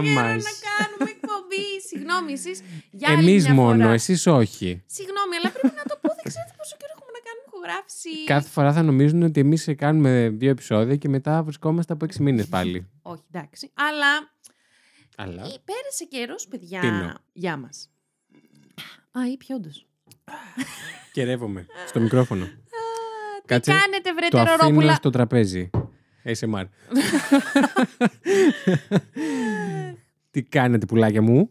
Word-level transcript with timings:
παιδιά. 0.00 0.10
Έχουμε 0.12 0.22
τόσο 0.22 0.22
Γεια 0.22 0.22
καιρό 0.22 0.34
μας. 0.34 0.44
να 0.50 0.54
κάνουμε 0.70 1.10
εκπομπή. 1.16 1.66
Συγγνώμη, 1.88 2.32
εσείς 2.38 2.56
για 2.90 3.08
άλλη 3.10 3.18
Εμείς 3.28 3.42
μια 3.44 3.54
μόνο, 3.54 3.82
φορά. 3.82 3.92
εσείς 4.00 4.26
όχι. 4.40 4.68
Συγγνώμη, 4.96 5.34
αλλά 5.38 5.50
πρέπει 5.56 5.74
να 5.82 5.86
το 5.90 5.94
πω. 6.02 6.08
Δεν 6.18 6.24
ξέρετε 6.30 6.52
πόσο 6.60 6.74
καιρό 6.80 6.92
έχουμε 6.96 7.12
να 7.18 7.20
κάνουμε 7.26 7.44
ηχογράφηση. 7.48 8.12
Κάθε 8.34 8.48
φορά 8.54 8.70
θα 8.76 8.82
νομίζουν 8.90 9.22
ότι 9.22 9.38
εμείς 9.40 9.62
κάνουμε 9.84 10.12
δύο 10.40 10.50
επεισόδια 10.50 10.96
και 10.96 11.08
μετά 11.08 11.42
βρισκόμαστε 11.42 11.92
από 11.92 12.04
έξι 12.04 12.22
μήνες 12.22 12.46
πάλι. 12.54 12.76
Όχι, 13.02 13.22
εντάξει. 13.32 13.70
Αλλά 13.74 14.12
Αλλά; 15.16 15.42
ε, 15.42 15.54
πέρασε 15.70 16.04
καιρός, 16.08 16.46
παιδιά. 16.50 16.80
Πίνω. 16.80 17.14
Γεια 17.32 17.56
μας. 17.56 17.76
Α, 19.18 19.20
ήπια 19.32 19.56
όντως. 19.56 19.86
Κερεύομαι 21.12 21.66
στο 21.88 22.00
μικρόφωνο. 22.00 22.44
Τι 22.44 22.50
Κάτσε, 23.46 23.70
κάνετε, 23.72 24.12
βρε 24.14 24.28
Το 24.28 24.38
αφήνω 24.38 24.56
τερορόπουλα. 24.56 24.94
στο 24.94 25.10
τραπέζι. 25.10 25.70
ASMR. 26.24 26.64
Τι 30.32 30.42
κάνετε, 30.42 30.86
πουλάκια 30.86 31.22
μου; 31.22 31.50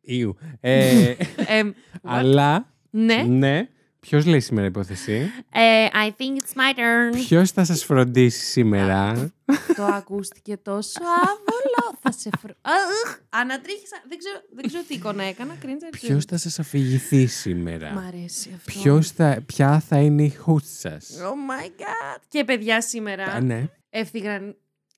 Ιου. 0.00 0.36
Ε, 0.60 1.08
Ε, 1.46 1.62
what? 1.62 1.72
αλλά, 2.02 2.72
ναι. 2.90 3.22
ναι. 3.22 3.68
Ποιος 4.00 4.26
λέει 4.26 4.40
σήμερα 4.40 4.66
υπόθεση; 4.66 5.30
Ε, 5.52 5.86
I 5.92 6.06
think 6.08 6.36
it's 6.38 6.56
my 6.56 6.78
turn. 6.78 7.16
Ποιος 7.26 7.50
θα 7.50 7.64
σας 7.64 7.84
φροντίσει 7.84 8.44
σήμερα; 8.44 9.32
Το 9.76 9.84
ακούστηκε 9.84 10.56
τόσο 10.56 11.00
άβολο. 11.22 11.98
θα 12.00 12.12
σε 12.12 12.30
φρ... 12.40 12.50
Α, 12.50 12.52
ugh, 12.72 13.18
Ανατρίχησα. 13.28 14.02
Δεν 14.08 14.18
ξέρω, 14.18 14.36
δεν 14.54 14.66
ξέρω 14.66 14.82
τι 14.88 14.94
εικόνα 14.94 15.22
έκανα. 15.24 15.54
Κρίντζα. 15.60 15.88
Ποιος 15.90 16.24
θα 16.24 16.36
σας 16.36 16.58
αφηγηθεί 16.58 17.22
Μ' 17.22 17.26
σήμερα. 17.26 18.04
αρέσει 18.08 18.50
αυτό. 18.56 18.80
Ποιος 18.80 19.10
θα, 19.10 19.42
ποια 19.46 19.80
θα 19.80 19.98
είναι 19.98 20.22
η 20.22 20.36
host 20.46 20.62
σας; 20.78 21.10
Oh 21.20 21.62
my 21.62 21.66
god. 21.80 22.20
Και 22.28 22.44
παιδιά 22.44 22.80
σήμερα 22.80 23.40
ναι. 23.40 23.68
ευθυγραν... 23.90 24.56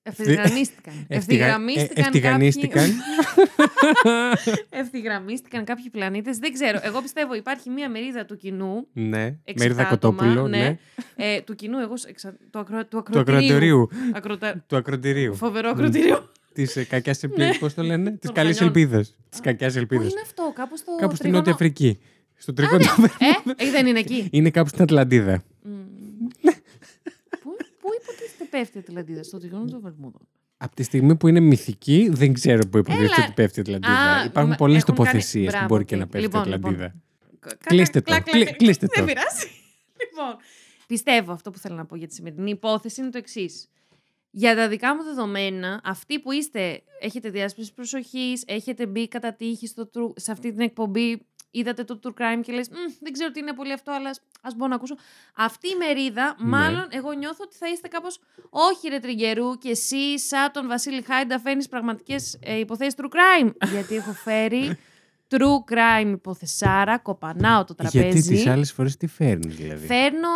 ευθυγραμμίστηκαν. 0.09 0.95
Ευτυγα- 1.09 1.47
Ευθυγραμμίστηκαν. 1.47 2.05
ε, 2.05 2.07
ευτυγανίστηκαν. 2.07 2.85
κάποιοι- 2.85 2.95
Ευθυγραμμίστηκαν 4.81 5.65
κάποιοι 5.65 5.91
πλανήτες. 5.91 6.39
Δεν 6.39 6.53
ξέρω. 6.53 6.79
Εγώ 6.83 7.01
πιστεύω 7.03 7.35
υπάρχει 7.35 7.71
μία 7.71 7.91
μερίδα 7.91 8.25
του 8.25 8.37
κοινού. 8.37 8.87
ναι. 8.93 9.25
έξι 9.25 9.55
Μερίδα 9.59 9.89
άτομα, 9.89 10.17
Κοτόπουλο. 10.23 10.49
ναι. 10.49 10.59
Ναι. 10.59 10.77
Ε, 11.17 11.41
του 11.41 11.55
κοινού, 11.55 11.79
εγώ 11.79 11.95
εξα... 12.09 12.37
του, 12.51 12.59
ακρο... 12.59 12.79
του 12.79 12.89
Του 12.89 12.99
ακροτηρίου. 12.99 13.37
ακροτηρίου. 13.37 13.89
Ακροτα... 14.15 14.65
Του 14.67 14.77
ακροτηρίου. 14.77 15.34
Φοβερό 15.34 15.69
ακροτηρίο. 15.71 16.29
Της 16.53 16.87
κακιάς 16.89 17.23
ελπίδας. 17.23 17.59
Πώς 17.59 17.75
το 17.75 17.83
λένε, 17.83 18.11
Της 18.11 18.19
Των 18.21 18.34
καλής 18.34 18.59
χανιών. 18.59 18.75
ελπίδας. 18.77 19.15
Της 19.31 19.41
κακιάς 19.41 19.73
Πού 19.73 19.79
ελπίδας. 19.79 20.11
είναι 20.11 20.21
αυτό, 20.23 20.53
κάπου 20.55 20.77
στο. 20.77 20.93
Κάπου 20.97 21.05
στην 21.15 21.17
τρίγωνο- 21.19 21.39
Νότια 21.39 21.53
Αφρική. 21.53 21.99
Στο 22.37 22.53
τρίγωνο. 22.53 22.84
Ε, 23.19 23.65
ε, 23.67 23.71
δεν 23.71 23.87
είναι 23.87 23.99
εκεί. 23.99 24.29
Είναι 24.33 24.51
κάπου 24.51 24.69
στην 24.69 24.83
Ατλαντίδα. 24.83 25.43
Μμμ. 28.53 28.53
Πού, 28.53 28.59
πού 28.59 28.59
υποτίθεται 28.59 28.59
πέφτει 28.59 28.79
η 28.79 28.81
Ατλαντίδα, 28.89 29.23
στο 29.23 29.39
τριγώνο 29.39 29.65
των 29.65 29.81
Βερμούδων. 29.81 30.29
Από 30.57 30.75
τη 30.77 30.83
στιγμή 30.83 31.17
που 31.17 31.29
είναι 31.29 31.41
μυθική, 31.41 32.09
δεν 32.13 32.33
ξέρω 32.33 32.67
πού 32.69 32.79
υποτίθεται 32.79 33.05
Έλα. 33.15 33.25
ότι 33.25 33.33
πέφτει 33.35 33.59
η 33.59 33.63
Ατλαντίδα. 33.63 33.93
Α, 34.17 34.25
Υπάρχουν 34.25 34.51
μα- 34.51 34.57
πολλές 34.57 34.83
έχουν 34.83 34.95
κάνει- 34.95 35.09
τοποθεσίες 35.09 35.45
που 35.45 35.51
Μπράβο, 35.51 35.67
μπορεί 35.67 35.85
και 35.85 35.95
οκ. 35.95 36.01
να 36.01 36.07
πέφτει 36.07 36.19
η 36.19 36.31
Λοιπόν, 36.31 36.41
Ατλαντίδα. 36.41 36.71
λοιπόν. 36.85 37.03
Κα- 37.41 37.57
Κλείστε 37.67 38.01
κλακ, 38.01 38.25
το, 38.25 38.31
κλακ, 38.31 38.45
κλει- 38.45 38.57
κλείστε 38.57 38.87
Δεν 38.95 39.01
το. 39.07 39.13
πειράζει. 39.13 39.47
λοιπόν, 40.03 40.37
πιστεύω 40.87 41.33
αυτό 41.33 41.51
που 41.51 41.59
θέλω 41.59 41.75
να 41.77 41.85
πω 41.87 41.97
για 41.97 42.07
τη 42.07 42.15
σημερινή 42.15 42.51
υπόθεση 42.51 43.01
είναι 43.01 43.11
το 43.11 43.19
εξής. 43.19 43.69
Για 44.31 44.55
τα 44.55 44.69
δικά 44.69 44.97
μου 44.97 45.03
δεδομένα, 45.03 45.81
αυτοί 45.85 46.19
που 46.21 46.33
είστε, 46.33 46.83
έχετε 47.01 47.31
διάσπιση 47.31 47.75
προσοχής, 47.75 48.43
έχετε 48.47 48.87
μπει 48.87 49.09
κατά 49.09 49.35
τύχη 49.35 49.67
στο 49.67 49.91
true- 49.95 50.12
σε 50.17 50.33
αυτή 50.33 50.51
την 50.51 50.61
εκπομπή, 50.61 51.27
είδατε 51.59 51.84
το 51.84 51.99
true 52.03 52.09
crime 52.21 52.41
και 52.43 52.53
λες 52.53 52.69
«Μμ, 52.69 52.75
δεν 53.00 53.12
ξέρω 53.12 53.31
τι 53.31 53.41
είναι 53.41 53.53
πολύ 53.55 53.72
αυτό, 53.72 53.93
αλλά 53.93 54.09
ας- 54.11 54.21
ας 54.43 54.55
μπορώ 54.55 54.69
να 54.71 54.75
ακούσω. 54.77 54.97
Αυτή 55.37 55.69
η 55.69 55.75
μερίδα, 55.75 56.37
Ναι. 56.39 56.49
μάλλον 56.49 56.87
εγώ 56.91 57.12
νιώθω 57.12 57.44
ότι 57.44 57.56
θα 57.56 57.69
είστε 57.69 57.89
κάπως 57.89 58.19
όχι 58.50 58.89
ρε 58.89 58.99
Τριγκερού 58.99 59.59
και 59.59 59.69
εσύ 59.69 60.19
σαν 60.19 60.53
τον 60.53 60.67
Βασίλη 60.69 61.03
Χάιντα 61.03 61.39
φέρνεις 61.41 61.69
πραγματικές 61.69 62.39
ε, 62.43 62.59
υποθέσεις 62.59 62.94
true 62.97 63.09
crime. 63.17 63.53
Γιατί 63.72 63.94
έχω 63.94 64.12
φέρει 64.12 64.78
true 65.31 65.72
crime 65.72 66.11
υποθεσάρα, 66.12 66.99
κοπανάω 66.99 67.65
το 67.65 67.75
τραπέζι. 67.75 68.09
Γιατί 68.09 68.28
τις 68.28 68.47
άλλες 68.47 68.73
φορές 68.73 68.97
τι 68.97 69.06
φέρνεις, 69.06 69.55
δηλαδή; 69.56 69.87
Φέρνω, 69.87 70.28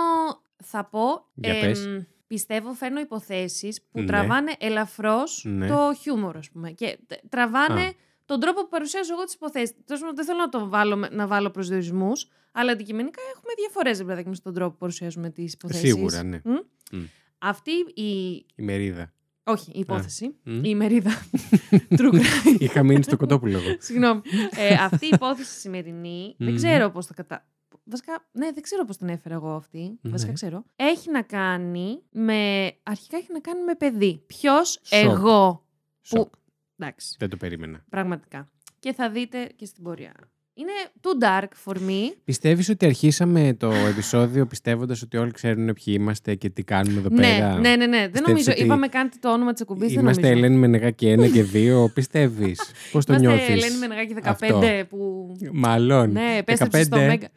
θα 0.64 0.84
πω, 0.84 1.26
Για 1.34 1.60
πες. 1.60 1.88
πιστεύω 2.26 2.72
φέρνω 2.72 3.00
υποθέσεις 3.00 3.82
που 3.92 4.00
Ναι. 4.00 4.06
τραβάνε 4.06 4.52
ελαφρώς 4.58 5.42
Ναι. 5.47 5.66
το 5.69 5.94
χιούμορ, 6.00 6.37
ας 6.37 6.50
πούμε. 6.50 6.70
Και 6.70 6.98
τε- 7.06 7.20
τραβάνε 7.28 7.82
Α. 7.82 7.91
τον 8.30 8.41
τρόπο 8.41 8.60
που 8.62 8.68
παρουσιάζω 8.68 9.12
εγώ 9.12 9.24
τις 9.24 9.34
υποθέσεις. 9.34 9.74
Τέλος 9.84 10.00
πάντων, 10.00 10.16
δεν 10.16 10.24
θέλω 10.24 10.38
να, 10.38 10.48
το 10.48 10.68
βάλω, 10.68 10.96
με- 10.96 11.08
να 11.12 11.26
βάλω 11.26 11.50
προσδιορισμούς, 11.50 12.26
αλλά 12.52 12.72
αντικειμενικά 12.72 13.20
έχουμε 13.34 13.52
διαφορές, 13.56 13.98
ρε 13.98 14.04
παιδάκι 14.04 14.28
μου, 14.28 14.34
στον 14.34 14.54
τρόπο 14.54 14.70
που 14.70 14.76
παρουσιάζουμε 14.76 15.30
τις 15.30 15.52
υποθέσεις. 15.52 15.92
Σίγουρα, 15.92 16.22
ναι. 16.22 16.40
Μμ. 16.44 16.52
Μμ. 16.92 17.02
Αυτή 17.38 17.70
η... 17.94 18.28
Η 18.54 18.62
μερίδα. 18.62 19.12
Όχι, 19.44 19.70
η 19.74 19.78
υπόθεση. 19.78 20.34
Μμ. 20.42 20.56
Η 20.56 20.62
ημερίδα. 20.64 21.10
True 21.98 22.12
crime. 22.14 22.58
Είχα 22.58 22.82
μείνει 22.82 23.02
στο 23.02 23.16
κοτόπουλο 23.16 23.58
εγώ. 23.58 23.76
Συγγνώμη. 23.78 24.20
Ε, 24.56 24.74
αυτή 24.74 25.06
η 25.06 25.10
υπόθεση 25.12 25.58
σημερινή, 25.60 26.34
δεν 26.38 26.48
Μμμ. 26.48 26.56
ξέρω 26.56 26.90
πώς 26.90 27.06
θα 27.06 27.14
κατα... 27.14 27.46
Βασικά, 27.84 28.28
ναι, 28.32 28.52
δεν 28.52 28.62
ξέρω 28.62 28.84
πώς 28.84 28.96
την 28.96 29.08
έφερα 29.08 29.34
εγώ 29.34 29.50
αυτή. 29.54 29.98
Ναι. 30.00 30.10
Βασικά 30.10 30.32
ξέρω. 30.32 30.64
Έχει 30.76 31.10
να 31.10 31.22
κάνει 31.22 32.02
με... 32.10 32.70
Αρχικά 32.82 33.16
έχει 33.16 33.32
να 33.32 33.40
κάνει 33.40 33.62
με 33.64 33.74
παιδί. 33.74 34.22
Ποιος, 34.26 34.78
Σοκ. 34.82 35.04
εγώ. 35.04 35.64
Σοκ. 36.00 36.32
Εντάξει, 36.80 37.16
Δεν 37.18 37.28
το 37.30 37.36
περίμενα. 37.36 37.84
πραγματικά. 37.91 38.48
Και 38.78 38.92
θα 38.92 39.10
δείτε 39.10 39.48
και 39.56 39.64
στην 39.66 39.82
πορεία. 39.82 40.12
Είναι 40.54 40.70
too 41.00 41.24
dark 41.24 41.48
for 41.64 41.76
me. 41.76 42.14
Πιστεύεις 42.24 42.68
ότι 42.68 42.86
αρχίσαμε 42.86 43.54
το 43.58 43.72
επεισόδιο 43.72 44.46
πιστεύοντας 44.46 45.02
ότι 45.02 45.16
όλοι 45.16 45.30
ξέρουν 45.30 45.64
ποιοι 45.64 45.94
είμαστε 45.98 46.34
και 46.34 46.50
τι 46.50 46.62
κάνουμε 46.62 46.98
εδώ 47.00 47.08
Ναι, 47.08 47.20
πέρα; 47.22 47.58
ναι, 47.58 47.76
ναι, 47.76 47.86
ναι. 47.86 47.98
Δεν 47.98 48.10
Πιστεύεις 48.10 48.28
νομίζω. 48.30 48.50
ότι 48.50 48.62
Είπαμε 48.62 48.88
κάντε 48.88 49.16
το 49.20 49.32
όνομα 49.32 49.52
της 49.52 49.60
εκπομπής, 49.60 49.92
δεν 49.92 50.02
Είμαστε 50.02 50.22
νομίζω. 50.22 50.38
Ελένη 50.38 50.56
Μενεγάκη 50.60 51.14
1 51.19 51.30
και 51.32 51.44
2. 51.52 51.84
Πιστεύεις; 51.94 52.60
Πώς 52.92 53.04
το 53.04 53.12
Είμαστε 53.14 53.36
νιώθεις; 53.36 53.64
Ελένη 53.64 53.78
Μενεγάκη 53.78 54.14
15 54.19 54.20
Αυτό. 54.24 54.60
που... 54.88 55.26
Μάλλον. 55.52 56.10
Ναι, 56.12 56.36
επέστρεψε 56.38 56.82
στο 56.82 56.96
15, 56.96 57.06
Μέγκα. 57.06 57.28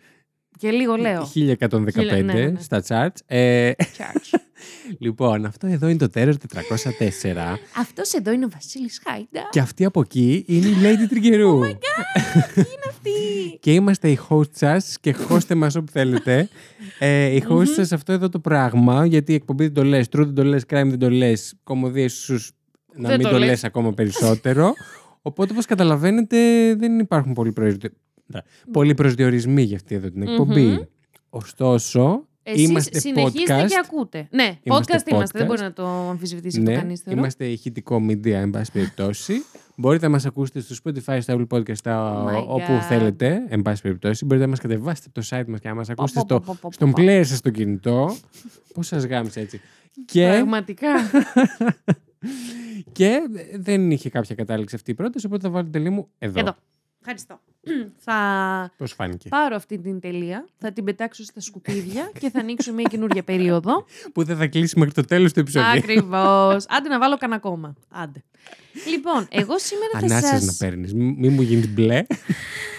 Και 0.63 0.71
λίγο 0.71 0.95
λέω. 0.95 1.21
1115 1.21 1.27
Χίλια- 1.93 2.21
ναι, 2.23 2.33
ναι, 2.33 2.45
ναι. 2.45 2.59
στα 2.59 2.83
charts. 2.87 3.17
Ε, 3.25 3.71
Church. 3.77 4.39
λοιπόν, 5.05 5.45
αυτό 5.45 5.67
εδώ 5.67 5.87
είναι 5.87 5.97
το 5.97 6.09
Terror 6.13 6.33
404 6.33 7.57
Αυτός 7.77 8.13
εδώ 8.13 8.31
είναι 8.31 8.45
ο 8.45 8.49
Βασίλης 8.53 9.01
Χάιντα. 9.07 9.47
και 9.49 9.59
αυτή 9.59 9.85
από 9.85 9.99
εκεί 10.01 10.43
είναι 10.47 10.67
η 10.67 10.73
Lady 10.83 11.09
Τριγκερού. 11.09 11.59
Oh 11.61 11.75
Αυτή; 12.89 13.11
και 13.59 13.73
είμαστε 13.73 14.09
οι 14.09 14.19
host 14.29 14.55
σας 14.55 14.97
και 15.01 15.13
χώστε 15.13 15.55
μας 15.55 15.75
όπου 15.75 15.91
θέλετε. 15.91 16.49
Ε, 16.99 17.25
οι 17.25 17.43
host 17.49 17.67
σας 17.67 17.91
αυτό 17.91 18.11
εδώ 18.13 18.29
το 18.29 18.39
πράγμα, 18.39 19.05
γιατί 19.05 19.31
η 19.31 19.35
εκπομπή 19.35 19.63
δεν 19.63 19.73
το 19.73 19.83
λες, 19.83 20.05
true 20.05 20.23
δεν 20.25 20.33
το 20.33 20.43
λες, 20.43 20.63
crime 20.63 20.85
δεν 20.87 20.99
το 20.99 21.09
λες, 21.09 21.53
κομμωδίες 21.63 22.13
ίσως 22.13 22.51
να 22.95 23.07
Δεν 23.09 23.17
μην 23.17 23.27
το 23.27 23.33
το 23.33 23.39
λες. 23.39 23.47
λες 23.49 23.63
ακόμα 23.63 23.93
περισσότερο. 23.93 24.73
Οπότε, 25.21 25.51
όπως 25.51 25.65
καταλαβαίνετε, 25.65 26.37
δεν 26.75 26.99
υπάρχουν 26.99 27.33
πολλοί, 27.33 27.51
προσδιο... 27.51 27.89
πολλοί 28.71 28.93
προσδιορισμοί 28.93 29.61
για 29.61 29.75
αυτή 29.75 29.95
εδώ 29.95 30.09
την 30.09 30.21
εκπομπή. 30.21 30.61
Μμμ. 30.65 30.77
Ωστόσο, 31.29 32.27
Εσείς 32.43 32.69
είμαστε 32.69 32.99
συνεχίστε 32.99 33.55
podcast. 33.63 33.67
και 33.67 33.81
ακούτε. 33.85 34.27
Ναι, 34.31 34.57
Είμαστε 34.63 34.95
podcast 34.97 35.07
είμαστε. 35.11 35.37
Δεν 35.39 35.47
podcast. 35.47 35.49
μπορεί 35.49 35.61
να 35.61 35.73
το 35.73 35.85
αμφισβητήσει 36.09 36.59
αυτό 36.59 36.71
Ναι, 36.71 36.77
κανείς, 36.77 36.99
θεωρώ. 37.01 37.19
είμαστε 37.19 37.45
ηχητικό 37.45 38.05
media, 38.09 38.25
εν 38.27 38.49
πάση 38.49 38.71
περιπτώσει. 38.71 39.33
Μπορείτε 39.75 40.05
να 40.05 40.11
μας 40.11 40.25
ακούσετε 40.25 40.59
στο 40.59 40.75
Spotify, 40.83 41.17
στο 41.21 41.35
Apple 41.49 41.57
Podcast, 41.57 41.75
στα- 41.77 42.23
Oh 42.25 42.29
my 42.29 42.43
όπου 42.47 42.73
God. 42.73 42.81
θέλετε, 42.87 43.45
εν 43.47 43.61
πάση 43.61 43.81
περιπτώσει. 43.81 44.25
Μπορείτε 44.25 44.45
να 44.45 44.51
μας 44.51 44.59
κατεβάσετε 44.59 45.07
από 45.13 45.21
το 45.21 45.27
site 45.37 45.45
μας 45.47 45.59
και 45.59 45.67
να 45.67 45.75
μας 45.75 45.89
ακούσετε 45.89 46.19
πω, 46.19 46.25
στο, 46.25 46.39
πω, 46.39 46.45
πω, 46.45 46.57
πω, 46.61 46.71
στον 46.71 46.91
πω. 46.91 47.01
player 47.03 47.21
σας 47.25 47.37
στο 47.37 47.49
κινητό. 47.49 48.15
Πώς 48.73 48.87
σας 48.87 49.05
γάμισε 49.05 49.39
έτσι. 49.39 49.61
και, 50.05 50.27
Πραγματικά. 50.27 50.87
και 52.91 53.19
δεν 53.55 53.91
είχε 53.91 54.09
κάποια 54.09 54.35
κατάληξη 54.35 54.75
αυτή 54.75 54.91
η 54.91 54.93
πρόταση, 54.93 55.25
οπότε 55.25 55.41
θα 55.41 55.49
βάλω 55.49 55.63
την 55.63 55.71
τελεία 55.71 55.91
μου 55.91 56.07
εδώ. 56.17 56.39
Εδώ. 56.39 56.55
Ευχαριστώ. 57.05 57.39
θα 58.05 58.73
Πώς 58.77 58.93
φάνηκε; 58.93 59.29
πάρω 59.29 59.55
αυτή 59.55 59.79
την 59.79 59.99
τελεία, 59.99 60.47
θα 60.57 60.71
την 60.71 60.83
πετάξω 60.83 61.23
στα 61.23 61.41
σκουπίδια 61.41 62.11
και 62.19 62.29
θα 62.29 62.39
ανοίξω 62.39 62.73
μια 62.73 62.83
καινούργια 62.89 63.23
περίοδο. 63.23 63.85
Που 64.13 64.23
δεν 64.23 64.37
θα 64.37 64.47
κλείσει 64.47 64.79
μέχρι 64.79 64.93
το 64.93 65.05
τέλος 65.05 65.33
του 65.33 65.39
επεισοδίου. 65.39 65.69
Ακριβώς. 65.69 66.65
Άντε 66.67 66.89
να 66.89 66.99
βάλω 66.99 67.17
κανένα 67.17 67.37
ακόμα. 67.37 67.75
Άντε. 67.89 68.23
Λοιπόν, 68.89 69.27
εγώ 69.29 69.59
σήμερα 69.59 69.91
θα 69.91 69.97
Ανάσες 69.97 70.29
σας... 70.29 70.45
να 70.45 70.53
παίρνεις. 70.67 70.93
Μη 70.93 71.15
μη 71.17 71.29
μου 71.29 71.41
γίνεις 71.41 71.69
μπλε. 71.69 72.05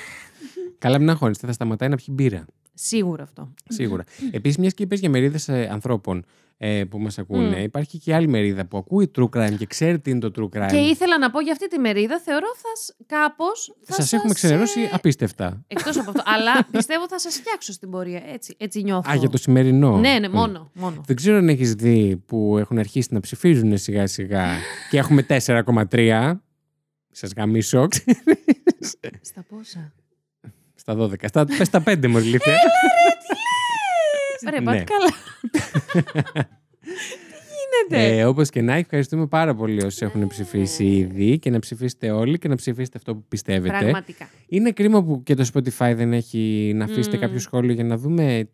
Καλά, 0.84 0.98
μην 0.98 1.10
αγχώνεστε, 1.10 1.46
θα 1.46 1.52
σταματάει 1.52 1.88
να 1.88 1.96
πιει 1.96 2.06
μπύρα. 2.10 2.44
Σίγουρα 2.74 3.22
αυτό. 3.22 3.54
Σίγουρα. 3.68 4.04
Επίσης, 4.30 4.58
μιας 4.58 4.74
και 4.74 4.82
είπες 4.82 5.00
για 5.00 5.10
μερίδες 5.10 5.48
ανθρώπων 5.48 6.24
ε, 6.56 6.84
που 6.84 6.98
μας 6.98 7.18
ακούνε, 7.18 7.58
Μμ. 7.58 7.62
υπάρχει 7.62 7.98
και 7.98 8.14
άλλη 8.14 8.28
μερίδα 8.28 8.66
που 8.66 8.78
ακούει 8.78 9.10
true 9.18 9.28
crime 9.28 9.54
και 9.58 9.66
ξέρει 9.66 10.00
τι 10.00 10.10
είναι 10.10 10.28
το 10.28 10.30
true 10.36 10.58
crime. 10.58 10.68
Και 10.70 10.76
ήθελα 10.76 11.18
να 11.18 11.30
πω 11.30 11.40
για 11.40 11.52
αυτή 11.52 11.68
τη 11.68 11.78
μερίδα, 11.78 12.20
θεωρώ 12.20 12.46
θα 12.56 12.94
κάπως... 13.06 13.74
Θα 13.82 13.94
Σας 13.94 14.12
έχουμε 14.12 14.34
ξενερώσει 14.34 14.80
ε, 14.80 14.88
απίστευτα. 14.92 15.64
Εκτός 15.66 15.98
από 15.98 16.10
αυτό. 16.10 16.22
Αλλά 16.34 16.66
πιστεύω 16.70 17.08
θα 17.08 17.18
σας 17.18 17.34
φτιάξω 17.34 17.72
στην 17.72 17.90
πορεία. 17.90 18.22
Έτσι, 18.26 18.54
έτσι 18.58 18.82
νιώθω. 18.82 19.10
Α, 19.10 19.14
για 19.14 19.28
το 19.28 19.36
σημερινό. 19.36 19.98
Ναι, 19.98 20.18
ναι, 20.18 20.28
Μμ. 20.28 20.32
μόνο. 20.32 20.70
μόνο. 20.74 21.02
Δεν 21.06 21.16
ξέρω 21.16 21.36
αν 21.36 21.48
έχεις 21.48 21.74
δει 21.74 22.22
που 22.26 22.58
έχουν 22.58 22.78
αρχίσει 22.78 23.08
να 23.10 23.20
ψηφίζουν 23.20 23.78
σιγά 23.78 24.06
σιγά 24.06 24.46
και 24.90 24.98
έχουμε 24.98 25.26
4,3. 25.46 26.32
Σας 27.10 27.32
γαμίσω. 27.36 27.88
Στα 29.30 29.44
πόσα; 29.48 29.92
Στα 30.86 30.94
12. 30.98 31.14
Στα, 31.28 31.44
πες 31.44 31.66
στα 31.66 31.82
5 31.86 32.06
μου, 32.08 32.18
ηλίθεια. 32.18 32.54
Ωραία, 34.46 34.60
Ναι. 34.60 34.66
πάτε 34.66 34.84
καλά. 34.84 35.10
Τι 35.50 35.58
γίνεται. 37.90 38.18
Ε, 38.18 38.24
Όπως 38.24 38.50
και 38.50 38.62
να 38.62 38.72
έχει, 38.72 38.80
ευχαριστούμε 38.80 39.26
πάρα 39.26 39.54
πολύ 39.54 39.84
όσοι 39.84 40.04
έχουν 40.04 40.26
ψηφίσει 40.26 40.84
ήδη 40.84 41.38
και 41.38 41.50
να 41.50 41.58
ψηφίσετε 41.58 42.10
όλοι 42.10 42.38
και 42.38 42.48
να 42.48 42.54
ψηφίσετε 42.54 42.98
αυτό 42.98 43.14
που 43.14 43.24
πιστεύετε. 43.28 43.78
Πραγματικά. 43.78 44.28
Είναι 44.46 44.70
κρίμα 44.70 45.04
που 45.04 45.22
και 45.22 45.34
το 45.34 45.48
Spotify 45.54 45.92
δεν 45.96 46.12
έχει 46.12 46.72
να 46.74 46.84
αφήσετε 46.84 47.16
Μμμ. 47.16 47.22
κάποιο 47.22 47.38
σχόλιο 47.38 47.72
για 47.72 47.84
να 47.84 47.96
δούμε 47.96 48.48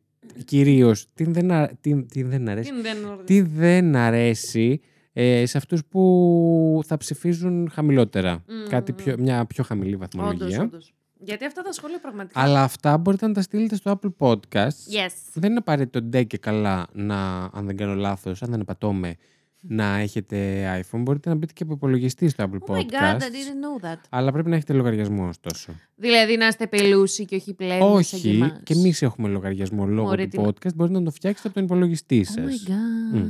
κυρίως 0.44 1.06
τι, 1.14 1.24
δεν 1.24 1.50
α- 1.50 1.70
τι, 1.80 2.02
τι 2.04 2.22
δεν 2.22 2.48
αρέσει. 2.48 2.70
Τι 2.72 2.80
δεν 2.80 2.96
Τι 3.24 3.40
δεν 3.40 3.96
αρέσει 3.96 4.80
ε, 5.12 5.46
σε 5.46 5.58
αυτούς 5.58 5.84
που 5.84 6.80
θα 6.86 6.96
ψηφίζουν 6.96 7.70
χαμηλότερα. 7.72 8.44
Μμμ. 8.48 8.68
Κάτι 8.68 8.92
πιο, 8.92 9.14
μια 9.18 9.46
πιο 9.46 9.64
χαμηλή 9.64 9.94
Όντως, 9.94 10.08
βαθμολογία. 10.14 10.60
όντως. 10.62 10.94
Γιατί 11.24 11.44
αυτά 11.44 11.62
τα 11.62 11.72
σχόλια 11.72 12.00
πραγματικά. 12.00 12.40
Αλλά 12.40 12.62
αυτά 12.62 12.98
μπορείτε 12.98 13.26
να 13.26 13.34
τα 13.34 13.42
στείλετε 13.42 13.76
στο 13.76 13.98
Apple 14.00 14.12
Podcasts. 14.18 14.66
Yes. 14.66 15.12
Δεν 15.34 15.50
είναι 15.50 15.58
απαραίτητο 15.58 16.02
ντε 16.02 16.22
και 16.22 16.38
καλά 16.38 16.86
να, 16.92 17.44
αν 17.44 17.66
δεν 17.66 17.76
κάνω 17.76 17.94
λάθος, 17.94 18.42
αν 18.42 18.50
δεν 18.50 18.60
απατώμε, 18.60 19.16
να 19.60 19.96
έχετε 19.98 20.36
iPhone. 20.80 21.00
Μπορείτε 21.02 21.28
να 21.28 21.34
μπείτε 21.34 21.52
και 21.52 21.62
από 21.62 21.72
υπολογιστή 21.72 22.28
στο 22.28 22.44
Apple 22.44 22.72
Oh 22.72 22.76
my 22.76 22.78
god, 22.78 22.80
I 22.80 22.84
Podcasts. 22.84 23.18
didn't 23.18 23.84
know 23.84 23.90
that. 23.92 23.98
Αλλά 24.08 24.32
πρέπει 24.32 24.48
να 24.48 24.56
έχετε 24.56 24.72
λογαριασμό 24.72 25.26
ωστόσο. 25.28 25.72
Δηλαδή 25.96 26.36
να 26.36 26.46
είστε 26.46 26.66
πελούσιοι 26.66 27.24
και 27.24 27.36
όχι 27.36 27.54
πλέον. 27.54 27.80
Όχι, 27.94 28.52
και 28.62 28.72
εμείς 28.74 29.02
έχουμε 29.02 29.28
λογαριασμό 29.28 29.86
λόγω 29.86 30.08
Ωραία, 30.08 30.24
του 30.24 30.30
τι 30.30 30.38
να- 30.38 30.48
podcast. 30.48 30.74
Μπορείτε 30.74 30.98
να 30.98 31.04
το 31.04 31.10
φτιάξετε 31.10 31.48
από 31.48 31.56
τον 31.56 31.64
υπολογιστή 31.66 32.26
Oh 32.28 32.32
σας. 32.34 32.64
my 32.66 32.70
god. 32.70 33.26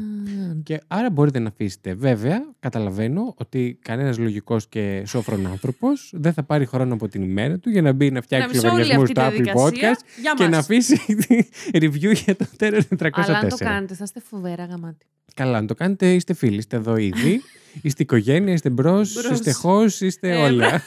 Και 0.63 0.81
άρα 0.87 1.11
μπορείτε 1.11 1.39
να 1.39 1.49
αφήσετε. 1.49 1.95
Βέβαια, 1.95 2.43
καταλαβαίνω 2.61 3.35
ότι 3.39 3.79
κανένας 3.83 4.19
λογικός 4.19 4.69
και 4.69 5.03
σόφρον 5.07 5.47
άνθρωπος 5.47 6.13
δεν 6.17 6.33
θα 6.33 6.43
πάρει 6.43 6.67
χρόνο 6.67 6.95
από 6.95 7.09
την 7.09 7.23
ημέρα 7.23 7.59
του 7.59 7.71
για 7.71 7.83
να 7.83 7.93
μπει 7.93 8.11
να 8.11 8.21
φτιάξει 8.23 8.59
σε 8.59 8.67
όλη 8.67 8.77
λογαριασμούς 8.77 9.11
αυτή 9.11 9.13
στο 9.13 9.31
τη 9.31 9.31
Apple 9.31 9.43
διαδικασία, 9.43 9.95
Podcast 9.95 10.21
για 10.21 10.33
και 10.37 10.43
μας. 10.43 10.53
να 10.53 10.59
αφήσει 10.59 11.01
review 11.83 12.15
για 12.25 12.37
το 12.37 12.47
Terror 12.59 12.81
404. 12.99 13.09
Αλλά 13.13 13.39
αν 13.39 13.49
το 13.49 13.57
κάνετε, 13.57 13.95
θα 13.95 14.05
είστε 14.05 14.21
φοβερά 14.21 14.65
γαμάτι. 14.65 15.07
Καλά, 15.35 15.57
αν 15.59 15.67
το 15.67 15.75
κάνετε, 15.75 16.15
είστε 16.21 16.35
φίλοι, 16.35 16.57
είστε 16.57 16.77
εδώ 16.77 16.97
ήδη. 16.97 17.43
είστε 17.83 18.03
οικογένεια, 18.03 18.53
είστε 18.53 18.71
μπρος, 18.71 19.13
Μπρος. 19.15 19.31
είστε 19.31 19.53
χω, 19.53 19.85
είστε 19.85 20.31
Ε, 20.33 20.37
όλα. 20.37 20.83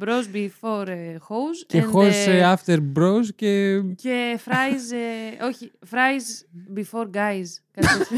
Bros 0.00 0.24
before 0.36 0.86
ε, 0.88 1.16
hose. 1.28 1.64
και 1.66 1.82
and, 1.84 1.88
χω 1.90 2.02
ε, 2.04 2.54
after 2.54 2.78
bros 2.96 3.24
και. 3.36 3.80
Και 3.96 4.38
fries. 4.44 4.96
ε, 5.40 5.44
όχι, 5.44 5.70
fries 5.90 6.76
before 6.78 7.06
guys. 7.10 7.46
Κάτι 7.72 7.88
τέτοιο. 7.98 8.16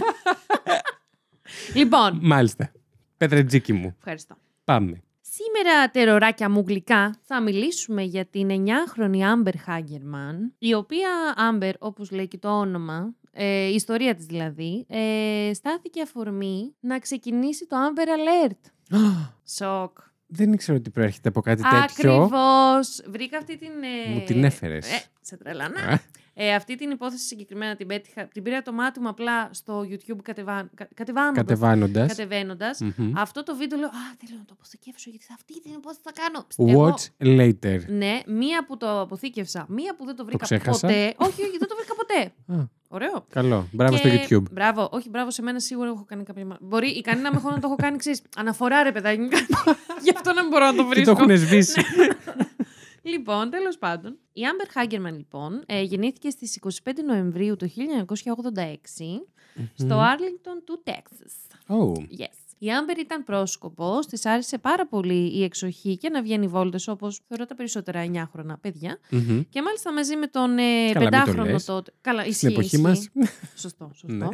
λοιπόν, 1.74 2.18
Μάλιστα. 2.22 2.72
Πέτρετζίκι 3.16 3.72
μου. 3.72 3.94
ευχαριστώ. 3.98 4.36
Πάμε. 4.64 5.02
Σήμερα, 5.20 5.90
τεροράκια 5.90 6.50
μου 6.50 6.64
γλυκά, 6.68 7.16
θα 7.22 7.40
μιλήσουμε 7.42 8.02
για 8.02 8.24
την 8.26 8.48
9χρονη 8.50 9.20
Άμπερ 9.20 9.58
Χάγκερμαν, 9.58 10.52
η 10.58 10.74
οποία 10.74 11.08
Άμπερ, 11.36 11.74
όπως 11.78 12.10
λέει 12.10 12.28
και 12.28 12.38
το 12.38 12.48
όνομα, 12.58 13.14
ε, 13.32 13.66
η 13.66 13.74
ιστορία 13.74 14.14
της 14.14 14.24
δηλαδή, 14.26 14.86
ε, 14.88 15.50
στάθηκε 15.54 16.02
αφορμή 16.02 16.74
να 16.80 16.98
ξεκινήσει 16.98 17.66
το 17.66 17.76
Amber 17.76 18.06
Alert. 18.08 18.70
Σοκ. 19.56 19.98
Δεν 20.32 20.52
ήξερα 20.52 20.78
ότι 20.78 20.90
προέρχεται 20.90 21.28
από 21.28 21.40
κάτι 21.40 21.62
τέτοιο. 21.62 21.78
Ακριβώς. 22.14 23.00
Βρήκα 23.06 23.38
αυτή 23.38 23.58
την... 23.58 23.70
ε, 24.08 24.10
Μου 24.10 24.24
την 24.26 24.44
έφερες. 24.44 24.92
Ε, 24.92 25.02
σε 25.20 25.36
τρελάνα. 25.36 25.80
Α, 25.80 25.98
Ε, 26.34 26.54
αυτή 26.54 26.76
την 26.76 26.90
υπόθεση 26.90 27.26
συγκεκριμένα 27.26 27.76
την 27.76 27.86
πέτυχα. 27.86 28.26
Την 28.28 28.42
πήρα 28.42 28.62
το 28.62 28.72
μάτι 28.72 29.00
μου 29.00 29.08
απλά 29.08 29.48
στο 29.52 29.80
YouTube 29.80 30.18
κατεβα... 30.22 30.70
κα- 30.74 30.88
κατεβάνοντας. 30.94 31.36
Κατεβάνοντας. 31.44 32.08
κατεβαίνοντας. 32.08 32.80
Μμμ. 32.80 33.12
Αυτό 33.16 33.42
το 33.42 33.56
βίντεο 33.56 33.78
λέω 33.78 33.88
Α, 33.88 34.14
θέλω 34.18 34.38
να 34.38 34.44
το 34.44 34.52
αποθηκεύσω 34.56 35.10
γιατί 35.10 35.24
σε 35.24 35.32
αυτή 35.34 35.60
την 35.60 35.72
υπόθεση 35.72 36.00
θα 36.04 36.12
κάνω. 36.12 36.46
Εγώ- 36.72 36.94
Watch 36.94 37.26
later. 37.38 37.84
Ναι, 37.88 38.20
μία 38.26 38.64
που 38.66 38.76
το 38.76 39.00
αποθήκευσα, 39.00 39.66
μία 39.68 39.94
που 39.96 40.04
δεν 40.04 40.16
το 40.16 40.24
βρήκα 40.24 40.44
ξέχασα. 40.44 40.86
ποτέ. 40.86 41.14
όχι, 41.16 41.42
όχι, 41.42 41.58
δεν 41.58 41.68
το 41.68 41.74
βρήκα 41.76 41.94
ποτέ. 41.94 42.32
Α, 42.92 42.96
Ωραίο. 42.96 43.24
καλό. 43.30 43.68
Μπράβο 43.72 43.96
Και- 43.98 44.08
στο 44.26 44.36
YouTube. 44.38 44.50
Μπράβο, 44.52 44.88
όχι, 44.92 45.08
μπράβο 45.08 45.30
σε 45.30 45.42
μένα 45.42 45.60
σίγουρα 45.60 45.88
έχω 45.88 46.04
κάνει 46.08 46.22
κάποια. 46.22 46.44
μα- 46.44 46.56
Μπορεί 46.60 46.88
ικανή 46.88 47.20
να 47.20 47.30
με 47.30 47.36
έχω 47.36 47.50
να 47.50 47.54
το 47.60 47.66
έχω 47.66 47.76
κάνει 47.76 47.94
εξή. 47.94 48.22
Αναφορά 48.36 48.82
ρε 48.82 48.92
παιδάκι. 48.92 49.20
Γι' 50.04 50.10
αυτό 50.16 50.32
να 50.32 50.40
μην 50.40 50.50
μπορώ 50.50 50.64
να 50.64 50.74
το 50.74 50.82
Και 50.82 50.88
βρίσκω. 50.88 51.14
το 51.14 51.22
έχουν 51.22 51.36
σβήσει. 51.36 51.80
Λοιπόν, 53.02 53.50
τέλος 53.50 53.78
πάντων, 53.78 54.18
η 54.32 54.46
Άμπερ 54.46 54.68
Χάγκερμαν 54.70 55.16
λοιπόν 55.16 55.62
ε, 55.66 55.82
γεννήθηκε 55.82 56.30
στις 56.30 56.58
25 56.84 56.92
Νοεμβρίου 57.06 57.56
του 57.56 57.68
1986 57.68 57.74
στο 59.74 59.94
Άρλινγκτον 59.98 60.62
του 60.64 60.80
Τέξας. 60.84 61.32
Oh. 61.68 61.98
Yes. 62.22 62.39
Η 62.62 62.72
Άμπερ 62.72 62.98
ήταν 62.98 63.24
πρόσκοπος, 63.24 64.06
της 64.06 64.26
άρεσε 64.26 64.58
πάρα 64.58 64.86
πολύ 64.86 65.38
η 65.38 65.42
εξοχή 65.44 65.96
και 65.96 66.08
να 66.08 66.22
βγαίνει 66.22 66.46
βόλτες 66.46 66.88
όπως 66.88 67.20
θεωρώ 67.28 67.46
τα 67.46 67.54
περισσότερα 67.54 68.04
9χρονα 68.04 68.54
παιδιά. 68.60 68.98
Μμμ. 69.10 69.42
Και 69.48 69.62
μάλιστα 69.62 69.92
μαζί 69.92 70.16
με 70.16 70.26
τον 70.26 70.58
ε, 70.58 70.62
Καλά, 70.62 70.84
μην 70.86 70.94
το 70.94 71.00
πεντάχρονο 71.04 71.50
λες. 71.50 71.64
τότε. 71.64 71.92
Καλά, 72.00 72.20
ισχύει, 72.24 72.34
Στην 72.34 72.48
εποχή 72.50 72.66
ισχύει. 72.66 72.80
μας. 72.82 73.08
Σωστό, 73.62 73.90
σωστό. 73.94 74.14
Ναι. 74.14 74.26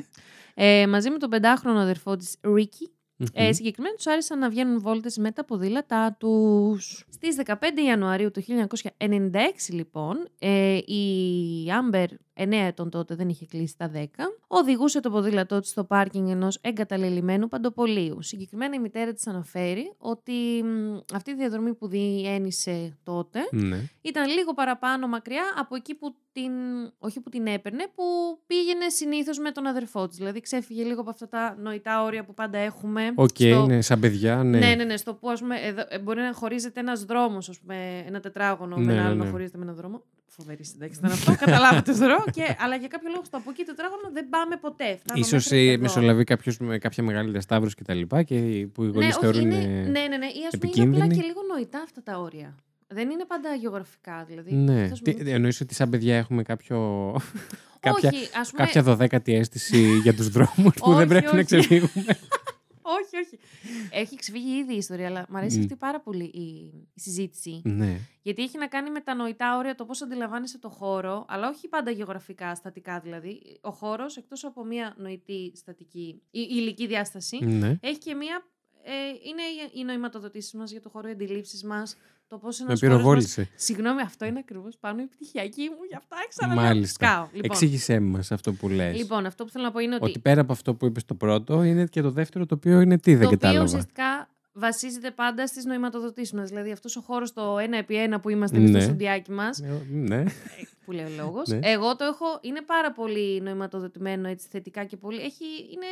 Ε, 0.54 0.86
μαζί 0.86 1.10
με 1.10 1.18
τον 1.18 1.30
πεντάχρονο 1.30 1.78
αδερφό 1.78 2.16
της 2.16 2.36
Ρίκη, 2.54 2.90
ε, 3.32 3.44
Μμμ. 3.44 3.52
συγκεκριμένα 3.52 3.94
τους 3.94 4.06
άρεσαν 4.06 4.38
να 4.38 4.48
βγαίνουν 4.48 4.80
βόλτες 4.80 5.16
με 5.16 5.30
τα 5.32 5.44
ποδήλατά 5.44 6.16
τους. 6.18 7.04
Στις 7.10 7.36
15 7.44 7.54
Ιανουαρίου 7.86 8.30
του 8.30 8.42
1996 8.42 9.70
λοιπόν, 9.70 10.28
ε, 10.38 10.76
η 10.76 11.72
Άμπερ 11.72 12.08
9 12.38 12.52
ετών 12.52 12.90
τότε 12.90 13.14
δεν 13.14 13.28
είχε 13.28 13.46
κλείσει 13.46 13.76
τα 13.76 13.90
10, 13.94 14.04
οδηγούσε 14.46 15.00
το 15.00 15.10
ποδήλατό 15.10 15.60
της 15.60 15.70
στο 15.70 15.84
πάρκινγκ 15.84 16.28
ενός 16.28 16.58
εγκαταλελειμμένου 16.60 17.48
παντοπολίου. 17.48 18.22
Συγκεκριμένα 18.22 18.74
η 18.74 18.78
μητέρα 18.78 19.12
της 19.12 19.26
αναφέρει 19.26 19.92
ότι 19.98 20.32
μ, 20.64 20.96
αυτή 21.14 21.30
η 21.30 21.34
διαδρομή 21.34 21.74
που 21.74 21.88
διένυσε 21.88 22.96
τότε 23.02 23.38
Ναι. 23.50 23.78
ήταν 24.02 24.28
λίγο 24.28 24.54
παραπάνω 24.54 25.06
μακριά 25.08 25.42
από 25.58 25.74
εκεί 25.76 25.94
που 25.94 26.14
την, 26.32 26.52
όχι 26.98 27.20
που 27.20 27.28
την 27.30 27.46
έπαιρνε, 27.46 27.84
που 27.94 28.02
πήγαινε 28.46 28.88
συνήθως 28.88 29.38
με 29.38 29.50
τον 29.50 29.66
αδερφό 29.66 30.06
της. 30.08 30.16
Δηλαδή 30.16 30.40
ξέφυγε 30.40 30.82
λίγο 30.84 31.00
από 31.00 31.10
αυτά 31.10 31.28
τα 31.28 31.56
νοητά 31.60 32.02
όρια 32.02 32.24
που 32.24 32.34
πάντα 32.34 32.58
έχουμε. 32.58 33.12
Οκ, 33.14 33.28
στο- 33.36 33.66
ναι, 33.66 33.80
σαν 33.80 34.00
παιδιά, 34.00 34.36
ναι. 34.44 34.58
ναι, 34.58 34.74
ναι, 34.74 34.84
ναι, 34.84 34.96
στο 34.96 35.14
που 35.14 35.30
ας 35.30 35.40
πούμε, 35.40 35.56
εδώ, 35.60 35.82
ε, 35.88 35.98
μπορεί 35.98 36.20
να 36.20 36.32
χωρίζεται 36.32 36.80
ένας 36.80 37.04
δρόμος, 37.04 37.48
ας 37.48 37.58
πούμε, 37.60 38.04
ένα 38.06 38.20
τετράγωνο 38.20 38.76
Ναι, 38.76 38.84
με 38.84 38.92
ένα 38.92 39.02
ναι, 39.02 39.08
άλλο 39.08 39.16
να 39.16 39.24
ναι. 39.24 39.30
χωρίζεται 39.30 39.58
με 39.58 39.64
έναν 39.64 39.76
δρόμο. 39.76 40.02
Φοβερή 40.36 40.64
σύνταξη 40.64 40.98
ήταν 40.98 41.10
αυτό, 41.12 41.36
καταλάβατε 41.36 41.94
θεωρώ. 41.94 42.24
Και, 42.32 42.56
αλλά 42.58 42.76
για 42.76 42.88
κάποιο 42.88 43.08
λόγο 43.10 43.24
στο 43.24 43.36
από 43.36 43.50
εκεί 43.50 43.62
τετράγωνο 43.64 44.10
δεν 44.12 44.28
πάμε 44.28 44.56
ποτέ. 44.56 44.84
Φτάνουμε 45.02 45.26
Ίσως 45.26 45.44
μέχρι 45.50 45.68
ε, 45.68 45.72
εδώ. 45.72 45.82
μεσολαβεί 45.82 46.24
κάποιος 46.24 46.58
με 46.58 46.78
κάποια 46.78 47.02
μεγάλη 47.02 47.30
διασταύρωση 47.30 47.74
και 47.74 47.82
τα 47.84 47.94
λοιπά 47.94 48.22
και 48.22 48.34
που 48.72 48.82
οι 48.82 48.86
Ναι, 48.86 48.92
γονείς 48.92 49.16
όχι, 49.16 49.18
θεωρούν. 49.24 49.40
είναι, 49.50 49.54
ε, 49.56 49.66
ναι, 49.66 50.00
ναι, 50.10 50.16
ναι. 50.16 50.26
Ή 50.26 50.28
ας 50.28 50.32
πούμε 50.32 50.42
είναι 50.48 50.48
επικίνδυνη. 50.54 51.02
απλά 51.02 51.14
και 51.14 51.22
λίγο 51.22 51.40
νοητά 51.52 51.80
αυτά 51.84 52.02
τα 52.02 52.18
όρια. 52.18 52.54
Δεν 52.88 53.10
είναι 53.10 53.24
πάντα 53.24 53.54
γεωγραφικά, 53.54 54.24
δηλαδή. 54.28 54.54
Ναι. 54.54 54.88
Θα 54.88 54.94
σου 54.94 55.02
Τι- 55.02 55.12
πω- 55.14 55.26
Εννοείς 55.26 55.60
ότι 55.60 55.74
σαν 55.74 55.90
παιδιά 55.90 56.16
έχουμε 56.16 56.42
κάποιο... 56.42 56.76
κάποια, 57.80 58.10
Όχι, 58.14 58.28
ας 58.40 58.50
πούμε, 58.50 58.64
κάποια 58.64 58.82
δωδέκατη 58.82 59.34
αίσθηση 59.34 59.98
για 60.02 60.14
τους 60.14 60.28
δρόμους 60.28 60.74
που 60.74 60.88
δεν 60.90 60.96
Όχι, 60.98 61.06
πρέπει 61.06 61.24
να 61.26 61.32
όχι. 61.32 61.44
ξεφύγουμε; 61.44 61.90
όχι, 62.86 63.16
όχι. 63.16 63.38
Έχει 63.90 64.16
ξεφύγει 64.16 64.56
ήδη 64.56 64.74
η 64.74 64.76
ιστορία, 64.76 65.06
αλλά 65.06 65.26
μου 65.28 65.36
αρέσει 65.36 65.58
Μμ. 65.58 65.60
αυτή 65.62 65.76
πάρα 65.76 66.00
πολύ 66.00 66.24
η, 66.24 66.40
η 66.94 67.00
συζήτηση. 67.00 67.60
ναι. 67.64 67.98
Γιατί 68.22 68.42
έχει 68.42 68.58
να 68.58 68.66
κάνει 68.66 68.90
με 68.90 69.00
τα 69.00 69.14
νοητά 69.14 69.56
όρια, 69.56 69.74
το 69.74 69.84
πώς 69.84 70.02
αντιλαμβάνεσαι 70.02 70.58
το 70.58 70.68
χώρο, 70.68 71.24
αλλά 71.28 71.48
όχι 71.48 71.68
πάντα 71.68 71.90
γεωγραφικά, 71.90 72.54
στατικά 72.54 73.00
δηλαδή. 73.00 73.58
Ο 73.60 73.70
χώρος, 73.70 74.16
εκτός 74.16 74.44
από 74.44 74.64
μία 74.64 74.94
νοητή 74.98 75.52
στατική 75.56 76.22
ή 76.30 76.46
υλική 76.50 76.86
διάσταση, 76.86 77.44
ναι. 77.44 77.78
έχει 77.80 77.98
και 77.98 78.14
μία. 78.14 78.46
Ε, 78.88 78.92
είναι 79.28 79.42
οι- 79.42 79.80
οι 79.80 79.84
νοηματοδοτήσεις 79.84 80.52
μας 80.52 80.70
για 80.70 80.80
το 80.80 80.88
χώρο, 80.88 81.08
οι 81.08 81.10
αντιλήψεις 81.10 81.64
μας, 81.64 81.96
το 82.28 82.38
πώς 82.38 82.60
ένα 82.60 82.70
Με 82.70 82.78
πυροβόλησε. 82.78 83.48
Συγγνώμη, 83.54 84.00
αυτό 84.00 84.24
είναι 84.24 84.38
ακριβώς 84.38 84.76
πάνω 84.80 85.00
η 85.02 85.06
πτυχιακή 85.06 85.62
μου, 85.62 85.84
γι' 85.88 85.94
αυτά 85.96 86.16
ξαναλέω. 86.28 86.64
Μάλιστα. 86.64 87.06
Σκάω. 87.06 87.24
Λοιπόν, 87.32 87.40
Εξήγησέ 87.44 88.00
μας 88.00 88.32
αυτό 88.32 88.52
που 88.52 88.68
λες. 88.68 88.96
λοιπόν, 88.96 89.26
αυτό 89.26 89.44
που 89.44 89.50
θέλω 89.50 89.64
να 89.64 89.70
πω 89.70 89.78
είναι 89.78 89.94
ότι. 89.94 90.04
Ότι 90.04 90.18
πέρα 90.18 90.40
από 90.40 90.52
αυτό 90.52 90.74
που 90.74 90.86
είπες 90.86 91.04
το 91.04 91.14
πρώτο, 91.14 91.62
είναι 91.62 91.86
και 91.86 92.00
το 92.02 92.10
δεύτερο 92.10 92.46
το 92.46 92.54
οποίο 92.54 92.80
είναι 92.80 92.98
τι, 92.98 93.10
δεν 93.10 93.20
το 93.20 93.26
οποίο 93.26 93.38
κατάλαβα. 93.38 93.64
ουσιαστικά 93.64 94.28
βασίζεται 94.58 95.10
πάντα 95.10 95.46
στις 95.46 95.64
νοηματοδοτήσεις 95.64 96.32
μας. 96.32 96.48
Δηλαδή, 96.48 96.72
αυτός 96.72 96.96
ο 96.96 97.00
χώρος 97.00 97.32
το 97.32 97.56
1x1 97.58 98.20
που 98.22 98.28
είμαστε 98.28 98.58
Ναι. 98.58 98.62
εμείς 98.64 98.72
στο 98.72 98.80
στουντιάκι 98.80 99.30
μας, 99.32 99.58
Ε, 99.60 99.82
Ναι. 99.90 100.22
που 100.84 100.92
λέει 100.92 101.04
ο 101.04 101.08
λόγος. 101.16 101.48
Ναι. 101.48 101.58
Εγώ 101.62 101.96
το 101.96 102.04
έχω. 102.04 102.24
Είναι 102.40 102.60
πάρα 102.62 102.92
πολύ 102.92 103.40
νοηματοδοτημένο 103.40 104.28
έτσι 104.28 104.46
θετικά 104.50 104.84
και 104.84 104.96
πολύ. 104.96 105.20
Έχει, 105.20 105.44
είναι, 105.74 105.86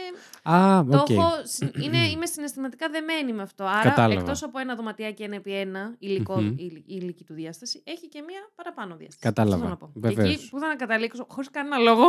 Α, 0.56 0.84
το 0.90 0.98
οκ. 0.98 1.10
έχω, 1.10 1.28
συ- 1.42 1.82
είναι, 1.84 1.98
είμαι 2.08 2.26
συναισθηματικά 2.26 2.88
δεμένη 2.88 3.32
με 3.32 3.42
αυτό. 3.42 3.64
Άρα, 3.64 3.82
Κατάλαβα. 3.88 4.20
εκτός 4.20 4.42
από 4.42 4.58
ένα 4.58 4.74
δωματιάκι 4.74 5.22
1x1 5.22 5.94
υλικό, 5.98 6.40
Μμμ. 6.40 6.46
η, 6.56 6.64
η 6.64 6.82
υλική 6.86 7.24
του 7.24 7.34
διάσταση, 7.34 7.80
έχει 7.84 8.08
και 8.08 8.22
μία 8.26 8.40
παραπάνω 8.54 8.96
διάσταση. 8.96 9.20
Κατάλαβα. 9.22 9.54
Αυτό 9.54 9.66
θέλω 9.66 9.78
να 9.80 9.92
πω. 9.92 10.00
Και 10.08 10.14
Βεβαίως. 10.14 10.34
εκεί 10.34 10.48
που 10.50 10.58
θα 10.58 10.66
να 10.66 10.76
καταλήξω, 10.76 11.26
χωρίς 11.28 11.50
κανένα 11.50 11.78
λόγο, 11.78 12.02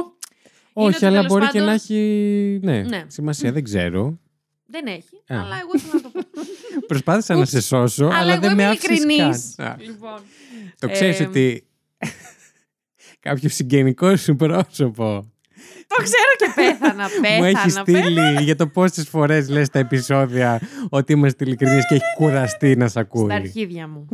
είναι 0.73 0.87
Όχι, 0.87 0.95
ότι 0.95 1.05
αλλά 1.05 1.15
τέλος 1.15 1.31
μπορεί 1.31 1.45
και 1.45 1.51
πάντων 1.51 1.67
να 1.67 1.73
έχει. 1.73 2.59
Ναι, 2.63 2.81
Ναι. 2.81 3.03
σημασία, 3.07 3.51
δεν 3.51 3.63
ξέρω. 3.63 4.19
Δεν 4.67 4.85
έχει. 4.87 5.15
Α. 5.27 5.41
Αλλά 5.41 5.55
εγώ 5.61 5.71
ήθελα 5.75 5.93
να 5.93 6.01
το 6.01 6.09
πω. 6.09 6.21
Προσπάθησα 6.87 7.33
να 7.33 7.39
Ούψ. 7.39 7.49
σε 7.49 7.61
σώσω, 7.61 8.05
αλλά, 8.05 8.17
αλλά 8.17 8.31
εγώ 8.31 8.41
δεν 8.41 8.51
είμαι 8.51 8.63
με 8.63 8.69
άφησες 8.69 8.97
ειλικρινής. 8.97 9.53
καν. 9.57 9.67
Α, 9.67 9.75
Λοιπόν. 9.79 10.19
Το 10.79 10.89
ξέρεις 10.89 11.19
Ε, 11.19 11.23
ότι. 11.23 11.65
Κάποιο 13.19 13.49
συγγενικό 13.49 14.15
σου 14.15 14.35
πρόσωπο 14.35 15.31
Το 15.87 16.03
ξέρω 16.03 16.31
και 16.37 16.51
πέθανα, 16.55 17.07
πέθανα. 17.21 17.37
μου 17.39 17.43
έχει 17.43 17.53
πέθανα. 17.63 17.81
στείλει 17.81 18.43
για 18.43 18.55
το 18.55 18.67
πόσες 18.67 19.07
φορές 19.09 19.49
λες 19.49 19.69
τα 19.69 19.79
επεισόδια 19.79 20.61
ότι 20.89 21.13
είμαστε 21.13 21.43
ειλικρινεί 21.43 21.81
και 21.87 21.93
έχει 21.95 22.03
κουραστεί 22.17 22.75
να 22.75 22.87
σε 22.87 22.99
ακούει. 22.99 23.23
Στα 23.25 23.33
αρχίδια 23.35 23.87
μου. 23.87 24.05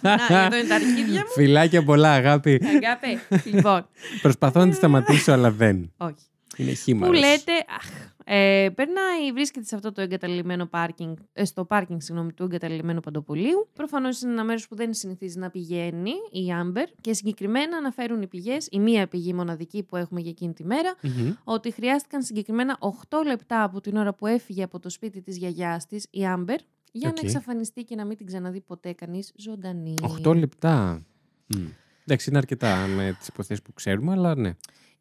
Να, 0.00 0.12
εδώ 0.44 0.56
είναι 0.56 0.68
τα 0.68 0.74
αρχίδια 0.74 1.20
μου. 1.20 1.30
Φιλάκια 1.34 1.84
πολλά, 1.84 2.12
αγάπη. 2.12 2.60
Αγκάπε. 2.74 3.40
Λοιπόν, 3.44 3.88
Προσπαθώ 4.22 4.60
να 4.64 4.68
τη 4.70 4.74
σταματήσω, 4.76 5.32
αλλά 5.32 5.50
δεν. 5.50 5.92
όχι. 5.96 6.14
Είναι 6.56 6.70
Που 6.70 6.76
χήμαρο. 6.76 7.12
λέτε, 7.12 7.52
αχ, 7.78 7.86
Ε, 8.28 8.68
περνάει, 8.74 9.32
βρίσκεται 9.32 9.66
σε 9.66 9.74
αυτό 9.74 9.92
το 9.92 10.00
εγκαταλειμμένο 10.00 10.66
πάρκινγκ, 10.66 11.16
ε, 11.32 11.44
στο 11.44 11.64
πάρκινγκ 11.64 12.00
συγγνώμη, 12.00 12.32
του 12.32 12.42
εγκαταλειμμένου 12.42 13.00
Παντοπολίου. 13.00 13.68
Προφανώς 13.72 14.20
είναι 14.20 14.32
ένα 14.32 14.44
μέρος 14.44 14.68
που 14.68 14.76
δεν 14.76 14.94
συνηθίζει 14.94 15.38
να 15.38 15.50
πηγαίνει 15.50 16.12
η 16.30 16.52
Άμπερ 16.52 16.88
και 17.00 17.12
συγκεκριμένα 17.12 17.76
αναφέρουν 17.76 18.22
οι 18.22 18.26
πηγές, 18.26 18.68
η 18.70 18.78
μία 18.78 19.06
πηγή 19.06 19.32
μοναδική 19.32 19.82
που 19.82 19.96
έχουμε 19.96 20.20
για 20.20 20.30
εκείνη 20.30 20.52
τη 20.52 20.64
μέρα, 20.64 20.94
Μμμ. 21.02 21.32
ότι 21.44 21.70
χρειάστηκαν 21.70 22.22
συγκεκριμένα 22.22 22.78
8 22.80 23.22
λεπτά 23.26 23.62
από 23.62 23.80
την 23.80 23.96
ώρα 23.96 24.14
που 24.14 24.26
έφυγε 24.26 24.62
από 24.62 24.78
το 24.78 24.90
σπίτι 24.90 25.20
της 25.22 25.36
γιαγιάς 25.36 25.86
της, 25.86 26.06
η 26.10 26.26
Άμπερ, 26.26 26.58
για 26.92 27.08
Οκ. 27.08 27.14
να 27.14 27.20
εξαφανιστεί 27.22 27.82
και 27.82 27.94
να 27.94 28.04
μην 28.04 28.16
την 28.16 28.26
ξαναδεί 28.26 28.60
ποτέ 28.60 28.92
κανείς 28.92 29.32
ζωντανή. 29.36 29.94
8 30.24 30.34
λεπτά. 30.36 31.02
Μμ. 31.46 31.66
Εντάξει, 32.04 32.28
είναι 32.28 32.38
αρκετά 32.38 32.86
με 32.86 33.16
τις 33.18 33.28
υποθέσεις 33.28 33.62
που 33.62 33.72
ξέρουμε, 33.72 34.12
αλλά 34.12 34.34
ναι. 34.34 34.54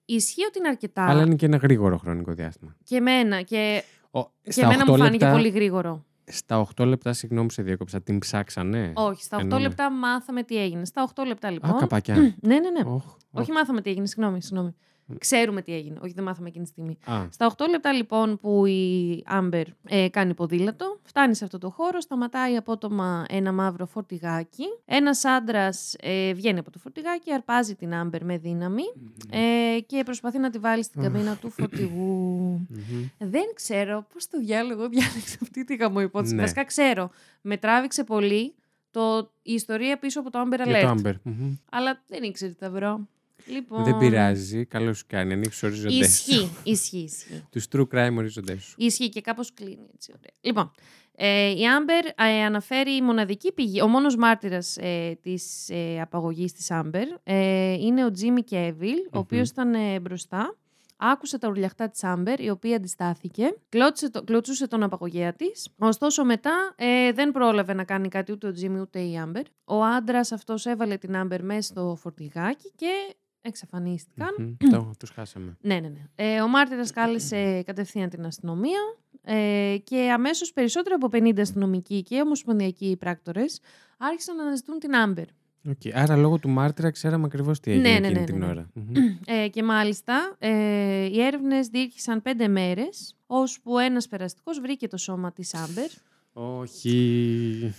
Ισχύει 0.06 0.46
ότι 0.46 0.58
είναι 0.60 0.68
αρκετά. 0.68 1.06
Αλλά 1.06 1.22
είναι 1.22 1.36
και 1.36 1.46
ένα 1.46 1.58
γρήγορο 1.58 1.98
χρονικό 1.98 2.32
διάστημα. 2.34 2.76
Και 2.84 2.96
εμένα. 2.96 3.42
Και, 3.42 3.84
Ο, 4.12 4.22
και 4.24 4.62
εμένα 4.62 4.86
μου 4.86 4.98
φάνηκε 4.98 5.26
πολύ 5.32 5.50
γρήγορο. 5.50 6.06
Στα 6.28 6.68
8 6.82 6.86
λεπτά, 6.86 7.14
συγγνώμη 7.14 7.48
που 7.48 7.54
σε 7.54 7.62
διέκοψα, 7.62 8.02
την 8.02 8.20
ψάξανε. 8.20 8.92
Όχι, 8.96 9.24
στα 9.24 9.38
8 9.38 9.40
Εννοούμε. 9.40 9.68
λεπτά 9.68 9.92
μάθαμε 9.92 10.44
τι 10.44 10.58
έγινε. 10.58 10.86
Στα 10.86 11.10
8 11.16 11.24
λεπτά 11.28 11.48
Α, 11.48 11.52
λοιπόν. 11.52 11.78
καπάκια. 11.78 12.16
ναι, 12.42 12.60
ναι, 12.60 12.70
ναι. 12.70 12.82
Οχ, 12.86 13.04
Όχι 13.32 13.52
μάθαμε 13.52 13.82
τι 13.82 13.90
έγινε, 13.90 14.06
συγγνώμη, 14.06 14.42
συγγνώμη. 14.42 14.76
Ξέρουμε 15.18 15.62
τι 15.62 15.74
έγινε. 15.74 16.00
Όχι, 16.04 16.14
δεν 16.14 16.24
μάθαμε 16.24 16.48
εκείνη 16.48 16.64
τη 16.64 16.70
στιγμή. 16.70 16.98
Α, 17.06 17.28
Στα 17.32 17.56
8 17.58 17.70
λεπτά 17.70 17.94
λοιπόν 17.94 18.38
που 18.38 18.66
η 18.66 19.24
Άμπερ 19.26 19.68
ε, 19.84 20.10
κάνει 20.10 20.34
ποδήλατο, 20.34 21.00
φτάνει 21.04 21.36
σε 21.36 21.44
αυτό 21.44 21.58
το 21.58 21.70
χώρο, 21.70 22.02
σταματάει 22.02 22.56
απότομα 22.56 23.26
ένα 23.30 23.52
μαύρο 23.52 23.86
φορτηγάκι. 23.86 24.64
Ένας 24.86 25.26
άντρας 25.26 25.96
ε, 26.00 26.34
βγαίνει 26.34 26.60
από 26.60 26.72
το 26.72 26.80
φορτηγάκι, 26.80 27.32
αρπάζει 27.34 27.76
την 27.76 27.94
Άμπερ 27.94 28.24
με 28.24 28.38
δύναμη 28.38 28.84
ε, 29.30 29.80
και 29.86 30.04
προσπαθεί 30.04 30.38
να 30.38 30.50
τη 30.50 30.58
βάλει 30.58 30.84
στην 30.84 31.02
καμπίνα 31.02 31.36
του 31.36 31.50
φορτηγού. 31.50 32.68
μμμ. 32.70 33.08
Δεν 33.18 33.44
ξέρω 33.54 34.06
πώς 34.14 34.28
το 34.28 34.40
διάλογο 34.40 34.90
διάλεξε 34.96 35.38
αυτή 35.42 35.64
τη 35.64 35.76
γαμοϊπόθεση. 35.76 36.36
Ναι. 36.36 36.42
Βασικά 36.42 36.64
ξέρω, 36.66 37.10
με 37.42 37.58
τράβηξε 37.58 38.04
πολύ 38.04 38.54
το, 38.92 39.32
η 39.42 39.54
ιστορία 39.54 39.98
πίσω 39.98 40.20
από 40.20 40.32
το 40.32 40.40
Amber 40.46 40.60
Alert. 40.60 40.68
Για 40.68 40.82
το 40.82 40.96
Amber. 41.04 41.14
Μμμ. 41.24 41.56
Αλλά 41.72 42.02
δεν 42.08 42.24
ήξερε 42.24 42.52
τι 42.52 42.58
θα 42.58 42.70
βρω. 42.70 43.08
Λοιπόν, 43.46 43.84
Δεν 43.84 43.98
πειράζει. 43.98 44.65
Καλώς 44.65 44.98
σου 44.98 45.06
κάνει. 45.08 45.34
Ανοίξεις 45.34 45.63
οριζοντές. 45.63 46.00
Ισχύει, 46.00 46.51
ισχύει, 46.63 46.98
ισχύει. 46.98 47.44
Τους 47.50 47.68
true 47.72 47.88
crime 47.92 48.15
οριζοντές 48.18 48.63
σου. 48.63 48.75
Ισχύει 48.77 49.10
και 49.10 49.22
κάπως 49.22 49.54
κλείνει 49.54 49.89
έτσι 49.94 50.12
ωραία. 50.18 50.34
Λοιπόν, 50.42 50.72
ε, 51.15 51.50
η 51.50 51.68
Άμπερ 51.68 52.06
ε, 52.06 52.44
αναφέρει 52.44 52.96
η 52.96 53.01
μοναδική 53.01 53.51
πηγή, 53.51 53.82
ο 53.82 53.88
μόνος 53.88 54.15
μάρτυρας 54.15 54.77
ε, 54.77 55.18
της 55.22 55.70
ε, 55.70 56.01
απαγωγής 56.01 56.54
της 56.54 56.72
Άμπερ 56.72 57.08
ε, 57.24 57.74
είναι 57.74 58.06
ο 58.06 58.12
Τζίμι 58.12 58.44
Κέβιλ, 58.44 58.98
ο 59.12 59.18
οποίος 59.18 59.50
ήταν 59.50 59.74
ε, 59.74 60.00
μπροστά. 60.00 60.56
Άκουσε 60.98 61.38
τα 61.38 61.48
ουρλιαχτά 61.48 61.89
της 61.89 62.04
Άμπερ, 62.04 62.39
η 62.39 62.50
οποία 62.50 62.75
αντιστάθηκε. 62.75 63.56
Κλώτσησε 63.70 64.12
το, 64.12 64.24
κλωτσούσε 64.24 64.68
τον 64.68 64.84
απαγωγέα 64.84 65.34
της. 65.34 65.68
Ωστόσο 65.77 66.25
μετά 66.25 66.74
ε, 66.75 67.12
δεν 67.12 67.32
πρόλαβε 67.32 67.74
να 67.74 67.84
κάνει 67.84 68.08
κάτι 68.08 68.32
ούτε 68.32 68.48
ο 68.48 68.51
Τζίμι 68.51 68.80
ούτε 68.80 69.00
η 69.00 69.18
Άμπερ. 69.18 69.44
Ο 69.63 69.84
άντρας 69.84 70.32
αυτός 70.32 70.65
έβαλε 70.65 70.98
την 70.98 71.15
Άμπερ 71.15 71.44
μέσα 71.44 71.62
στο 71.62 71.96
φορτηγάκι 72.00 72.72
και 72.75 73.15
εξαφανίστηκαν. 73.46 74.36
Μμμ. 74.38 74.56
Το- 74.74 74.92
Τους 75.00 75.10
χάσαμε. 75.10 75.58
Ναι, 75.62 75.74
ναι, 75.80 75.88
ναι. 75.88 76.02
Ε, 76.16 76.42
ο 76.42 76.48
μάρτυρας 76.48 76.92
κάλεσε 76.92 77.64
κατευθείαν 77.66 78.10
την 78.10 78.25
αστυνομία 78.25 78.80
ε, 79.22 79.75
και 79.84 80.12
αμέσως 80.14 80.54
περισσότερο 80.54 80.96
από 81.02 81.10
50 81.18 81.40
αστυνομικοί 81.40 82.04
και 82.04 82.22
ομοσπονδιακοί 82.22 82.96
πράκτορες 83.00 83.60
άρχισαν 83.98 84.36
να 84.36 84.44
αναζητούν 84.44 84.80
την 84.80 84.96
Άμπερ. 84.96 85.25
Οκ. 85.70 85.82
Άρα 85.94 86.16
λόγω 86.16 86.40
του 86.40 86.50
μάρτυρα 86.50 86.92
ξέραμε 86.92 87.25
ακριβώς 87.25 87.60
τι 87.60 87.72
έγινε 87.72 87.90
Ναι, 87.90 88.00
ναι, 88.00 88.06
εκείνη 88.08 88.20
ναι, 88.20 88.25
την 88.25 88.38
ναι, 88.38 88.46
ναι. 88.46 88.52
ώρα. 88.52 88.70
Μμμ. 88.74 88.94
Ε, 89.44 89.48
και 89.48 89.64
μάλιστα 89.64 90.36
ε, 90.40 91.06
οι 91.06 91.22
έρευνες 91.22 91.68
διήρκησαν 91.68 92.22
πέντε 92.22 92.48
μέρες, 92.48 93.16
ώσπου 93.28 93.78
ένας 93.80 94.08
περαστικός 94.08 94.60
βρήκε 94.60 94.88
το 94.88 94.98
σώμα 94.98 95.32
της 95.32 95.54
Άμπερ 95.54 95.90
Όχι. 96.34 97.74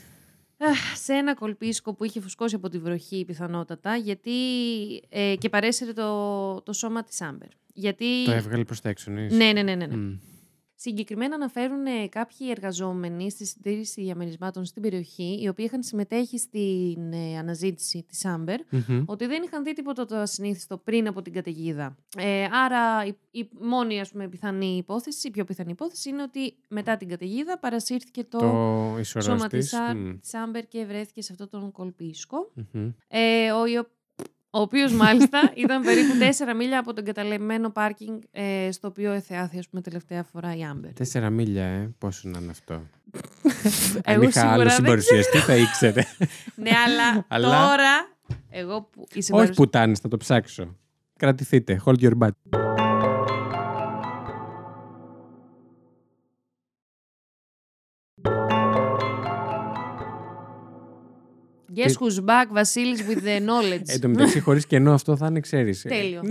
Αχ, 0.59 0.97
σε 0.97 1.13
ένα 1.13 1.35
κολπίσκο 1.35 1.95
που 1.95 2.05
είχε 2.05 2.21
φουσκώσει 2.21 2.55
από 2.55 2.69
τη 2.69 2.79
βροχή 2.79 3.25
πιθανότατα 3.25 3.97
γιατί, 3.97 4.33
ε, 5.09 5.35
και 5.39 5.49
παρέσυρε 5.49 5.93
το, 5.93 6.61
το 6.61 6.73
σώμα 6.73 7.05
της 7.05 7.21
Άμπερ. 7.21 7.49
Γιατί... 7.75 8.25
Το 8.25 8.33
έβγαλε 8.33 8.65
προς 8.65 8.81
τα 8.81 8.89
έξω, 8.89 9.11
ναι. 9.11 9.21
Ναι, 9.21 9.53
ναι, 9.53 9.63
ναι, 9.63 9.75
ναι. 9.75 9.87
ναι. 9.87 10.17
Μμ. 10.77 10.81
Συγκεκριμένα 10.83 11.35
αναφέρουν 11.35 11.87
ε, 11.87 12.09
κάποιοι 12.09 12.47
εργαζόμενοι 12.51 13.31
στη 13.31 13.47
συντήρηση 13.47 14.03
διαμερισμάτων 14.03 14.65
στην 14.65 14.83
περιοχή, 14.83 15.39
οι 15.43 15.49
οποίοι 15.49 15.65
είχαν 15.69 15.83
συμμετέχει 15.83 16.39
στην 16.39 17.13
ε, 17.13 17.39
αναζήτηση 17.39 18.05
της 18.09 18.25
Άμπερ, 18.25 18.61
Μμμ. 18.71 19.03
ότι 19.07 19.27
δεν 19.27 19.43
είχαν 19.43 19.65
δει 19.65 19.73
τίποτα 19.73 20.05
το 20.05 20.17
ασυνήθιστο 20.17 20.77
πριν 20.79 21.07
από 21.09 21.23
την 21.23 21.33
καταιγίδα. 21.33 21.97
Ε, 22.19 22.45
άρα 22.53 23.05
η, 23.07 23.15
η 23.31 23.49
μόνη 23.61 24.01
ας 24.01 24.11
πούμε, 24.11 24.29
πιθανή 24.29 24.77
υπόθεση, 24.77 25.29
η 25.29 25.31
πιο 25.31 25.45
πιθανή 25.45 25.71
υπόθεση 25.71 26.09
είναι 26.09 26.23
ότι 26.23 26.55
μετά 26.69 26.97
την 26.97 27.09
καταιγίδα 27.09 27.59
παρασύρθηκε 27.59 28.25
το, 28.25 28.39
Η 28.39 28.97
σορός 28.99 29.25
σώμα 29.25 29.47
της. 29.49 29.69
της, 29.69 29.79
Α- 29.79 29.95
Μμ. 29.95 30.19
της 30.21 30.35
Άμπερ 30.35 30.67
και 30.69 30.85
βρέθηκε 30.85 31.23
σε 31.23 31.33
αυτόν 31.33 31.49
τον 31.49 31.73
κολπίσκο. 31.73 32.51
Μμμ. 32.73 32.91
Ε, 33.09 33.53
ο, 33.53 33.65
ο, 34.57 34.59
ο 34.59 34.61
οποίος 34.63 34.93
μάλιστα 34.93 35.51
ήταν 35.65 35.83
περίπου 35.83 36.13
4 36.51 36.55
μίλια 36.57 36.79
από 36.79 36.93
τον 36.95 37.05
καταλεμμένο 37.05 37.71
πάρκινγκ 37.71 38.21
ε, 38.31 38.69
στο 38.73 38.89
οποίο 38.89 39.13
εθεάθη 39.13 39.59
ας 39.59 39.69
πούμε, 39.69 39.83
τελευταία 39.83 40.23
φορά 40.23 40.57
η 40.57 40.65
Άμπερ. 40.65 40.93
Τέσσερα 40.93 41.31
μίλια, 41.31 41.65
ε. 41.65 41.95
Πόσο 41.99 42.29
να 42.29 42.39
είναι 42.39 42.51
αυτό. 42.51 42.75
Αν 44.05 44.15
Εγώ 44.15 44.23
είχα 44.23 44.41
άλλο 44.41 44.49
σίγουρα 44.51 44.65
δεν 44.65 44.75
συμπαρουσιαστή, 44.75 45.39
θα 45.39 45.57
ήξερε. 45.57 46.03
Ναι, 46.55 46.71
αλλά, 46.87 47.25
Αλλά- 47.29 47.69
τώρα. 47.69 48.09
Εγώ 48.51 48.81
που. 48.83 49.01
η 49.01 49.07
Όχι 49.13 49.23
συμπαρουσία- 49.23 49.55
πουτάνες, 49.55 49.99
θα 49.99 50.09
το 50.09 50.17
ψάξω. 50.17 50.77
Κρατηθείτε. 51.17 51.81
Hold 51.85 51.99
your 52.01 52.13
butt. 52.19 52.31
Guess 61.77 61.93
who's 61.93 62.25
back, 62.25 62.47
Βασίλης 62.53 63.01
with 63.09 63.23
the 63.25 63.41
knowledge. 63.41 63.89
Εν 63.95 64.01
τω 64.01 64.09
μεταξύ, 64.09 64.41
χωρίς 64.41 64.67
κενό 64.67 64.93
αυτό 64.93 65.17
θα 65.17 65.27
είναι, 65.27 65.41
ξέρεις. 65.41 65.83
Τέλειο. 65.83 66.23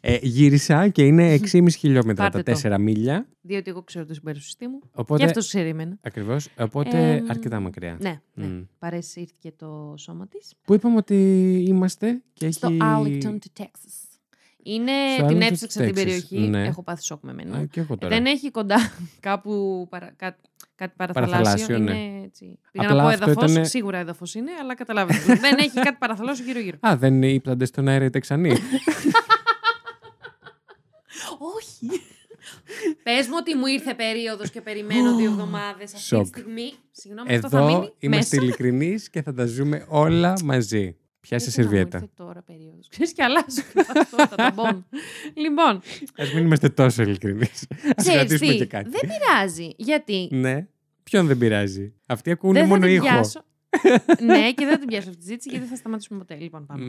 Ε, 0.00 0.18
γύρισα 0.22 0.88
και 0.88 1.06
είναι 1.06 1.40
6,5 1.52 1.66
χιλιόμετρα 1.70 2.30
Πάρτε 2.30 2.52
τα 2.52 2.60
το. 2.60 2.74
4 2.74 2.80
μίλια. 2.80 3.26
Διότι 3.40 3.70
εγώ 3.70 3.82
ξέρω 3.82 4.06
το 4.06 4.14
συμπαρουσιαστή 4.14 4.68
μου. 4.68 4.78
Και 4.78 4.86
Οπότε. 4.94 5.24
αυτό 5.24 5.40
ξέρει 5.40 5.68
εμένα. 5.68 5.98
Ακριβώς. 6.00 6.48
Οπότε 6.58 7.14
Εμ, 7.14 7.30
αρκετά 7.30 7.60
μακριά. 7.60 7.96
Ναι, 8.00 8.20
ναι. 8.34 8.46
Μμ. 8.46 8.62
Παρέσυρθηκε 8.78 9.52
το 9.56 9.94
σώμα 9.98 10.26
της. 10.28 10.54
Πού 10.64 10.74
είπαμε 10.74 10.96
ότι 10.96 11.14
είμαστε 11.66 12.22
και 12.32 12.50
Στο 12.50 12.66
έχει. 12.66 12.78
Arlington, 12.82 13.38
του 13.40 13.50
Texas. 13.58 14.11
Είναι, 14.64 14.92
Στο 15.18 15.26
την 15.26 15.36
Arlington, 15.36 15.42
έψαξα 15.50 15.80
την 15.80 15.90
Texas. 15.90 15.94
περιοχή. 15.94 16.38
Ναι. 16.38 16.66
Έχω 16.66 16.82
πάθει 16.82 17.02
σοκ 17.04 17.22
με 17.22 17.32
μένα. 17.34 17.56
Α, 17.58 17.64
και 17.64 17.80
εγώ 17.80 17.98
τώρα. 17.98 18.14
Δεν 18.14 18.26
έχει 18.26 18.50
κοντά 18.50 18.76
κάπου 19.20 19.86
παρα, 19.90 20.12
κά, 20.16 20.36
κάτι 20.74 20.94
παραθαλάσσιο. 20.96 21.36
Παραθαλάσσιο, 21.36 21.78
ναι. 21.78 21.90
είναι 22.00 22.22
έτσι. 22.24 22.58
Πήγα 22.72 22.84
Απλά 22.86 22.96
να 22.96 23.02
πω 23.02 23.08
αυτό 23.08 23.24
έδαφος, 23.30 23.50
ήτανε- 23.50 23.66
σίγουρα 23.68 23.98
έδαφος 23.98 24.34
είναι, 24.34 24.50
αλλά 24.60 24.74
καταλάβετε. 24.74 25.34
Δεν 25.44 25.56
έχει 25.58 25.80
κάτι 25.80 25.96
παραθαλάσσιο 25.98 26.44
γύρω-γύρω. 26.44 26.76
Α, 26.80 26.96
δεν 26.96 27.22
ύπτανται 27.22 27.64
στον 27.64 27.88
αέρα 27.88 28.04
οι 28.04 28.10
Τεξανοί; 28.10 28.50
Όχι. 31.56 32.00
Πες 33.02 33.26
μου 33.26 33.34
ότι 33.38 33.54
μου 33.56 33.66
ήρθε 33.66 33.94
περίοδος 33.94 34.50
και 34.50 34.60
περιμένω 34.60 35.16
δύο 35.16 35.30
εβδομάδες 35.30 35.84
αυτή 35.84 35.96
τη 35.96 36.02
Σοκ. 36.02 36.26
στιγμή. 36.26 36.72
Συγγνώμη, 36.90 37.34
αυτό 37.34 37.48
θα 37.48 37.60
μείνει 37.64 37.72
Εδώ 37.74 37.94
είμαστε 37.98 38.36
μέσα. 38.36 38.46
ειλικρινείς 38.46 39.10
και 39.10 39.22
θα 39.22 39.34
τα 39.34 39.46
ζούμε 39.46 39.84
όλα 39.88 40.34
μαζί. 40.44 40.96
Πιάσε 41.28 41.50
Γιατί 41.50 41.60
να 41.60 41.64
μου 41.64 41.70
σερβιέτα. 41.70 41.98
ήρθε 41.98 42.10
τώρα 42.16 42.42
περίοδος. 42.42 42.88
Ξέρεις 42.88 43.12
και 43.12 43.22
αλλάζω. 43.22 43.62
Αυτό 44.00 44.16
θα 44.26 44.34
τα 44.36 44.50
μπω. 44.56 44.64
Λοιπόν, 45.34 45.74
Α 46.16 46.24
μην 46.34 46.44
είμαστε 46.44 46.68
τόσο 46.68 47.02
ειλικρινείς. 47.02 47.62
Α 47.70 47.92
ξέρεις 47.96 48.18
κρατήσουμε 48.18 48.52
τι, 48.52 48.56
και 48.58 48.66
κάτι. 48.66 48.90
δεν 48.90 49.00
πειράζει. 49.00 49.68
Γιατί; 49.76 50.28
Ναι. 50.30 50.66
Ποιον 51.02 51.26
δεν 51.26 51.38
πειράζει; 51.38 51.92
Αυτοί 52.06 52.30
ακούνε 52.30 52.52
δεν 52.58 52.62
θα 52.68 52.74
μόνο 52.74 52.86
την 52.86 52.94
ήχο. 52.94 53.04
πιάσω. 53.04 53.44
ναι, 54.26 54.52
και 54.52 54.64
δεν 54.64 54.70
θα 54.70 54.78
την 54.78 54.86
πιάσω 54.88 55.08
αυτή 55.08 55.20
τη 55.20 55.26
ζήτηση 55.26 55.48
γιατί 55.48 55.64
δεν 55.64 55.74
θα 55.74 55.80
σταματήσουμε 55.80 56.18
ποτέ. 56.18 56.34
Λοιπόν, 56.34 56.66
πάμε. 56.66 56.84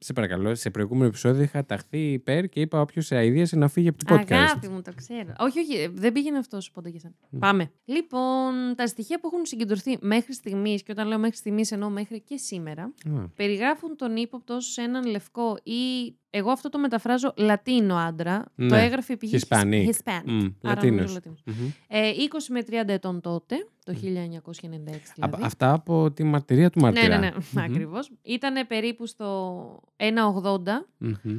Μμ, 0.00 0.04
σε 0.04 0.12
παρακαλώ, 0.12 0.54
σε 0.54 0.70
προηγούμενο 0.70 1.06
επεισόδιο 1.06 1.42
είχα 1.42 1.64
ταχθεί 1.66 2.12
υπέρ 2.12 2.48
και 2.48 2.60
είπα 2.60 2.80
όποιος 2.80 3.06
σε 3.06 3.16
αειδίασε 3.16 3.56
να 3.56 3.68
φύγει 3.68 3.88
από 3.88 4.04
το 4.04 4.14
podcast. 4.14 4.32
Αγάπη 4.32 4.68
μου, 4.68 4.82
το 4.82 4.92
ξέρω. 4.96 5.32
Όχι, 5.38 5.58
όχι, 5.60 5.86
δεν 5.94 6.12
πήγαινε 6.12 6.38
αυτός 6.38 6.70
ποτέ 6.70 6.88
για 6.88 7.00
σένα. 7.00 7.14
Πάμε. 7.38 7.70
Λοιπόν, 7.84 8.74
τα 8.76 8.86
στοιχεία 8.86 9.20
που 9.20 9.30
έχουν 9.32 9.46
συγκεντρωθεί 9.46 9.96
μέχρι 10.00 10.34
στιγμής, 10.34 10.82
και 10.82 10.92
όταν 10.92 11.06
λέω 11.08 11.18
μέχρι 11.18 11.36
στιγμής 11.36 11.72
εννοώ 11.72 11.90
μέχρι 11.90 12.20
και 12.20 12.36
σήμερα, 12.36 12.82
Α, 12.82 13.28
περιγράφουν 13.36 13.96
τον 13.96 14.16
ύποπτο 14.16 14.60
σε 14.60 14.82
έναν 14.82 15.04
λευκό 15.06 15.56
ή. 15.62 16.16
Εγώ 16.30 16.50
αυτό 16.50 16.68
το 16.68 16.78
μεταφράζω 16.78 17.34
Λατίνο 17.36 17.96
άντρα. 17.96 18.44
Το 18.56 18.64
Ναι. 18.64 18.84
έγραφε 18.84 19.12
η 19.12 19.16
πηγή 19.16 19.38
Hispanic. 19.48 19.86
Hispanic. 19.88 20.22
Μμ, 20.24 20.38
Άρα 20.38 20.50
Λατίνος. 20.60 20.96
νομίζω 20.96 21.12
Λατίνος. 21.14 21.42
μμμ. 21.44 21.68
Ε, 21.88 22.08
20 22.08 22.52
με 22.52 22.62
30 22.62 22.92
ετών 22.92 23.20
τότε, 23.20 23.56
το 23.84 23.92
1996 23.92 25.12
Από- 25.16 25.26
δηλαδή. 25.26 25.42
Αυτά 25.44 25.72
από 25.72 26.10
τη 26.10 26.24
μαρτυρία 26.24 26.70
του 26.70 26.80
Ναι, 26.80 26.84
μαρτυρά. 26.90 27.18
ναι, 27.18 27.26
ναι, 27.26 27.32
Μμμ, 27.52 27.62
ακριβώς. 27.62 28.10
Ήταν 28.22 28.66
περίπου 28.66 29.06
στο 29.06 29.80
1,80 29.98 30.58
μμμ. 30.98 31.38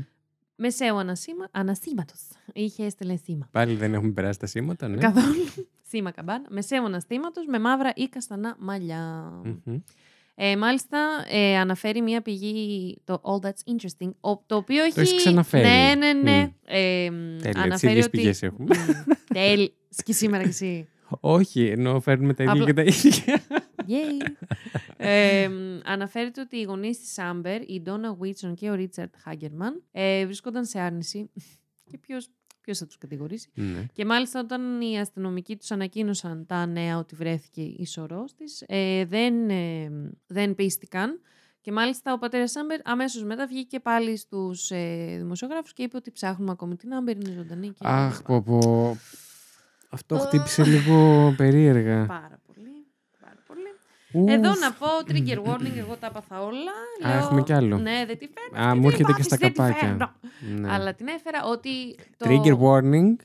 μεσαίου 0.55 0.97
ανασήμα, 0.97 1.47
ανασήματος. 1.51 2.19
Είχε 2.53 2.83
έστελνε 2.85 3.15
σήμα. 3.15 3.47
Πάλι 3.51 3.73
δεν 3.75 3.93
έχουμε 3.93 4.11
περάσει 4.11 4.39
τα 4.39 4.45
σήματα, 4.45 4.87
ναι. 4.87 4.97
Καθόλου. 4.97 5.45
Σήμα 5.87 6.11
καμπάνα. 6.11 6.45
Μεσαίου 6.49 6.85
αναστήματος 6.85 7.45
με 7.47 7.59
μαύρα 7.59 7.91
ή 7.95 8.07
καστανά 8.09 8.55
μαλλιά. 8.59 9.31
Μμμ. 9.43 9.77
Ε, 10.41 10.57
μάλιστα, 10.57 11.25
ε, 11.29 11.57
αναφέρει 11.57 12.01
μία 12.01 12.21
πηγή, 12.21 12.97
το 13.03 13.21
All 13.23 13.45
That's 13.45 13.71
Interesting, 13.75 14.11
ο- 14.19 14.43
το 14.45 14.55
οποίο 14.55 14.83
έχει... 14.83 14.99
έχεις 14.99 15.15
ξαναφέρει. 15.15 15.67
Ναι, 15.67 15.93
ναι, 15.97 16.13
ναι. 16.13 16.41
Μμ. 16.41 16.51
Ε, 16.65 17.09
μ, 17.11 17.37
Τέλεια, 17.41 17.51
τις 17.53 17.55
αναφέρει 17.63 17.91
ίδιες 17.91 18.05
ότι... 18.05 18.17
πηγές 18.17 18.43
έχουμε. 18.43 18.75
Μμ, 18.77 19.11
Τέλεια. 19.33 19.69
Και 20.03 20.13
σήμερα 20.13 20.43
και 20.43 20.49
εσύ. 20.49 20.87
Όχι, 21.19 21.65
ενώ 21.65 21.99
φέρνουμε 21.99 22.33
τα 22.33 22.43
ίδια 22.43 22.53
Απλά- 22.61 22.65
και 22.65 22.73
τα 22.73 22.81
ίδια. 22.81 23.41
Yay. 23.89 24.31
ε, 24.97 25.47
μ, 25.47 25.79
αναφέρεται 25.83 26.41
ότι 26.41 26.57
οι 26.57 26.63
γονείς 26.63 26.99
της 26.99 27.19
Άμπερ, 27.19 27.69
η 27.69 27.81
Donna 27.81 28.13
Whitson 28.13 28.55
και 28.55 28.69
ο 28.69 28.73
Richard 28.73 29.13
Hagerman, 29.17 29.83
ε, 29.91 30.25
βρίσκονταν 30.25 30.65
σε 30.65 30.79
άρνηση. 30.79 31.29
και 31.91 31.97
ποιος, 31.97 32.27
ποιος 32.61 32.77
θα 32.77 32.85
τους 32.85 32.97
κατηγορήσει. 32.97 33.49
Ναι. 33.53 33.85
Και 33.93 34.05
μάλιστα 34.05 34.39
όταν 34.39 34.81
οι 34.81 34.99
αστυνομικοί 34.99 35.55
τους 35.57 35.71
ανακοίνωσαν 35.71 36.45
τα 36.45 36.65
νέα 36.65 36.97
ότι 36.97 37.15
βρέθηκε 37.15 37.61
η 37.61 37.85
σορός 37.85 38.35
της, 38.35 38.63
ε, 38.67 39.05
δεν, 39.05 39.49
ε, 39.49 39.91
δεν 40.27 40.55
πείστηκαν. 40.55 41.21
Και 41.61 41.71
μάλιστα 41.71 42.13
ο 42.13 42.17
πατέρας 42.17 42.55
Άμπερ 42.55 42.79
αμέσως 42.83 43.23
μετά 43.23 43.47
βγήκε 43.47 43.79
πάλι 43.79 44.17
στους 44.17 44.71
ε, 44.71 45.15
δημοσιογράφους 45.17 45.73
και 45.73 45.83
είπε 45.83 45.97
ότι 45.97 46.11
ψάχνουμε 46.11 46.51
ακόμη 46.51 46.75
την 46.75 46.93
Άμπερ, 46.93 47.15
είναι 47.15 47.31
ζωντανή. 47.31 47.67
Και 47.67 47.75
Αχ, 47.79 48.21
πω, 48.21 48.41
πω. 48.41 48.97
Αυτό 49.89 50.17
χτύπησε 50.17 50.63
λίγο 50.63 51.33
περίεργα. 51.37 52.05
Πάρα 52.05 52.05
πολύ. 52.05 52.07
Πάρα 52.07 52.39
πολύ. 52.45 52.48
Ουφ. 54.13 54.29
Εδώ 54.31 54.49
να 54.49 54.71
πω 54.71 54.87
trigger 55.07 55.37
warning, 55.49 55.77
εγώ 55.77 55.95
τα 55.95 56.07
έπαθα 56.07 56.41
όλα. 56.43 56.71
Α, 57.13 57.17
έχουμε 57.17 57.41
κι 57.41 57.53
άλλο. 57.53 57.77
Ναι, 57.77 58.03
δεν 58.07 58.17
τη 58.17 58.27
φέρνω. 58.27 58.67
Α, 58.67 58.69
αυτή 58.69 58.79
μου 58.79 58.89
την 58.89 59.05
έρχεται 59.05 59.13
και 59.13 59.23
στα 59.23 59.35
υπόθεση, 59.35 59.73
δεν 59.79 59.91
τη 59.91 59.97
καπάκια. 59.97 60.15
φέρνω. 60.39 60.61
Ναι. 60.61 60.73
Αλλά 60.73 60.93
την 60.93 61.07
έφερα 61.07 61.45
ότι. 61.45 61.95
Το... 62.17 62.25
Trigger 62.29 62.57
warning. 62.59 63.15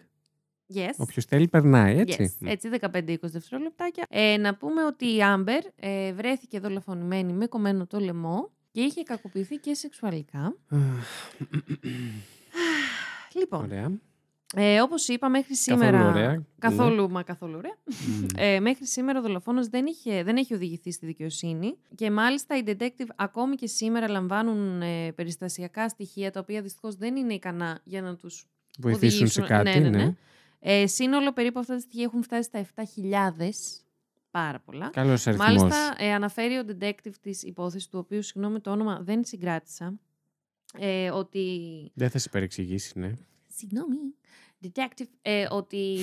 Yes. 0.75 0.91
Όποιος 0.97 1.25
θέλει 1.25 1.49
περνάει, 1.49 1.99
έτσι. 1.99 2.37
Yes, 2.41 2.49
έτσι 2.49 2.69
15-20 2.81 3.17
δευτερόλεπτάκια. 3.21 4.07
Ε, 4.09 4.37
να 4.37 4.55
πούμε 4.55 4.85
ότι 4.85 5.15
η 5.17 5.23
Άμπερ 5.23 5.65
ε, 5.77 6.13
βρέθηκε 6.13 6.61
δολοφονημένη 6.61 7.33
με 7.33 7.47
κομμένο 7.47 7.87
το 7.87 7.99
λαιμό 7.99 8.51
και 8.71 8.81
είχε 8.81 9.03
κακοποιηθεί 9.03 9.57
και 9.57 9.75
σεξουαλικά. 9.75 10.57
Λοιπόν, 13.35 13.63
Ωραία. 13.65 13.93
Ε, 14.55 14.81
όπως 14.81 15.09
είπα 15.09 15.29
μέχρι 15.29 15.57
σήμερα... 15.57 15.91
Καθόλου 15.91 16.09
ωραία. 16.09 16.43
Καθόλου, 16.59 17.11
μα 17.11 17.23
καθόλου 17.23 17.57
ωραία. 17.57 17.77
Μμ. 17.85 18.27
Ε, 18.37 18.61
μέχρι 18.61 18.87
σήμερα 18.87 19.19
ο 19.19 19.23
δολοφόνος 19.23 19.69
δεν, 19.69 19.87
είχε, 19.87 20.23
δεν 20.23 20.37
έχει 20.37 20.55
οδηγηθεί 20.55 20.93
στη 20.93 21.07
δικαιοσύνη 21.07 21.77
και 21.95 22.11
μάλιστα 22.11 22.57
οι 22.57 22.63
detective 22.67 23.09
ακόμη 23.17 23.57
και 23.57 23.67
σήμερα 23.67 24.09
λαμβάνουν 24.09 24.83
ε, 24.83 25.13
περιστασιακά 25.13 25.89
στοιχεία 25.89 26.31
τα 26.31 26.41
οποία 26.41 26.63
δυστυχώς 26.63 26.95
δεν 26.95 27.17
είναι 27.17 27.35
ικανά 27.35 27.81
για 27.85 28.03
να 28.03 28.17
τους 28.17 28.47
Βοηθήσουν 28.79 29.29
σε 29.29 29.41
οδηγήσουν. 29.41 29.65
κάτι, 29.65 29.79
Ναι, 29.79 29.89
ναι, 29.89 29.97
ναι. 29.97 30.05
ναι. 30.05 30.15
Ε, 30.67 30.87
σύνολο 30.87 31.33
περίπου 31.33 31.59
αυτά 31.59 31.75
τα 31.75 31.81
στοιχεία 31.81 32.05
έχουν 32.05 32.23
φτάσει 32.23 32.43
στα 32.43 32.67
7.000. 33.39 33.49
Πάρα 34.31 34.61
πολλά. 34.61 34.89
Καλός 34.89 35.27
αριθμός. 35.27 35.47
Μάλιστα, 35.47 35.95
ε, 35.99 36.13
αναφέρει 36.13 36.59
ο 36.59 36.65
detective 36.69 37.15
της 37.21 37.43
υπόθεσης, 37.43 37.89
του 37.89 37.99
οποίου 37.99 38.23
συγγνώμη 38.23 38.61
το 38.61 38.71
όνομα 38.71 39.01
δεν 39.03 39.25
συγκράτησα, 39.25 39.95
ε, 40.79 41.11
ότι... 41.11 41.41
Δεν 41.95 42.11
θα 42.11 42.19
σε 42.19 42.29
παρεξηγήσει, 42.29 42.99
ναι. 42.99 43.13
Συγγνώμη. 43.49 43.97
Detective, 44.65 45.07
ε, 45.23 45.47
ότι 45.51 45.99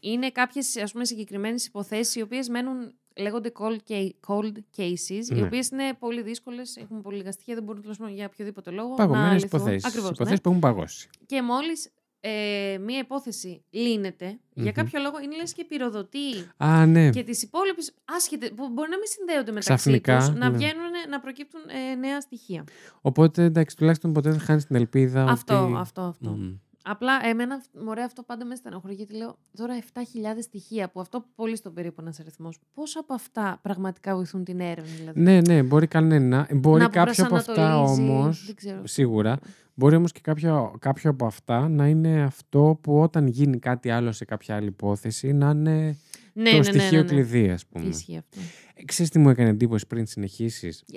είναι 0.00 0.30
κάποιες 0.30 0.76
ας 0.76 0.92
πούμε, 0.92 1.04
συγκεκριμένες 1.04 1.66
υποθέσεις 1.66 2.14
οι 2.14 2.20
οποίες 2.22 2.48
μένουν, 2.48 2.92
λέγονται 3.16 3.52
cold, 3.58 3.90
ca- 3.92 4.10
cold 4.26 4.52
cases, 4.76 5.28
οι 5.30 5.34
Ναι. 5.34 5.42
οποίες 5.42 5.68
είναι 5.68 5.94
πολύ 5.98 6.22
δύσκολες, 6.22 6.76
έχουν 6.76 7.02
πολύ 7.02 7.16
λίγα 7.16 7.32
στοιχεία, 7.32 7.54
δεν 7.54 7.62
μπορούν 7.64 7.82
τέλος 7.82 7.96
πάντων, 7.96 8.14
για 8.14 8.26
οποιοδήποτε 8.26 8.70
λόγο 8.70 8.88
να 8.88 8.94
Παγωμένες 8.96 9.42
λυθούν. 9.42 9.60
υποθέσεις. 9.60 9.84
Ακριβώς, 9.84 10.08
ναι. 10.08 10.14
Υποθέσει 10.14 10.40
που 10.40 10.48
έχουν 10.48 10.60
παγώσει. 10.60 11.08
Και 11.26 11.42
μόλις 11.42 11.90
ε, 12.20 12.78
μία 12.84 12.98
υπόθεση 12.98 13.62
λύνεται, 13.70 14.38
για 14.54 14.64
Μμμ. 14.64 14.72
κάποιο 14.72 15.00
λόγο 15.00 15.20
είναι 15.22 15.36
λες 15.36 15.52
και 15.52 15.64
πυροδοτεί 15.64 16.34
Α, 16.56 16.86
ναι. 16.86 17.10
και 17.10 17.22
τις 17.22 17.42
υπόλοιπες 17.42 17.94
άσχετες, 18.04 18.48
που 18.48 18.68
μπορεί 18.68 18.90
να 18.90 18.96
μην 18.96 19.06
συνδέονται 19.06 19.52
μεταξύ 19.52 19.72
Ξαφνικά, 19.74 20.18
τους, 20.18 20.28
να 20.28 20.50
ναι. 20.50 20.56
βγαίνουν, 20.56 20.90
να 21.10 21.20
προκύπτουν 21.20 21.60
ε, 21.90 21.94
νέα 21.94 22.20
στοιχεία. 22.20 22.64
Οπότε 23.00 23.42
εντάξει, 23.44 23.76
τουλάχιστον 23.76 24.12
ποτέ 24.12 24.30
δεν 24.30 24.40
χάνεις 24.40 24.66
την 24.66 24.76
ελπίδα. 24.76 25.24
Αυτό, 25.24 25.62
ότι... 25.64 25.74
αυτό, 25.76 26.00
αυτό. 26.00 26.30
Μμ. 26.30 26.54
Απλά 26.88 27.12
εμένα, 27.26 27.62
μωρέ, 27.84 28.02
αυτό 28.02 28.22
πάντα 28.22 28.44
με 28.44 28.54
στενοχωρεί 28.54 28.94
γιατί 28.94 29.14
λέω 29.16 29.38
τώρα 29.56 29.78
7.000 29.94 30.02
στοιχεία 30.42 30.88
που 30.90 31.00
αυτό 31.00 31.24
πολύ 31.34 31.56
στον 31.56 31.74
περίπου 31.74 32.00
ένας 32.00 32.20
αριθμός. 32.20 32.58
Πόσα 32.74 33.00
από 33.00 33.14
αυτά 33.14 33.58
πραγματικά 33.62 34.14
βοηθούν 34.14 34.44
την 34.44 34.60
έρευνα, 34.60 34.92
δηλαδή; 34.96 35.20
Ναι, 35.20 35.40
ναι, 35.40 35.62
μπορεί 35.62 35.86
κανένα. 35.86 36.48
Μπορεί 36.52 36.82
Να 36.82 36.88
κάποιο 36.88 37.24
από 37.24 37.34
αυτά 37.36 37.52
προσανατολίζει, 37.52 38.02
όμως. 38.10 38.44
δεν 38.46 38.54
ξέρω. 38.54 38.86
Σίγουρα. 38.86 39.38
Μπορεί 39.74 39.96
όμως 39.96 40.12
και 40.12 40.20
κάποιο, 40.22 40.74
κάποιο 40.78 41.10
από 41.10 41.26
αυτά 41.26 41.68
να 41.68 41.86
είναι 41.86 42.22
αυτό 42.22 42.78
που 42.82 43.00
όταν 43.00 43.26
γίνει 43.26 43.58
κάτι 43.58 43.90
άλλο 43.90 44.12
σε 44.12 44.24
κάποια 44.24 44.56
άλλη 44.56 44.66
υπόθεση 44.66 45.32
να 45.32 45.50
είναι 45.50 45.98
Ναι, 46.32 46.50
το 46.50 46.56
ναι, 46.56 46.56
ναι, 46.56 46.62
στοιχείο 46.62 46.90
ναι, 46.90 47.02
ναι. 47.02 47.08
κλειδί, 47.08 47.50
ας 47.50 47.66
πούμε. 47.66 47.86
Ισχύει 47.86 48.16
αυτό. 48.16 48.40
Ε, 48.74 48.84
Ξέρεις 48.84 49.10
τι 49.10 49.18
μου 49.18 49.28
έκανε 49.30 49.48
εντύπωση 49.48 49.86
πριν 49.86 50.06
συνεχίσεις; 50.06 50.84
Yes. 50.92 50.96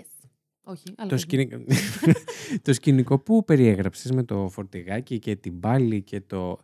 Όχι, 0.64 0.84
αλλά 0.96 1.10
Το, 1.10 1.18
σκηνικό... 1.18 1.58
το 2.62 2.74
σκηνικό 2.74 3.20
που 3.20 3.46
περιέγραψες 3.46 4.12
με 4.12 4.24
το 4.24 4.50
φορτηγάκι 4.50 5.20
και 5.20 5.36
την 5.36 5.60
πάλη 5.60 6.02
και 6.02 6.22
το... 6.22 6.58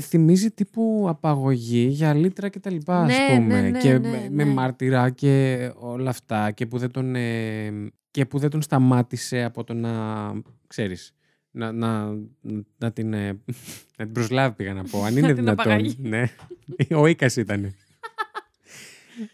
Θυμίζει 0.00 0.50
τύπου 0.50 1.06
απαγωγή 1.08 1.86
για 1.86 2.14
λίτρα 2.14 2.48
και 2.48 2.60
τα 2.60 2.70
λοιπά, 2.70 3.02
ας 3.02 3.08
Ναι, 3.08 3.36
πούμε. 3.36 3.60
ναι, 3.60 3.68
ναι, 3.70 3.78
και 3.80 3.92
ναι, 3.92 4.08
με, 4.08 4.28
με 4.30 4.44
ναι. 4.44 4.52
μάρτυρα 4.52 5.10
και 5.10 5.70
όλα 5.76 6.10
αυτά 6.10 6.50
και 6.50 6.66
που 6.66 6.78
δεν 6.78 6.90
τον, 6.90 7.14
ε, 7.14 7.72
και 8.10 8.26
που 8.26 8.38
δεν 8.38 8.50
τον 8.50 8.62
σταμάτησε 8.62 9.42
από 9.42 9.64
το 9.64 9.74
να, 9.74 9.92
ξέρεις, 10.66 11.14
να, 11.50 11.72
να, 11.72 12.16
να, 12.78 12.92
την, 12.92 13.12
ε, 13.12 13.26
να 13.98 14.04
την 14.04 14.12
προσλάβει 14.12 14.54
πήγα 14.56 14.72
να 14.74 14.84
πω. 14.84 15.02
Αν 15.02 15.16
είναι 15.16 15.26
την 15.26 15.36
δυνατόν. 15.36 15.64
απαγάγει. 15.72 15.96
ναι. 15.98 16.24
Ο 16.96 17.06
Ίκας 17.06 17.36
ήταν. 17.36 17.74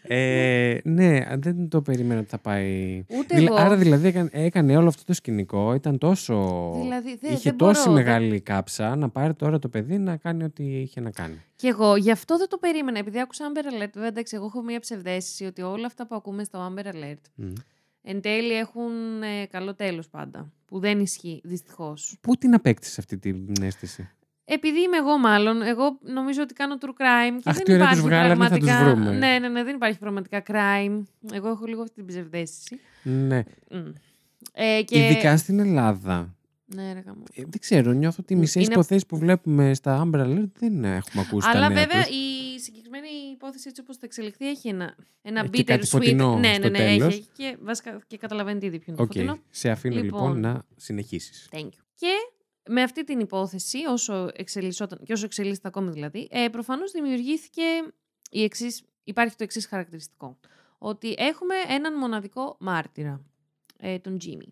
Ε, 0.01 0.77
ναι, 0.83 1.25
δεν 1.37 1.67
το 1.69 1.81
περίμενα 1.81 2.19
ότι 2.19 2.29
θα 2.29 2.37
πάει. 2.37 3.03
Ούτε 3.09 3.35
Δηλα- 3.35 3.51
εγώ. 3.51 3.55
Άρα 3.65 3.75
δηλαδή 3.75 4.07
έκανε, 4.07 4.29
έκανε 4.33 4.77
όλο 4.77 4.87
αυτό 4.87 5.03
το 5.05 5.13
σκηνικό, 5.13 5.73
ήταν 5.73 5.97
τόσο... 5.97 6.35
Δηλαδή, 6.81 7.17
δεν- 7.21 7.31
είχε 7.33 7.49
δεν 7.49 7.57
τόση 7.57 7.81
μπορώ, 7.81 7.93
δεν- 7.95 8.05
μεγάλη 8.05 8.39
κάψα 8.41 8.95
να 8.95 9.09
πάρει 9.09 9.33
τώρα 9.33 9.59
το 9.59 9.69
παιδί 9.69 9.97
να 9.97 10.17
κάνει 10.17 10.43
ό,τι 10.43 10.63
είχε 10.63 11.01
να 11.01 11.11
κάνει. 11.11 11.41
Και 11.55 11.67
εγώ 11.67 11.95
γι' 11.95 12.11
αυτό 12.11 12.37
δεν 12.37 12.47
το 12.49 12.57
περίμενα. 12.57 12.99
Επειδή 12.99 13.19
άκουσα 13.19 13.51
Amber 13.53 13.65
Alert, 13.83 13.89
βέβαια 13.93 14.07
εντάξει, 14.07 14.35
εγώ 14.35 14.45
έχω 14.45 14.61
μία 14.63 14.79
ψευδέστηση 14.79 15.45
ότι 15.45 15.61
όλα 15.61 15.85
αυτά 15.85 16.07
που 16.07 16.15
ακούμε 16.15 16.43
στο 16.43 16.73
Amber 16.73 16.85
Alert 16.85 17.21
Μμ. 17.35 17.53
εν 18.01 18.21
τέλει 18.21 18.51
έχουν 18.53 19.21
ε, 19.41 19.45
καλό 19.45 19.75
τέλος 19.75 20.07
πάντα. 20.09 20.51
Που 20.65 20.79
δεν 20.79 20.99
ισχύει, 20.99 21.41
δυστυχώς. 21.43 22.17
Πού 22.21 22.35
την 22.35 22.53
απέκτησε 22.53 22.95
αυτή 22.99 23.17
την 23.17 23.53
αίσθηση; 23.61 24.09
Επειδή 24.51 24.81
είμαι 24.81 24.97
εγώ, 24.97 25.17
μάλλον, 25.17 25.61
εγώ 25.61 25.97
νομίζω 26.01 26.41
ότι 26.41 26.53
κάνω 26.53 26.77
true 26.81 26.85
crime. 26.87 27.37
Και 27.43 27.49
Αχ, 27.49 27.55
δεν 27.55 27.63
τι 27.63 27.71
ωραία 27.73 27.83
υπάρχει 27.85 28.01
τους 28.01 28.09
βγάλαμε, 28.09 28.47
θα 28.47 28.55
τους 28.57 28.65
πραγματικά... 28.65 28.95
βρούμε. 29.03 29.17
Ναι, 29.17 29.39
ναι, 29.39 29.47
ναι, 29.49 29.63
δεν 29.63 29.75
υπάρχει 29.75 29.99
πραγματικά 29.99 30.43
crime. 30.47 31.03
Εγώ 31.31 31.49
έχω 31.49 31.65
λίγο 31.65 31.81
αυτή 31.81 31.95
την 31.95 32.05
ψευδέστηση. 32.05 32.79
Ναι. 33.03 33.43
Μμ. 33.71 33.77
Ε, 34.53 34.81
και... 34.81 34.99
Ειδικά 35.05 35.37
στην 35.37 35.59
Ελλάδα. 35.59 36.33
Ναι, 36.75 36.93
ρε, 36.93 36.99
γαμώ. 37.05 37.23
Ε, 37.33 37.41
δεν 37.41 37.59
ξέρω, 37.59 37.91
νιώθω 37.91 38.17
ότι 38.19 38.33
οι 38.33 38.35
Μ, 38.35 38.39
μισές 38.39 38.63
είναι- 38.63 38.73
υποθέσεις 38.73 39.05
που 39.05 39.17
βλέπουμε 39.17 39.73
στα 39.73 40.05
Amber 40.05 40.19
Alert 40.19 40.49
δεν 40.59 40.83
έχουμε 40.83 41.23
ακούσει 41.27 41.47
Αλλά 41.51 41.67
τα 41.67 41.73
νέα 41.73 41.85
βέβαια 41.85 42.03
τους. 42.03 42.15
η 42.15 42.59
συγκεκριμένη 42.59 43.07
υπόθεση 43.33 43.65
έτσι 43.69 43.81
όπως 43.81 43.95
θα 43.97 44.01
εξελιχθεί 44.05 44.49
έχει 44.49 44.67
ένα, 44.67 44.95
ένα 45.21 45.39
Έχει 45.39 45.49
και 45.49 45.61
bitter 45.61 45.63
κάτι 45.65 45.81
sweet. 45.85 45.89
φωτεινό 45.89 46.37
ναι, 46.37 46.53
στο 46.53 46.69
ναι, 46.69 46.77
ναι, 46.77 46.83
έχει, 46.85 46.97
τέλος. 46.97 47.13
έχει 47.13 47.27
και, 47.37 47.57
βασικά, 47.61 47.99
και 48.07 48.17
καταλαβαίνετε 48.17 48.65
ήδη 48.65 48.79
ποιο 48.79 48.93
είναι 48.93 49.01
Οκ. 49.01 49.07
το 49.07 49.13
φωτεινό. 49.19 49.39
Σε 49.49 49.69
αφήνω 49.69 49.95
λοιπόν, 50.01 50.19
Λοιπόν. 50.27 50.39
να 50.39 50.63
συνεχίσεις. 50.75 51.49
Thank 51.51 51.65
you. 51.65 51.79
Και 51.95 52.11
με 52.67 52.81
αυτή 52.81 53.03
την 53.03 53.19
υπόθεση, 53.19 53.77
όσο 53.87 54.29
εξελισσόταν, 54.33 54.99
και 55.03 55.13
όσο 55.13 55.25
εξελίσσεται 55.25 55.67
ακόμη 55.67 55.91
δηλαδή, 55.91 56.27
ε, 56.31 56.47
προφανώς 56.51 56.91
δημιουργήθηκε 56.91 57.61
η 58.31 58.43
εξής, 58.43 58.83
υπάρχει 59.03 59.35
το 59.35 59.43
εξής 59.43 59.67
χαρακτηριστικό. 59.67 60.37
Ότι 60.77 61.15
έχουμε 61.17 61.55
έναν 61.67 61.97
μοναδικό 61.97 62.55
μάρτυρα, 62.59 63.21
ε, 63.77 63.99
τον 63.99 64.17
Jimmy. 64.25 64.47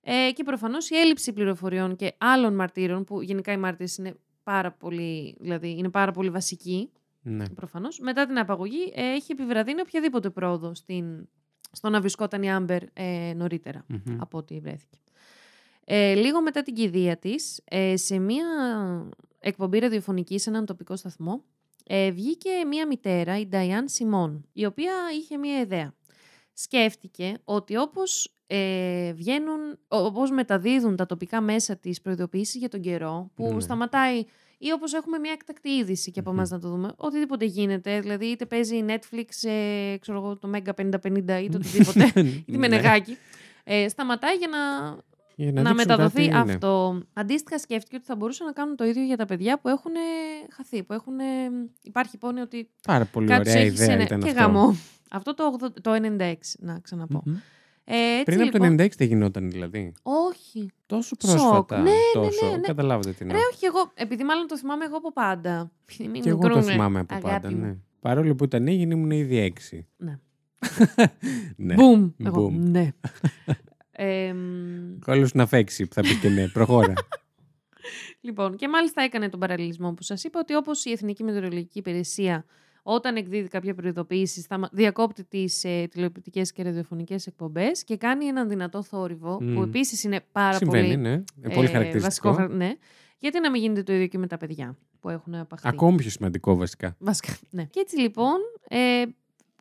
Ε, 0.00 0.30
και 0.32 0.42
προφανώς 0.44 0.90
η 0.90 0.96
έλλειψη 0.96 1.32
πληροφοριών 1.32 1.96
και 1.96 2.14
άλλων 2.18 2.54
μαρτύρων, 2.54 3.04
που 3.04 3.22
γενικά 3.22 3.52
οι 3.52 3.56
μάρτυρες 3.56 3.96
είναι 3.96 4.14
πάρα 4.42 4.72
πολύ, 4.72 5.36
δηλαδή 5.40 5.70
είναι 5.78 5.88
πάρα 5.90 6.12
πολύ 6.12 6.30
βασικοί, 6.30 6.90
Ναι. 7.22 7.48
προφανώς, 7.48 7.98
μετά 7.98 8.26
την 8.26 8.38
απαγωγή 8.38 8.92
ε, 8.94 9.02
έχει 9.02 9.32
επιβραδύνει 9.32 9.80
οποιαδήποτε 9.80 10.30
πρόοδο 10.30 10.74
στην, 10.74 11.28
στο 11.72 11.88
να 11.88 12.00
βρισκόταν 12.00 12.42
η 12.42 12.52
Άμπερ 12.52 12.82
ε, 12.92 13.32
νωρίτερα 13.36 13.84
Μμμ. 13.88 14.16
από 14.20 14.38
ό,τι 14.38 14.58
βρέθηκε. 14.60 14.98
Ε, 15.90 16.14
λίγο 16.14 16.42
μετά 16.42 16.62
την 16.62 16.74
κηδεία 16.74 17.16
της, 17.16 17.60
ε, 17.64 17.96
σε 17.96 18.18
μία 18.18 18.44
εκπομπή 19.40 19.78
ραδιοφωνική 19.78 20.38
σε 20.38 20.50
έναν 20.50 20.66
τοπικό 20.66 20.96
σταθμό, 20.96 21.42
ε, 21.86 22.10
βγήκε 22.10 22.50
μία 22.68 22.86
μητέρα, 22.86 23.38
η 23.38 23.46
Νταϊάν 23.46 23.88
Σιμών, 23.88 24.44
η 24.52 24.64
οποία 24.64 24.92
είχε 25.20 25.36
μία 25.36 25.60
ιδέα. 25.60 25.94
Σκέφτηκε 26.52 27.34
ότι 27.44 27.76
όπως 27.76 28.32
ε, 28.46 29.12
βγαίνουν, 29.12 29.60
ο- 29.88 29.96
όπως 29.96 30.30
μεταδίδουν 30.30 30.96
τα 30.96 31.06
τοπικά 31.06 31.40
μέσα 31.40 31.76
της 31.76 32.00
προειδοποίησης 32.00 32.54
για 32.54 32.68
τον 32.68 32.80
καιρό, 32.80 33.30
που 33.34 33.52
Ναι. 33.54 33.60
σταματάει 33.60 34.24
ή 34.58 34.72
όπως 34.72 34.92
έχουμε 34.94 35.18
μια 35.18 35.32
εκτακτή 35.32 35.68
είδηση 35.70 36.10
και 36.10 36.20
από 36.20 36.30
Μμμ. 36.30 36.36
εμάς 36.38 36.50
να 36.50 36.58
το 36.60 36.68
δούμε, 36.68 36.92
οτιδήποτε 36.96 37.44
γίνεται, 37.44 38.00
δηλαδή 38.00 38.26
είτε 38.26 38.46
παίζει 38.46 38.76
η 38.76 38.84
Netflix, 38.88 39.48
ε, 39.48 39.96
ξέρω 40.00 40.18
εγώ, 40.18 40.36
το 40.36 40.50
Mega 40.54 40.74
5050 40.74 41.40
ή 41.42 41.48
το 41.48 41.56
οτιδήποτε, 41.56 42.04
ή 42.20 42.42
τη 42.44 42.50
Ναι. 42.52 42.58
Μενεγάκη, 42.58 43.16
ε, 43.64 43.88
σταματάει 43.88 44.36
για 44.36 44.48
να 44.48 44.58
Για 45.40 45.52
να, 45.52 45.60
δείξουν 45.60 45.76
μεταδοθεί 45.76 46.28
κάτι, 46.28 46.46
ναι. 46.46 46.52
αυτό. 46.52 47.02
Αντίστοιχα, 47.12 47.58
σκέφτηκε 47.58 47.96
ότι 47.96 48.04
θα 48.04 48.16
μπορούσαν 48.16 48.46
να 48.46 48.52
κάνουν 48.52 48.76
το 48.76 48.84
ίδιο 48.84 49.02
για 49.02 49.16
τα 49.16 49.24
παιδιά 49.24 49.58
που 49.60 49.68
έχουν 49.68 49.92
χαθεί. 50.52 50.82
Που 50.82 50.92
έχουν... 50.92 51.14
Υπάρχει 51.82 52.14
υπόνοια 52.14 52.42
ότι 52.42 52.70
Πάρα 52.86 53.04
πολύ 53.04 53.26
κάποιο 53.26 53.50
ωραία 53.50 53.62
έχει 53.62 53.72
ιδέα 53.74 53.86
σε 53.86 53.92
ένα- 53.92 54.02
ήταν 54.02 54.20
Και 54.20 54.28
αυτό. 54.28 54.40
γαμό. 54.40 54.76
Αυτό 55.10 55.34
το, 55.34 55.56
80 55.62 55.68
το 55.82 55.90
96, 56.18 56.34
να 56.58 56.78
ξαναπώ. 56.82 57.22
Μμμ. 57.24 57.34
Ε, 57.84 57.96
έτσι, 58.12 58.24
Πριν 58.24 58.40
από 58.40 58.50
λοιπόν, 58.64 58.76
το 58.76 58.82
96 58.82 58.88
δεν 58.96 59.06
γινόταν 59.08 59.50
δηλαδή. 59.50 59.92
Όχι. 60.02 60.70
Τόσο 60.86 61.16
Σοκ. 61.20 61.30
πρόσφατα. 61.36 61.76
Ναι, 61.76 61.82
ναι, 61.90 61.96
τόσο. 62.12 62.46
ναι, 62.46 62.56
ναι. 62.56 62.60
Καταλάβετε 62.60 63.10
τι 63.12 63.24
να. 63.24 63.32
Ρε, 63.32 63.38
όχι 63.52 63.64
εγώ. 63.66 63.90
Επειδή 63.94 64.24
μάλλον 64.24 64.46
το 64.46 64.58
θυμάμαι 64.58 64.84
εγώ 64.84 64.96
από 64.96 65.12
πάντα. 65.12 65.70
Μην 65.98 66.12
Και 66.22 66.28
εγώ 66.28 66.38
το 66.38 66.46
μικρούνε, 66.46 66.72
θυμάμαι 66.72 66.98
από 66.98 67.14
αγάπη 67.14 67.30
πάντα. 67.42 67.50
μου. 67.50 67.60
Ναι. 67.66 67.76
Παρόλο 68.00 68.34
που 68.34 68.44
ήταν 68.44 68.68
έγινε, 68.68 68.94
ήμουν 68.94 69.10
ήδη 69.10 69.36
έξι. 69.38 69.86
Ναι. 69.96 70.18
ναι. 71.56 71.74
Μπουμ. 71.74 72.10
Εγώ, 72.24 72.40
Μπουμ. 72.42 72.70
ναι. 72.70 72.88
Ε, 74.00 74.32
μ, 74.32 74.98
Κόλλος 75.04 75.32
να 75.34 75.46
φέξει 75.46 75.86
που 75.86 75.94
θα 75.94 76.00
πει 76.00 76.16
και 76.20 76.28
ναι. 76.28 76.48
Προχώρα. 76.58 76.92
λοιπόν, 78.20 78.56
και 78.56 78.68
μάλιστα 78.68 79.02
έκανε 79.02 79.28
τον 79.28 79.40
παραλληλισμό 79.40 79.92
που 79.94 80.02
σας 80.02 80.24
είπα 80.24 80.40
ότι 80.40 80.54
όπως 80.54 80.84
η 80.84 80.90
Εθνική 80.90 81.22
Μετεωρολογική 81.24 81.78
Υπηρεσία 81.78 82.44
όταν 82.82 83.16
εκδίδει 83.16 83.48
κάποια 83.48 83.74
προειδοποίηση 83.74 84.40
θα 84.40 84.58
μα- 84.58 84.68
διακόπτει 84.72 85.24
τις 85.24 85.64
ε, 85.64 85.86
τηλεοπτικές 85.90 86.52
και 86.52 86.62
ραδιοφωνικές 86.62 87.26
εκπομπές 87.26 87.84
και 87.84 87.96
κάνει 87.96 88.24
έναν 88.26 88.48
δυνατό 88.48 88.82
θόρυβο 88.82 89.38
Μμ. 89.42 89.54
που 89.54 89.62
επίσης 89.62 90.04
είναι 90.04 90.20
πάρα 90.32 90.56
Συμβαίνει, 90.56 90.86
πολύ 90.86 90.96
ναι. 90.96 91.12
Ε, 91.42 91.54
πολύ 91.54 91.66
ε, 91.66 91.70
χαρακτηριστικό. 91.70 92.28
βασικό 92.28 92.32
χαρα- 92.32 92.54
ναι. 92.54 92.72
Γιατί 93.18 93.40
να 93.40 93.50
μην 93.50 93.60
γίνεται 93.60 93.82
το 93.82 93.92
ίδιο 93.92 94.06
και 94.06 94.18
με 94.18 94.26
τα 94.26 94.36
παιδιά 94.36 94.76
που 95.00 95.08
έχουν 95.08 95.34
απαχθεί. 95.34 95.68
Ακόμη 95.68 95.96
πιο 95.96 96.10
σημαντικό 96.10 96.56
βασικά. 96.56 96.96
Βασικά, 96.98 97.36
ναι. 97.50 97.64
Και 97.64 97.80
έτσι 97.80 98.00
λοιπόν 98.00 98.36
ε, 98.68 99.02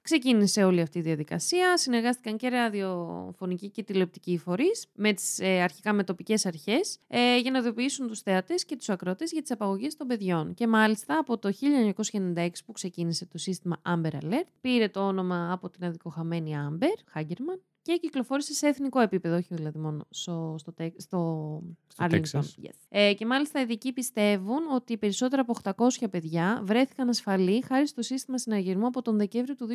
ξεκίνησε 0.10 0.64
όλη 0.64 0.82
αυτή 0.82 0.98
η 1.00 1.02
διαδικασία. 1.02 1.78
Συνεργάστηκαν 1.78 2.38
και 2.38 2.50
ραδιοφωνικοί 2.50 3.70
και 3.70 3.84
τηλεοπτικοί 3.84 4.38
φορείς 4.38 4.86
με 4.96 5.14
τις, 5.14 5.40
ε, 5.40 5.62
αρχικά 5.62 5.94
με 5.94 6.04
τοπικές 6.04 6.46
αρχές 6.46 7.00
ε, 7.08 7.38
για 7.38 7.52
να 7.52 7.58
ειδοποιήσουν 7.58 8.08
τους 8.08 8.20
θεατές 8.20 8.66
και 8.66 8.76
τους 8.76 8.90
ακρότε 8.90 9.26
για 9.32 9.42
τις 9.42 9.52
απαγωγές 9.52 9.96
των 9.96 10.08
παιδιών. 10.08 10.54
Και 10.54 10.68
μάλιστα 10.68 11.18
από 11.18 11.38
το 11.38 11.52
1996 11.52 12.50
που 12.66 12.72
ξεκίνησε 12.72 13.26
το 13.26 13.38
σύστημα 13.38 13.82
Amber 13.86 14.14
Alert, 14.24 14.48
πήρε 14.62 14.88
το 14.88 15.08
όνομα 15.08 15.52
από 15.52 15.70
την 15.70 15.86
αδικοχαμένη 15.86 16.56
Amber 16.70 17.20
Hagerman 17.20 17.60
και 17.88 17.98
κυκλοφόρησε 18.02 18.54
σε 18.54 18.68
εθνικό 18.68 19.00
επίπεδο, 19.00 19.36
όχι 19.36 19.56
δηλαδή 19.56 19.80
μόνο 19.80 20.06
στο, 20.10 20.56
στο, 20.60 20.74
Τεκ- 20.74 21.02
στο, 21.02 21.62
Στο 21.88 22.06
Arlington. 22.06 22.10
Τέξας. 22.10 22.58
Yes. 22.62 22.70
Ε, 22.90 23.14
και 23.14 23.26
μάλιστα 23.26 23.60
οι 23.60 23.62
ειδικοί 23.64 23.94
πιστεύουν 23.94 24.60
ότι 24.76 24.98
περισσότερα 24.98 25.42
από 25.42 25.56
800 25.86 26.08
παιδιά 26.12 26.62
βρέθηκαν 26.64 27.10
ασφαλή 27.10 27.64
χάρη 27.68 27.88
στο 27.88 28.02
σύστημα 28.02 28.38
συναγερμού 28.38 28.88
από 28.88 29.02
τον 29.02 29.18
Δεκέμβριο 29.18 29.56
του 29.56 29.68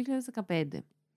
2015. 0.47 0.65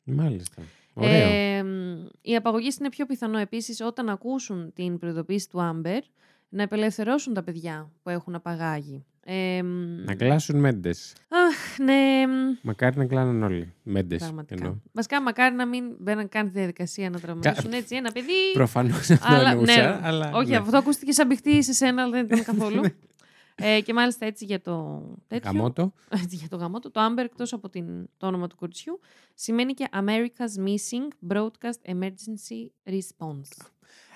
Μάλιστα. 0.03 0.61
Ωραίο. 0.93 1.27
Ε, 1.29 1.63
μ, 1.63 2.05
η 2.21 2.35
απαγωγή 2.35 2.69
είναι 2.79 2.89
πιο 2.89 3.05
πιθανό 3.05 3.37
επίσης 3.37 3.81
όταν 3.81 4.09
ακούσουν 4.09 4.73
την 4.73 4.97
προειδοποίηση 4.97 5.49
του 5.49 5.61
Άμπερ 5.61 6.03
να 6.49 6.63
απελευθερώσουν 6.63 7.33
τα 7.33 7.43
παιδιά 7.43 7.91
που 8.03 8.09
έχουν 8.09 8.35
απαγάγει. 8.35 9.05
Ε, 9.27 9.61
μ, 9.63 10.03
Να 10.05 10.15
κλάσουν 10.15 10.59
μέντες. 10.59 11.13
αχ, 11.27 11.77
ναι, 11.79 12.27
μ, 12.27 12.57
Μακάρι 12.61 12.97
να 12.97 13.05
κλάνουν 13.05 13.43
όλοι. 13.43 13.73
Μέντες. 13.83 14.19
πραγματικά. 14.19 14.81
Βασικά, 14.91 15.21
μακάρι 15.21 15.55
να 15.55 15.65
μην 15.65 15.83
μπαίναν 15.99 16.29
καν 16.29 16.45
τη 16.51 16.51
διαδικασία 16.57 17.09
να 17.09 17.19
τραυματίσουν 17.19 17.71
έτσι 17.73 17.95
ένα 17.95 18.11
παιδί. 18.11 18.51
Προφανώς 18.53 19.09
αυτό 19.09 19.33
Αλλά- 19.33 19.49
εννοούσα. 19.51 19.75
ναι, 19.81 19.99
αλλά, 20.07 20.31
Όχι, 20.33 20.49
ναι. 20.49 20.57
αυτό 20.57 20.77
ακούστηκε 20.77 21.11
σαν 21.11 21.27
μπιχτή 21.27 21.63
σε 21.63 21.73
σένα, 21.73 22.01
αλλά 22.01 22.11
δεν 22.11 22.25
ήταν 22.25 22.43
καθόλου. 22.43 22.83
ε, 23.55 23.81
και 23.81 23.93
μάλιστα 23.93 24.25
έτσι 24.25 24.45
για 24.45 24.61
το 24.61 25.01
τέτοιο. 25.27 25.51
Γαμώτο. 25.51 25.93
Έτσι, 26.09 26.35
για 26.35 26.47
το 26.47 26.55
γαμότο. 26.55 26.91
Το 26.91 27.01
Amber, 27.09 27.23
εκτός 27.23 27.53
από 27.53 27.69
την, 27.69 27.85
το 28.17 28.27
όνομα 28.27 28.47
του 28.47 28.55
κοριτσιού, 28.55 28.99
σημαίνει 29.33 29.73
και 29.73 29.87
America's 29.91 30.65
Missing 30.67 31.33
Broadcast 31.33 31.93
Emergency 31.93 32.89
Response. 32.89 33.67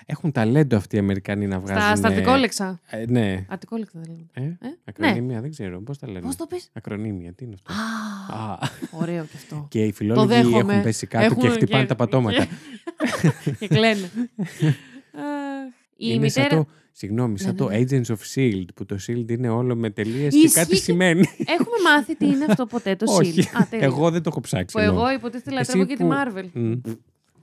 Έχουν 0.06 0.32
ταλέντο 0.32 0.76
αυτοί 0.76 0.96
οι 0.96 0.98
Αμερικανοί 0.98 1.46
να 1.46 1.58
βγάζουν. 1.58 1.82
Στα, 1.82 1.96
στα 1.96 2.08
αρτικόλεξα. 2.08 2.80
Ε, 2.90 3.04
ναι. 3.08 3.44
Αρτικόλεξα 3.48 3.98
δεν 4.02 4.12
λέμε. 4.12 4.50
Ε, 4.62 4.66
Ε, 4.66 4.72
ακρονίμια, 4.84 5.40
δεν 5.40 5.50
ξέρω. 5.50 5.80
Πώς 5.80 5.98
τα 5.98 6.06
λένε. 6.06 6.20
Πώς 6.20 6.36
το 6.36 6.46
πες; 6.46 6.70
Ακρονίμια, 6.72 7.32
τι 7.32 7.44
είναι 7.44 7.54
αυτό; 7.54 7.72
Α, 8.34 8.52
Α, 8.52 8.58
ωραίο 8.90 9.24
και 9.24 9.36
αυτό. 9.36 9.66
και 9.70 9.84
οι 9.84 9.92
φιλόλογοι 9.92 10.26
δέχομαι. 10.26 10.72
έχουν 10.72 10.82
πέσει 10.82 11.06
κάτω 11.06 11.24
Έχουν 11.24 11.38
και 11.38 11.48
χτυπάνε 11.48 11.82
και- 11.82 11.88
τα 11.88 11.94
πατώματα. 11.96 12.46
και, 13.44 13.50
και 13.58 13.68
κλαίνε. 13.68 14.10
Αχ, 15.14 15.66
η 15.96 16.06
είναι 16.08 16.18
μητέρα... 16.18 16.48
σαν 16.48 16.58
το, 16.58 16.66
συγγνώμη, 16.92 17.38
σαν 17.38 17.50
Ναι, 17.50 17.56
το 17.56 17.68
ναι, 17.68 17.78
ναι. 17.78 17.84
Agents 17.90 18.06
of 18.06 18.14
S.H.I.E.L.D. 18.34 18.64
που 18.74 18.84
το 18.86 18.96
S.H.I.E.L.D. 19.06 19.30
είναι 19.30 19.48
όλο 19.48 19.76
με 19.76 19.90
τελείες 19.90 20.32
και 20.34 20.38
Ισχύει 20.40 20.54
κάτι 20.58 20.70
και- 20.70 20.76
σημαίνει. 20.76 21.20
Έχουμε 21.38 21.76
μάθει 21.84 22.16
τι 22.16 22.26
είναι 22.26 22.44
αυτό 22.48 22.66
ποτέ 22.66 22.96
το 22.96 23.12
Όχι, 23.12 23.34
SEAL. 23.36 23.60
Α, 23.62 23.66
τέλεια. 23.70 23.84
εγώ 23.86 24.10
δεν 24.10 24.22
το 24.22 24.28
έχω 24.32 24.40
ψάξει. 24.40 24.74
Που 24.76 24.82
ενώ. 24.82 24.92
εγώ 24.92 25.10
υποτίθεται 25.12 25.56
Εσύ 25.58 25.76
λατρεύω 25.76 25.84
και 25.86 25.96
τη 25.96 26.02
που- 26.04 26.10
Marvel. 26.12 26.80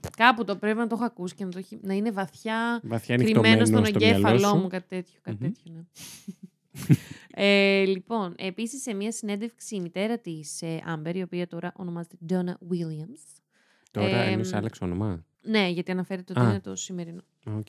Μμ. 0.02 0.08
Κάπου 0.16 0.44
το 0.44 0.56
πρέπει 0.56 0.78
να 0.78 0.86
το 0.86 0.94
έχω 0.94 1.04
ακούσει 1.04 1.34
και 1.34 1.44
να, 1.44 1.50
το 1.50 1.58
έχει- 1.58 1.78
να 1.82 1.94
είναι 1.94 2.10
βαθιά 2.10 2.80
Βαθιά 2.82 3.16
κρυμμένο 3.16 3.40
ανοιχτωμένο 3.40 3.64
στον 3.66 3.86
στο 3.86 3.98
μυαλό 3.98 4.14
εγκέφαλό 4.28 4.54
σου. 4.54 4.56
μου, 4.62 4.68
κάτι 4.68 4.86
τέτοιο. 4.88 5.18
Κάτι 5.22 5.36
Μμμ. 5.40 5.52
τέτοιο 5.52 5.72
ναι. 5.74 5.82
ε, 7.30 7.84
λοιπόν, 7.84 8.34
επίσης 8.38 8.82
σε 8.82 8.94
μια 8.94 9.12
συνέντευξη 9.12 9.76
η 9.76 9.80
μητέρα 9.80 10.18
της 10.18 10.62
ε, 10.62 10.78
Amber, 10.96 11.14
η 11.14 11.22
οποία 11.22 11.46
τώρα 11.46 11.72
ονομάζεται 11.76 12.16
Donna 12.28 12.52
Williams. 12.72 13.40
Τώρα 13.90 14.06
Εμ, 14.16 14.28
εννοείς 14.30 14.52
άλλαξε 14.52 14.84
όνομα; 14.84 15.24
Ναι, 15.42 15.68
γιατί 15.68 15.90
αναφέρεται 15.90 16.32
ότι 16.32 16.46
Α. 16.46 16.48
είναι 16.50 16.60
το 16.60 16.76
σημερινό. 16.76 17.22
Α, 17.50 17.52
Οκ. 17.56 17.68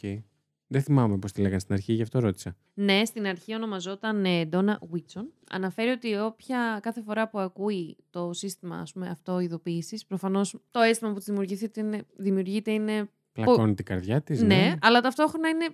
Δεν 0.71 0.81
θυμάμαι 0.81 1.17
πώς 1.17 1.31
τη 1.31 1.41
λέγανε 1.41 1.59
στην 1.59 1.73
αρχή, 1.73 1.93
γι' 1.93 2.01
αυτό 2.01 2.19
ρώτησα. 2.19 2.55
Ναι, 2.73 3.05
στην 3.05 3.25
αρχή 3.27 3.55
ονομαζόταν 3.55 4.25
ε, 4.25 4.49
Donna 4.51 4.73
Whitson. 4.73 5.25
Αναφέρει 5.49 5.89
ότι 5.89 6.15
όποια 6.15 6.79
κάθε 6.81 7.01
φορά 7.01 7.29
που 7.29 7.39
ακούει 7.39 7.97
το 8.09 8.33
σύστημα 8.33 8.77
ας 8.77 8.93
πούμε, 8.93 9.09
αυτό 9.09 9.39
ειδοποίησης, 9.39 10.05
προφανώς 10.05 10.59
το 10.71 10.79
αίσθημα 10.79 11.09
που 11.11 11.17
της 11.17 11.25
δημιουργείται 11.25 11.79
είναι, 11.81 12.03
δημιουργείται 12.15 12.71
είναι 12.71 13.09
Πλακώνει 13.31 13.73
την 13.73 13.85
καρδιά 13.85 14.21
της, 14.21 14.41
Ναι, 14.41 14.47
ναι. 14.47 14.75
αλλά 14.81 15.01
ταυτόχρονα 15.01 15.49
είναι, 15.49 15.65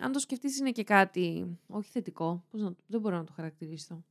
αν 0.00 0.12
το 0.12 0.18
σκεφτείς, 0.18 0.58
είναι 0.58 0.70
και 0.70 0.84
κάτι, 0.84 1.58
όχι 1.66 1.90
θετικό, 1.90 2.44
πώς 2.50 2.60
να, 2.60 2.68
το- 2.68 2.82
δεν 2.86 3.00
μπορώ 3.00 3.16
να 3.16 3.24
το 3.24 3.32
χαρακτηρίσω. 3.36 4.04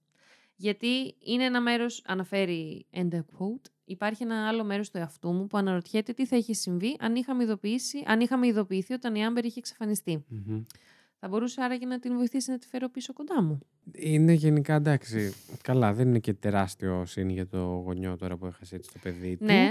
Γιατί 0.55 1.15
είναι 1.23 1.43
ένα 1.43 1.61
μέρος, 1.61 2.03
αναφέρει 2.05 2.85
and 2.93 3.09
I 3.13 3.19
quote, 3.19 3.69
υπάρχει 3.89 4.23
ένα 4.23 4.47
άλλο 4.47 4.63
μέρος 4.63 4.91
του 4.91 4.97
εαυτού 4.97 5.31
μου 5.31 5.47
που 5.47 5.57
αναρωτιέται 5.57 6.13
τι 6.13 6.25
θα 6.25 6.37
είχε 6.37 6.53
συμβεί 6.53 6.95
αν 6.99 7.15
είχαμε, 7.15 7.43
ειδοποιήσει, 7.43 8.03
αν 8.05 8.19
είχαμε 8.19 8.47
ειδοποιηθεί 8.47 8.93
όταν 8.93 9.15
η 9.15 9.25
Άμπερ 9.25 9.45
είχε 9.45 9.59
εξαφανιστεί. 9.59 10.25
Μμμ. 10.27 10.63
Θα 11.19 11.27
μπορούσε 11.27 11.61
άραγε 11.61 11.85
να 11.85 11.99
την 11.99 12.15
βοηθήσει 12.15 12.51
να 12.51 12.57
τη 12.57 12.67
φέρω 12.67 12.89
πίσω 12.89 13.13
κοντά 13.13 13.43
μου. 13.43 13.59
Είναι 13.91 14.33
γενικά 14.33 14.75
εντάξει. 14.75 15.33
Καλά, 15.61 15.93
δεν 15.93 16.07
είναι 16.07 16.19
και 16.19 16.33
τεράστιο 16.33 17.05
σύν 17.05 17.29
για 17.29 17.47
το 17.47 17.57
γονιό 17.57 18.17
τώρα 18.17 18.37
που 18.37 18.45
έχασε 18.45 18.75
έτσι 18.75 18.91
το 18.93 18.99
παιδί 19.03 19.37
του. 19.37 19.45
Ναι, 19.45 19.69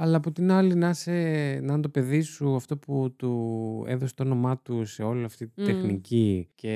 Αλλά 0.00 0.16
από 0.16 0.32
την 0.32 0.50
άλλη 0.50 0.74
να, 0.74 0.92
σε, 0.92 1.12
να 1.60 1.72
είναι 1.72 1.80
το 1.80 1.88
παιδί 1.88 2.20
σου 2.20 2.54
αυτό 2.56 2.76
που 2.76 3.14
του 3.16 3.84
έδωσε 3.88 4.14
το 4.14 4.22
όνομά 4.22 4.58
του 4.58 4.84
σε 4.84 5.02
όλη 5.02 5.24
αυτή 5.24 5.46
τη 5.48 5.60
Μμ. 5.60 5.64
τεχνική 5.64 6.48
και 6.54 6.72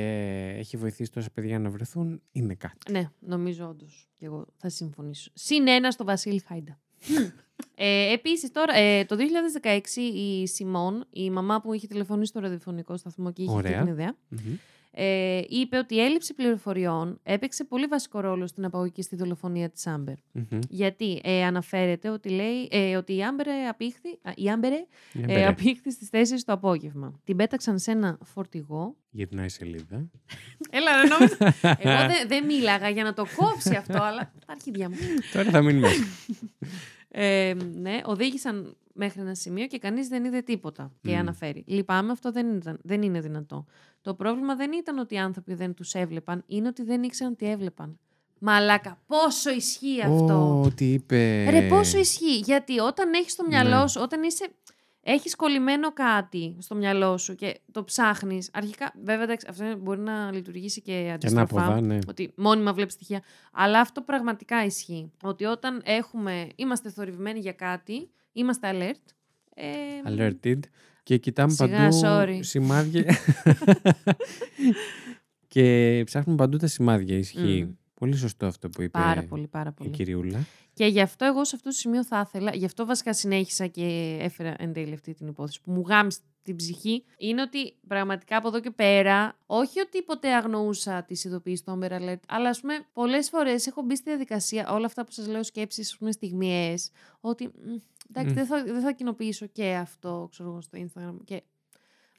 έχει 0.59 0.77
βοηθήσει 0.77 1.11
τόσα 1.13 1.29
παιδιά 1.35 1.59
να 1.59 1.71
βρεθούν, 1.71 2.21
είναι 2.33 2.55
κάτι. 2.55 2.93
ναι, 2.93 3.11
νομίζω 3.21 3.69
όντως. 3.69 4.09
Και 4.17 4.25
εγώ 4.27 4.47
θα 4.57 4.69
συμφωνήσω. 4.69 5.31
Συν 5.35 5.69
ένα 5.69 5.91
στο 5.91 6.05
Βασίλη 6.05 6.43
Χάιντα. 6.47 6.79
ε, 7.75 8.13
Επίσης, 8.13 8.51
τώρα, 8.51 8.77
ε, 8.77 9.05
το 9.05 9.17
2016 9.63 10.01
η 10.15 10.47
Σιμών, 10.47 11.05
η 11.11 11.31
μαμά 11.31 11.61
που 11.61 11.73
είχε 11.73 11.87
τηλεφωνήσει 11.87 12.31
στο 12.31 12.41
ραδιοφωνικό 12.41 12.97
σταθμό 12.97 13.33
και 13.33 13.43
είχε 13.43 13.55
αυτή 13.55 13.67
Ωραία. 13.69 13.83
την 13.83 13.93
ιδέα, 13.93 14.17
Μμμ. 14.29 14.55
Ε, 14.95 15.41
είπε 15.49 15.77
ότι 15.77 15.95
η 15.95 16.01
έλλειψη 16.01 16.35
πληροφοριών 16.35 17.21
έπαιξε 17.23 17.65
πολύ 17.65 17.87
βασικό 17.87 18.21
ρόλο 18.21 18.47
στην 18.47 18.65
απαγωγή 18.65 18.91
και 18.93 19.03
στη 19.03 19.17
δολοφονία 19.17 19.71
της 19.71 19.87
Άμπερ. 19.87 20.15
Μμμ. 20.33 20.59
Γιατί 20.69 21.21
ε, 21.25 21.45
αναφέρεται 21.45 22.09
ότι, 22.09 22.29
λέει, 22.29 22.69
ε, 22.71 22.97
ότι 22.97 23.17
η 23.17 23.25
Άμπερ 23.25 23.47
απήχθη, 23.69 24.09
α, 24.23 24.33
η 24.35 24.51
Άμπερ, 24.51 24.73
Για 24.73 24.87
ε, 25.13 25.27
μπερέ. 25.27 25.47
απήχθη 25.47 25.91
στις 25.91 26.09
4 26.35 26.39
το 26.45 26.53
απόγευμα. 26.53 27.21
Την 27.25 27.37
πέταξαν 27.37 27.79
σε 27.79 27.91
ένα 27.91 28.19
φορτηγό. 28.25 28.97
Γυρνάει 29.11 29.47
η 29.47 29.49
σελίδα. 29.49 30.11
Έλα, 30.71 30.91
ρε, 31.03 31.09
νόμιζα. 31.09 31.37
Εγώ 31.89 32.07
δεν 32.07 32.29
δεν 32.29 32.45
μίλαγα 32.45 32.89
για 32.89 33.03
να 33.05 33.13
το 33.13 33.27
κόψει 33.37 33.75
αυτό, 33.75 34.03
αλλά 34.03 34.33
τα 34.47 34.53
αρχίδια 34.53 34.89
μου. 34.89 34.97
Τώρα 35.33 35.51
θα 35.51 35.63
μείνει 35.63 35.79
μέσα. 35.81 36.05
Ε, 37.15 37.55
ναι, 37.75 38.01
οδήγησαν 38.05 38.77
μέχρι 38.93 39.21
ένα 39.21 39.35
σημείο 39.35 39.67
και 39.67 39.79
κανείς 39.79 40.09
δεν 40.09 40.25
είδε 40.25 40.41
τίποτα. 40.41 40.93
Και 41.03 41.13
Μμ. 41.13 41.19
αναφέρει. 41.19 41.65
Λυπάμαι, 41.67 42.13
αυτό 42.13 42.33
δεν, 42.33 42.57
ήταν, 42.57 42.79
δεν 42.83 43.03
είναι 43.03 43.21
δυνατό. 43.21 43.65
Το 44.01 44.15
πρόβλημα 44.15 44.55
δεν 44.57 44.73
ήταν 44.73 44.99
ότι 44.99 45.15
οι 45.15 45.19
άνθρωποι 45.19 45.55
δεν 45.55 45.75
τους 45.75 45.95
έβλεπαν, 45.95 46.45
είναι 46.47 46.69
ότι 46.69 46.83
δεν 46.83 47.03
ήξεραν 47.03 47.37
τι 47.37 47.51
έβλεπαν. 47.51 47.99
Μαλάκα, 48.45 48.99
πόσο 49.07 49.51
ισχύει 49.51 50.01
αυτό. 50.03 50.61
Ω, 50.65 50.71
τι 50.75 50.93
είπε. 50.93 51.51
Ρε, 51.51 51.69
πόσο 51.69 51.99
ισχύει. 51.99 52.37
Γιατί 52.37 52.79
όταν 52.79 53.13
έχεις 53.13 53.33
στο 53.33 53.45
μυαλό 53.47 53.81
Ναι. 53.81 53.89
σου, 53.89 54.01
όταν 54.03 54.23
είσαι. 54.23 54.49
Έχεις 55.05 55.37
κολλημένο 55.37 55.93
κάτι 55.93 56.57
στο 56.59 56.75
μυαλό 56.75 57.19
σου 57.19 57.35
και 57.35 57.61
το 57.73 57.85
ψάχνεις. 57.85 58.51
Αρχικά, 58.53 58.93
βέβαια, 59.05 59.23
εντάξει, 59.23 59.47
αυτό 59.51 59.77
μπορεί 59.77 60.01
να 60.01 60.33
λειτουργήσει 60.33 60.81
και 60.83 60.93
Και 61.03 61.11
αντιστροφά. 61.11 61.61
ανάποδα, 61.63 61.81
ναι. 61.81 61.99
Ότι 62.09 62.33
μόνιμα 62.37 62.73
βλέπεις 62.73 62.93
στοιχεία. 62.95 63.23
Αλλά 63.53 63.81
αυτό 63.81 64.01
πραγματικά 64.01 64.65
ισχύει. 64.65 65.11
Ότι 65.23 65.45
όταν 65.45 65.83
έχουμε, 65.85 66.49
είμαστε 66.57 66.91
θορυβημένοι 66.91 67.39
για 67.41 67.53
κάτι, 67.53 68.11
είμαστε 68.33 68.71
alert. 68.73 69.13
Ε, 69.55 69.65
Alerted. 70.07 70.59
Και 71.03 71.17
κοιτάμε 71.17 71.53
Σιγά, 71.53 71.77
παντού 71.79 72.01
sorry. 72.05 72.39
σημάδια. 72.41 73.05
και 75.49 76.03
ψάχνουμε 76.07 76.37
παντού 76.39 76.57
τα 76.57 76.67
σημάδια. 76.67 77.17
Ισχύει. 77.19 77.65
Μμ. 77.65 77.73
Πολύ 78.03 78.17
σωστό 78.17 78.47
αυτό 78.47 78.69
που 78.69 78.83
είπε 78.83 78.99
Πάρα 78.99 79.23
πολύ, 79.23 79.47
πάρα 79.47 79.69
η 79.69 79.73
πολύ. 79.73 79.91
κυριούλα. 79.91 80.47
Και 80.75 80.87
γι' 80.87 81.01
αυτό 81.01 81.25
εγώ 81.25 81.45
σε 81.45 81.57
αυτό 81.57 81.69
το 81.69 81.75
σημείο 81.75 82.05
θα 82.05 82.25
ήθελα, 82.27 82.55
γι' 82.55 82.65
αυτό 82.65 82.87
βασικά 82.87 83.15
συνέχισα 83.15 83.67
και 83.67 84.17
έφερα 84.21 84.55
εν 84.59 84.73
τέλει 84.73 84.93
αυτή 84.93 85.15
την 85.15 85.27
υπόθεση 85.27 85.61
που 85.61 85.71
μου 85.73 85.81
γάμισε 85.87 86.19
την 86.43 86.57
ψυχή, 86.57 87.05
είναι 87.17 87.43
ότι 87.43 87.77
πραγματικά 87.87 88.37
από 88.37 88.49
εδώ 88.49 88.61
και 88.61 88.71
πέρα, 88.71 89.37
όχι 89.47 89.81
ότι 89.81 90.03
ποτέ 90.03 90.35
αγνοούσα 90.35 91.03
τις 91.05 91.25
ειδοποιήσεις 91.25 91.65
του 91.65 91.79
Amber 91.81 91.91
Alert, 91.91 92.21
αλλά 92.29 92.49
ας 92.49 92.61
πούμε 92.61 92.87
πολλές 92.93 93.29
φορές 93.29 93.67
έχω 93.67 93.83
μπει 93.83 93.97
στη 93.97 94.11
διαδικασία 94.11 94.73
όλα 94.73 94.87
αυτά 94.87 95.05
που 95.05 95.13
σας 95.13 95.27
λέω 95.27 95.43
σκέψεις, 95.43 95.91
ας 95.91 95.99
πούμε 95.99 96.13
στιγμιές, 96.13 96.91
ότι 97.21 97.47
μ, 97.47 97.51
εντάξει, 98.09 98.31
Μμ. 98.31 98.35
δεν, 98.35 98.47
θα, 98.47 98.65
δεν 98.65 98.81
θα 98.81 98.93
κοινοποιήσω 98.93 99.47
και 99.47 99.75
αυτό, 99.75 100.29
ξέρω 100.31 100.49
εγώ, 100.49 100.61
στο 100.61 100.79
Instagram. 100.79 101.17
Και... 101.25 101.43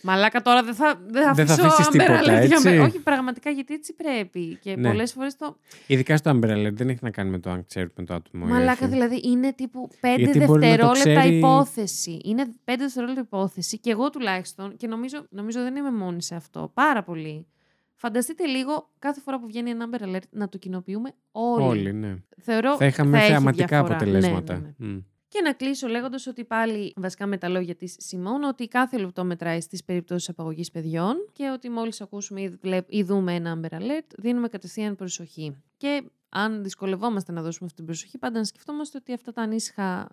Μαλάκα 0.03 0.41
τώρα 0.41 0.63
δεν 0.63 0.73
θα, 0.73 0.99
δεν 1.07 1.23
θα 1.23 1.33
Δεν 1.33 1.47
θα 1.47 1.53
αφήσω 1.53 1.67
αφήσεις 1.67 1.87
Amber 1.87 1.91
τίποτα, 1.91 2.19
Alert 2.19 2.23
για 2.25 2.33
έτσι. 2.55 2.69
μέ- 2.69 2.81
Όχι, 2.81 2.99
πραγματικά 2.99 3.49
γιατί 3.49 3.73
έτσι 3.73 3.93
πρέπει. 3.93 4.57
Και 4.61 4.75
Ναι. 4.77 4.89
πολλές 4.89 5.11
φορές 5.13 5.35
το. 5.37 5.57
Ειδικά 5.87 6.17
στο 6.17 6.31
Umbrella 6.31 6.55
Alert 6.67 6.73
δεν 6.73 6.89
έχει 6.89 6.99
να 7.01 7.09
κάνει 7.11 7.29
με 7.29 7.39
το 7.39 7.49
αν 7.49 7.65
ξέρουμε 7.65 8.03
το 8.05 8.13
άτομο. 8.13 8.45
ή 8.47 8.51
Μαλάκα 8.51 8.79
όχι. 8.85 8.91
δηλαδή 8.91 9.21
είναι 9.23 9.53
τύπου 9.53 9.89
5 10.01 10.15
Γιατί 10.17 10.39
μπορεί 10.39 10.39
να 10.39 10.45
το 10.47 10.53
δευτερόλεπτα 10.59 11.19
ξέρει- 11.21 11.33
υπόθεση. 11.37 12.19
Είναι 12.23 12.43
5 12.65 12.75
δευτερόλεπτα 12.77 13.21
υπόθεση 13.21 13.79
και 13.79 13.91
εγώ 13.91 14.09
τουλάχιστον 14.09 14.77
και 14.77 14.87
νομίζω, 14.87 15.25
νομίζω 15.29 15.61
δεν 15.61 15.75
είμαι 15.75 15.91
μόνη 15.91 16.21
σε 16.23 16.35
αυτό. 16.35 16.71
Πάρα 16.73 17.03
πολύ. 17.03 17.47
Φανταστείτε 17.95 18.45
λίγο 18.45 18.89
κάθε 18.99 19.21
φορά 19.21 19.39
που 19.39 19.47
βγαίνει 19.47 19.69
ένα 19.69 19.89
Amber 19.91 20.03
Alert 20.03 20.27
να 20.29 20.49
το 20.49 20.57
κοινοποιούμε 20.57 21.13
όλοι. 21.31 21.63
Όλοι, 21.67 21.93
ναι. 21.93 22.15
Θεωρώ 22.41 22.75
Θα 22.77 22.85
είχαμε 22.85 23.17
έχει 23.17 23.27
θεαματικά 23.27 23.65
διαφορά. 23.67 23.95
αποτελέσματα. 23.95 24.53
Ναι, 24.53 24.73
ναι, 24.77 24.93
ναι. 24.93 24.99
Μμ. 25.33 25.37
Και 25.37 25.41
να 25.41 25.53
κλείσω 25.53 25.87
λέγοντας 25.87 26.27
ότι 26.27 26.43
πάλι 26.45 26.93
βασικά 26.95 27.25
με 27.25 27.37
τα 27.37 27.49
λόγια 27.49 27.75
της 27.75 27.95
Σιμών 27.99 28.43
ότι 28.43 28.67
κάθε 28.67 28.97
λεπτό 28.97 29.23
μετράει 29.23 29.61
στις 29.61 29.83
περιπτώσεις 29.83 30.29
απαγωγής 30.29 30.71
παιδιών 30.71 31.15
και 31.33 31.49
ότι 31.49 31.69
μόλις 31.69 32.01
ακούσουμε 32.01 32.41
ή, 32.41 32.49
βλέπ- 32.61 32.93
ή 32.93 33.03
δούμε 33.03 33.33
ένα 33.35 33.59
Amber 33.61 33.73
Alert, 33.73 34.07
δίνουμε 34.17 34.47
κατευθείαν 34.47 34.95
προσοχή. 34.95 35.55
Και 35.77 36.03
αν 36.29 36.63
δυσκολευόμαστε 36.63 37.31
να 37.31 37.41
δώσουμε 37.41 37.65
αυτή 37.65 37.75
την 37.77 37.85
προσοχή, 37.85 38.17
πάντα 38.17 38.37
να 38.39 38.45
σκεφτόμαστε 38.45 38.97
ότι 38.97 39.13
αυτά 39.13 39.31
τα 39.31 39.41
ανήσυχα. 39.41 40.09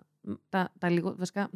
Τα, 0.49 0.71
τα 0.79 0.89
λιγο, 0.89 1.15
βασικά, 1.17 1.49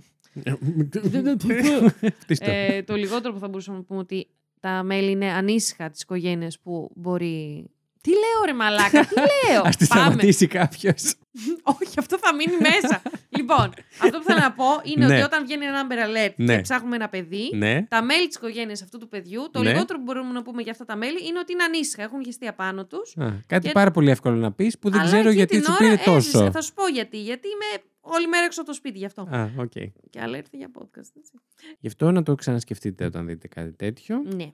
Χτίστο. 2.20 2.52
ε, 2.52 2.84
το 2.84 2.96
λιγότερο 2.96 3.34
που 3.34 3.40
θα 3.40 3.48
μπορούσαμε 3.48 3.78
να 3.78 3.84
πούμε 3.84 4.00
ότι 4.00 4.28
τα 4.60 4.84
μέλη 4.84 5.12
είναι 5.12 5.32
ανήσυχα 5.32 5.90
της 5.90 6.02
οικογένειας 6.02 6.60
που 6.60 6.92
μπορεί. 6.96 7.66
Τι 8.06 8.12
λέω, 8.12 8.40
ρε 8.46 8.54
μαλάκα, 8.54 9.06
τι 9.06 9.16
λέω; 9.16 9.62
Ας 9.68 9.70
τη 9.70 9.86
Πάμε. 9.88 10.02
σταματήσει 10.02 10.48
κάποιος. 10.48 11.16
Όχι, 11.82 11.94
αυτό 12.00 12.18
θα 12.18 12.36
μείνει 12.36 12.58
μέσα. 12.58 13.02
λοιπόν, 13.30 13.70
αυτό 14.04 14.18
που 14.18 14.24
θέλω 14.24 14.40
να 14.40 14.52
πω 14.52 14.66
είναι 14.84 15.06
Ναι. 15.06 15.14
ότι 15.14 15.24
όταν 15.24 15.44
βγαίνει 15.46 15.66
ένα 15.66 15.88
Amber 15.88 15.94
Alert 16.08 16.34
Ναι. 16.36 16.56
και 16.56 16.62
ψάχνουμε 16.62 16.96
ένα 16.96 17.10
παιδί, 17.10 17.50
ναι. 17.54 17.84
τα 17.90 18.04
μέλη 18.04 18.28
της 18.28 18.36
οικογένειας 18.36 18.82
αυτού 18.82 18.98
του 18.98 19.08
παιδιού, 19.08 19.50
το 19.52 19.62
Ναι. 19.62 19.72
λιγότερο 19.72 19.98
που 20.00 20.04
μπορούμε 20.04 20.32
να 20.32 20.42
πούμε 20.42 20.62
για 20.62 20.72
αυτά 20.72 20.86
τα 20.86 20.96
μέλη 20.96 21.28
είναι 21.28 21.40
ότι 21.40 21.52
είναι 21.52 21.64
ανήσυχα. 21.64 22.04
Έχουν 22.04 22.22
χεστεί 22.22 22.48
απάνω 22.48 22.86
τους. 22.86 23.18
Α, 23.18 23.34
κάτι 23.48 23.66
Και- 23.68 23.74
πάρα 23.74 23.92
πολύ 23.92 24.10
εύκολο 24.10 24.36
να 24.36 24.52
πεις 24.52 24.80
που 24.80 24.90
δεν 24.90 25.04
ξέρω 25.04 25.30
γιατί 25.30 25.64
σου 25.64 25.76
πήρε 25.78 25.96
τόσο. 26.06 26.52
Θα 26.52 26.62
σου 26.62 26.74
πω 26.74 26.88
γιατί. 26.88 27.18
Γιατί 27.22 27.48
είμαι 27.48 27.84
όλη 28.02 28.28
μέρα 28.28 28.46
έξω 28.46 28.62
από 28.62 28.70
το 28.70 28.76
σπίτι 28.76 28.98
γι' 28.98 29.06
αυτό. 29.06 29.22
Α, 29.32 29.50
οκ. 29.58 29.72
Και 30.10 30.20
άλλα 30.22 30.38
έρθει 30.38 30.58
για 30.58 30.70
podcast. 30.80 31.12
Έτσι. 31.18 31.32
Γι' 31.80 31.88
αυτό 31.88 32.12
να 32.12 32.24
το 32.24 32.36
ξανασκεφτείτε 32.36 33.06
όταν 33.06 33.26
δείτε 33.26 33.48
κάτι 33.48 33.72
τέτοιο. 33.72 34.24
Ναι. 34.36 34.52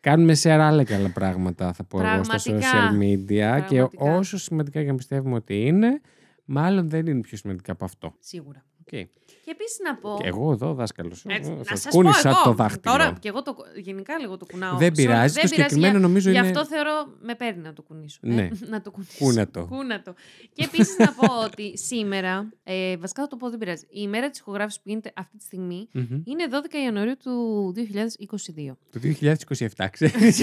Κάνουμε 0.00 0.34
share 0.42 0.48
άλλα 0.48 0.84
και 0.84 0.94
άλλα 0.94 1.10
πράγματα, 1.10 1.72
θα 1.72 1.84
πω 1.84 2.00
εγώ, 2.00 2.24
στα 2.24 2.36
Πραγματικά. 2.42 2.70
social 2.70 3.02
media. 3.02 3.64
Και 3.68 3.74
Πραγματικά. 3.76 4.16
όσο 4.16 4.38
σημαντικά 4.38 4.82
και 4.82 4.88
να 4.90 4.94
πιστεύουμε 4.94 5.34
ότι 5.34 5.66
είναι, 5.66 6.00
μάλλον 6.44 6.88
δεν 6.88 7.06
είναι 7.06 7.20
πιο 7.20 7.36
σημαντικά 7.36 7.72
από 7.72 7.84
αυτό. 7.84 8.14
Σίγουρα. 8.18 8.64
Okay. 8.90 9.04
Και 9.50 9.56
επίσης 9.60 9.78
να 9.84 9.96
πω. 9.96 10.16
Και 10.22 10.28
εγώ 10.28 10.52
εδώ, 10.52 10.74
δάσκαλος. 10.74 11.24
Έτσι, 11.26 11.50
να 11.50 11.64
Θα 11.64 11.76
σας 11.76 11.92
κούνησα 11.94 12.22
πω 12.22 12.28
εγώ, 12.28 12.42
το 12.44 12.52
δάχτυλο. 12.52 12.92
Τώρα, 12.96 13.16
και 13.20 13.28
εγώ 13.28 13.42
το, 13.42 13.56
γενικά 13.76 14.18
λίγο 14.18 14.36
το 14.36 14.46
κουνάω. 14.46 14.76
Δεν 14.76 14.88
Sorry, 14.90 14.94
πειράζει. 14.96 15.32
δεν 15.34 15.42
Το 15.42 15.48
συγκεκριμένο 15.48 15.90
για- 15.98 16.00
νομίζω 16.00 16.30
Γι' 16.30 16.36
είναι. 16.38 16.46
αυτό 16.46 16.66
θεωρώ 16.66 16.92
με 17.20 17.34
παίρνει 17.34 17.62
να 17.62 17.72
το 17.72 17.82
κουνήσω. 17.82 18.18
ε. 18.22 18.28
Ναι. 18.34 18.48
να 18.74 18.80
το 18.80 18.90
κουνήσω. 18.90 19.12
Κούνα 19.24 19.48
το. 19.50 19.66
Κούνα 19.66 20.02
το. 20.02 20.14
Και 20.52 20.64
επίσης 20.64 20.96
να 20.98 21.12
πω 21.12 21.26
ότι 21.44 21.78
σήμερα, 21.78 22.52
ε, 22.62 22.96
βασικά 22.96 23.22
θα 23.22 23.28
το 23.28 23.36
πω 23.36 23.50
δεν 23.50 23.58
πειράζει, 23.58 23.84
η 23.84 23.88
ημέρα 24.02 24.30
της 24.30 24.38
ηχογράφησης 24.40 24.80
που 24.82 24.88
γίνεται 24.88 25.12
αυτή 25.16 25.36
τη 25.36 25.44
στιγμή 25.44 25.88
Μμμ. 25.92 26.22
είναι 26.24 26.46
12 26.50 26.76
Ιανουαρίου 26.84 27.16
του 27.16 27.72
2022. 27.76 28.76
Το 28.90 29.00
2027, 29.00 29.88
ξέρεις. 29.90 30.40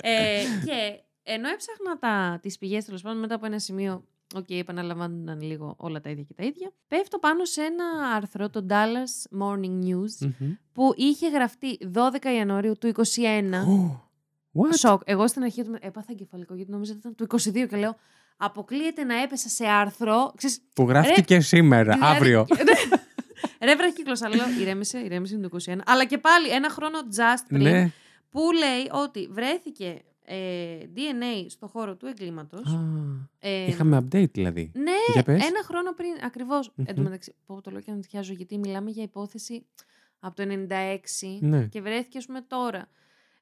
ε, 0.00 0.42
και 0.64 1.00
ενώ 1.22 1.48
έψαχνα 1.48 1.98
τα, 2.00 2.38
τις 2.42 2.58
πηγές, 2.58 2.84
τέλος 2.84 3.02
πάντων, 3.02 3.18
μετά 3.18 3.34
από 3.34 3.46
ένα 3.46 3.58
σημείο, 3.58 4.04
οκ, 4.34 4.50
επαναλαμβάνονταν 4.50 5.40
λίγο 5.40 5.74
όλα 5.78 6.00
τα 6.00 6.10
ίδια 6.10 6.22
και 6.22 6.34
τα 6.34 6.44
ίδια, 6.44 6.72
πέφτω 6.88 7.18
πάνω 7.18 7.44
σε 7.44 7.62
ένα 7.62 7.84
άρθρο, 8.16 8.50
το 8.50 8.66
Dallas 8.68 9.38
Morning 9.42 9.84
News, 9.84 10.28
Μμμ. 10.38 10.52
που 10.72 10.92
είχε 10.96 11.28
γραφτεί 11.28 11.78
12 11.94 11.98
Ιανουαρίου 12.36 12.78
του 12.78 12.92
2021. 12.94 13.64
Ω, 13.68 14.08
What? 14.52 14.74
Σοκ. 14.78 15.02
Εγώ 15.04 15.28
στην 15.28 15.42
αρχή 15.42 15.64
του 15.64 15.76
έπαθα 15.80 16.06
εγκεφαλικό 16.10 16.54
γιατί 16.54 16.70
νόμιζα 16.70 16.92
ότι 16.92 17.00
ήταν 17.08 17.14
του 17.14 17.38
22 17.64 17.66
και 17.68 17.76
λέω 17.76 17.96
Αποκλείεται 18.42 19.04
να 19.04 19.22
έπεσα 19.22 19.48
σε 19.48 19.66
άρθρο. 19.66 20.32
Ξέρεις, 20.36 20.60
Που 20.74 20.82
γράφτηκε 20.88 21.40
σήμερα, 21.40 21.92
δηλαδή- 21.92 22.16
αύριο. 22.16 22.46
Ρε 23.64 23.76
βραχύκλωσα, 23.76 24.28
λέω 24.28 24.46
ηρέμησε, 24.60 24.98
ηρέμησε 24.98 25.34
είναι 25.34 25.48
το 25.48 25.58
21. 25.66 25.78
Αλλά 25.86 26.04
και 26.04 26.18
πάλι 26.18 26.48
ένα 26.48 26.70
χρόνο 26.70 26.98
just 27.16 27.44
πριν 27.48 27.62
ναι. 27.62 27.90
που 28.30 28.40
λέει 28.52 28.88
ότι 29.04 29.28
βρέθηκε 29.30 29.84
ε, 29.86 29.98
DNA 30.94 31.46
στο 31.48 31.66
χώρο 31.66 31.96
του 31.96 32.06
εγκλήματος. 32.06 32.66
Α, 32.74 32.78
Ε, 33.38 33.66
Είχαμε 33.66 33.96
update 33.96 34.30
δηλαδή. 34.30 34.70
Ναι, 34.74 34.90
Για 35.12 35.22
πες. 35.22 35.42
ένα 35.46 35.62
χρόνο 35.64 35.92
πριν, 35.94 36.10
ακριβώς. 36.24 36.72
Μμμ. 36.74 36.84
Εν 36.88 36.94
τω 36.94 37.02
μεταξύ, 37.02 37.34
πω 37.46 37.60
το 37.60 37.70
λέω 37.70 37.80
και 37.80 37.90
να 37.92 37.98
τυχιάζω, 37.98 38.32
γιατί 38.32 38.58
μιλάμε 38.58 38.90
για 38.90 39.02
υπόθεση 39.02 39.66
από 40.20 40.36
το 40.36 40.42
96 40.42 41.38
Ναι. 41.40 41.66
και 41.66 41.80
βρέθηκε, 41.80 42.18
ας 42.18 42.26
πούμε, 42.26 42.40
τώρα. 42.40 42.88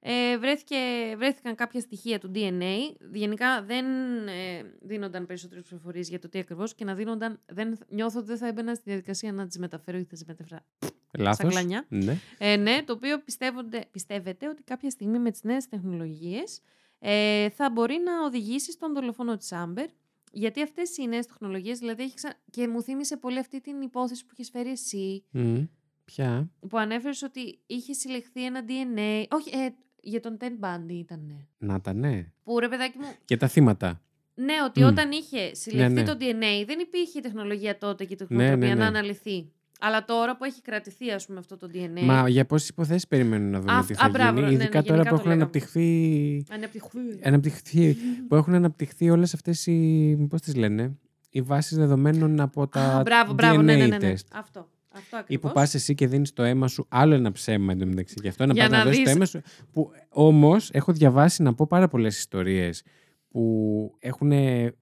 Ε, 0.01 0.39
βρέθηκε, 0.39 0.77
βρέθηκαν 1.17 1.55
κάποια 1.55 1.81
στοιχεία 1.81 2.19
του 2.19 2.31
DNA. 2.35 2.77
Γενικά 3.13 3.63
δεν 3.63 3.85
ε, 4.29 4.63
δίνονταν 4.81 5.27
περισσότερες 5.27 5.65
πληροφορίες 5.65 6.09
για 6.09 6.19
το 6.19 6.29
τι 6.29 6.39
ακριβώς 6.39 6.75
και 6.75 6.85
να 6.85 6.95
δίνονταν, 6.95 7.41
δεν, 7.47 7.79
νιώθω 7.89 8.19
ότι 8.19 8.29
δεν 8.29 8.37
θα 8.37 8.47
έμπαινα 8.47 8.75
στη 8.75 8.83
διαδικασία 8.87 9.33
να 9.33 9.47
τις 9.47 9.59
μεταφέρω 9.59 9.99
ή 9.99 10.01
θα 10.03 10.07
τις 10.09 10.25
μεταφρά. 10.27 10.65
Λάθος. 11.19 11.51
κλανιά. 11.51 11.85
Ναι. 11.89 12.17
Ε, 12.39 12.57
ναι, 12.57 12.83
το 12.85 12.93
οποίο 12.93 13.21
πιστεύονται, 13.23 13.85
πιστεύετε 13.91 14.49
ότι 14.49 14.63
κάποια 14.63 14.91
στιγμή 14.91 15.19
με 15.19 15.31
τις 15.31 15.43
νέες 15.43 15.69
τεχνολογίες 15.69 16.61
ε, 16.99 17.49
θα 17.51 17.71
μπορεί 17.71 17.99
να 18.05 18.25
οδηγήσει 18.27 18.73
στον 18.73 18.95
δολοφόνο 18.95 19.37
της 19.37 19.53
Άμπερ. 19.53 19.87
Γιατί 20.33 20.63
αυτές 20.63 20.97
οι 20.97 21.07
νέες 21.07 21.27
τεχνολογίες, 21.27 21.79
δηλαδή 21.79 22.03
έχει 22.03 22.15
ξα... 22.15 22.35
και 22.51 22.69
μου 22.69 22.83
θύμισε 22.83 23.17
πολύ 23.17 23.39
αυτή 23.39 23.61
την 23.61 23.81
υπόθεση 23.81 24.27
που 24.27 24.35
έχει 24.39 24.51
φέρει 24.51 24.71
εσύ, 24.71 25.25
Μμ. 25.31 25.63
Ποια; 26.05 26.51
που 26.69 26.79
ανέφερες 26.79 27.23
ότι 27.23 27.59
είχε 27.67 27.93
συλλεχθεί 27.93 28.45
ένα 28.45 28.65
DNA, 28.69 29.25
όχι, 29.31 29.51
ε, 29.57 29.69
για 30.03 30.21
τον 30.21 30.37
Ted 30.41 30.65
Bundy 30.65 30.91
ήταν, 30.93 31.25
ναι. 31.27 31.47
Να 31.59 31.81
τα 31.81 31.93
ναι. 31.93 32.33
Που 32.45 32.59
ρε 32.59 32.69
παιδάκι 32.69 32.99
μου, 32.99 33.15
Και 33.25 33.37
τα 33.37 33.49
θύματα. 33.49 34.03
ναι, 34.35 34.55
ότι 34.65 34.81
Μμ. 34.81 34.87
όταν 34.87 35.11
είχε 35.11 35.55
συλλεχθεί 35.55 35.93
Ναι, 35.93 36.01
ναι. 36.03 36.07
το 36.07 36.17
DNA, 36.21 36.65
δεν 36.67 36.79
υπήρχε 36.79 37.19
η 37.19 37.23
τεχνολογία 37.23 37.79
τότε 37.79 38.05
και 38.05 38.13
η 38.15 38.17
Ναι, 38.21 38.27
τεχνοτροπία 38.27 38.57
ναι, 38.69 38.75
ναι. 38.75 38.81
να 38.81 38.87
αναλυθεί. 38.87 39.53
Αλλά 39.81 40.05
τώρα 40.05 40.37
που 40.37 40.45
έχει 40.45 40.63
κρατηθεί, 40.63 41.11
ας 41.11 41.27
πούμε, 41.27 41.39
αυτό 41.39 41.57
το 41.57 41.69
DNA. 41.75 42.01
Μα 42.05 42.29
για 42.29 42.47
πόσες 42.47 42.69
υποθέσεις 42.69 43.07
περιμένουν 43.09 43.51
να 43.51 43.61
δούμε 43.61 43.73
Α, 43.73 43.85
τι 43.85 43.95
α, 43.95 43.97
θα 43.97 44.09
μπράβο, 44.09 44.31
γίνει. 44.39 44.41
ναι, 44.43 44.47
ναι, 44.57 44.63
Ειδικά 44.63 44.83
τώρα 44.83 44.95
γενικά 44.95 45.03
που 45.03 45.05
το 45.09 45.15
έχουν 45.15 45.27
λέγαμε. 45.27 45.43
αναπτυχθεί. 45.43 46.45
Ανεπτυχθεί. 46.51 46.99
αναπτυχθεί 47.23 47.97
που 48.29 48.35
έχουν 48.35 48.55
αναπτυχθεί 48.55 49.11
όλες 49.11 49.35
αυτές 49.35 49.67
οι, 49.67 50.27
πώς 50.31 50.41
τις 50.41 50.55
λένε, 50.57 50.99
οι 51.31 51.43
βάσεις 51.43 51.77
δεδομένων 51.77 52.41
από 52.41 52.69
τα 52.69 52.81
Α, 52.99 53.03
μπράβο, 53.03 53.33
DNA 53.33 53.35
μπράβο, 53.35 53.63
ναι, 53.63 53.77
ναι, 53.77 53.87
ναι, 53.87 53.97
ναι. 53.99 54.13
test. 54.13 54.25
Αυτό. 54.33 54.69
Αυτό 54.93 55.17
Ή 55.17 55.19
ακριβώς. 55.21 55.51
που 55.51 55.57
πας 55.59 55.75
εσύ 55.75 55.95
και 55.95 56.07
δίνεις 56.07 56.33
το 56.33 56.43
αίμα 56.43 56.69
σου 56.69 56.87
άλλο 56.89 57.15
ένα 57.15 57.33
ψέμα 57.33 57.73
εντωμεταξύ. 57.73 58.15
Γι' 58.23 58.29
αυτό 58.29 58.47
να 58.47 58.53
Για 58.53 58.63
πας 58.63 58.71
να, 58.73 58.79
να 58.79 58.85
δώσεις 58.85 58.99
το 58.99 59.05
δεις. 59.05 59.15
αίμα 59.15 59.25
σου. 59.25 59.41
Που 59.73 59.91
όμως 60.09 60.71
έχω 60.73 60.93
διαβάσει 60.93 61.43
να 61.43 61.55
πω 61.55 61.67
πάρα 61.69 61.89
πολλές 61.89 62.19
ιστορίες 62.19 62.83
που 63.29 63.95
έχουν 63.99 64.33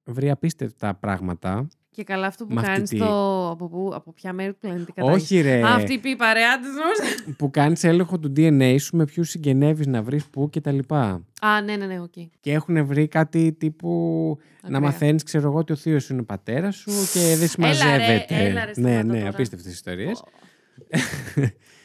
βρει 0.05 0.31
απίστευτα 0.31 0.95
πράγματα. 0.95 1.67
Και 1.97 2.05
καλά 2.05 2.27
αυτό 2.27 2.45
που 2.47 2.55
με 2.55 2.61
αυτή 2.61 2.73
κάνεις 2.73 2.91
τη- 2.91 2.99
το. 2.99 3.51
Από, 3.51 3.69
πού, 3.69 3.91
από 3.95 4.13
ποια 4.13 4.33
μέρη 4.33 4.53
του 4.53 4.59
πλανήτη 4.61 4.93
κατάγεσαι. 4.93 5.25
Όχι 5.35 5.41
ρε, 5.41 5.63
Α, 5.63 5.75
αυτή 5.75 5.99
πει 5.99 6.11
η 6.11 6.17
παρέα 6.17 6.59
της 6.59 6.69
νόμιζα. 6.69 7.17
που 7.39 7.51
κάνεις 7.51 7.85
έλεγχο 7.85 8.19
του 8.19 8.33
DNA 8.37 8.77
σου 8.79 8.97
με 8.97 9.05
ποιους 9.05 9.29
συγγενεύεις 9.31 9.87
να 9.87 10.03
βρεις 10.03 10.25
πού 10.25 10.51
και 10.51 10.61
τα 10.61 10.73
λοιπά. 10.73 11.25
Α, 11.41 11.61
ναι, 11.65 11.77
ναι, 11.77 11.87
ναι, 11.87 12.01
οκ. 12.01 12.13
Και 12.41 12.53
έχουν 12.53 12.87
βρει 12.87 13.09
κάτι 13.09 13.53
τύπου 13.53 13.91
να 14.63 14.67
Ακραία. 14.69 14.81
μαθαίνεις, 14.81 15.23
ξέρω 15.23 15.49
εγώ, 15.49 15.59
ότι 15.59 15.73
ο 15.73 15.77
θείος 15.77 16.05
σου 16.05 16.13
είναι 16.13 16.23
ο 16.23 16.25
πατέρας 16.25 16.77
σου 16.77 16.91
και 17.13 17.37
δεν 17.37 17.49
συμμαζεύεται. 17.49 18.25
έλα 18.29 18.65
ρε, 18.65 18.67
ναι, 18.67 18.73
σταμάτα 18.73 19.03
ναι, 19.05 19.19
τώρα. 19.19 19.29
απίστευτες 19.29 19.73
ιστορίες. 19.73 20.23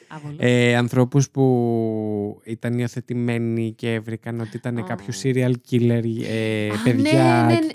Άβολο. 0.08 0.36
Ε, 0.40 0.76
ανθρώπους 0.76 1.30
που 1.30 2.42
ήταν 2.44 2.78
υιοθετημένοι 2.80 3.74
και 3.74 4.00
βρήκαν 4.00 4.40
ότι 4.40 4.58
ήταν 4.58 4.78
Ω. 4.78 4.84
κάποιο 4.84 5.14
serial 5.24 5.54
killer, 5.70 6.02
ε, 6.30 6.68
Α, 6.68 6.74
παιδιά. 6.84 7.46
Ναι, 7.48 7.54
ναι, 7.54 7.60
ναι. 7.60 7.72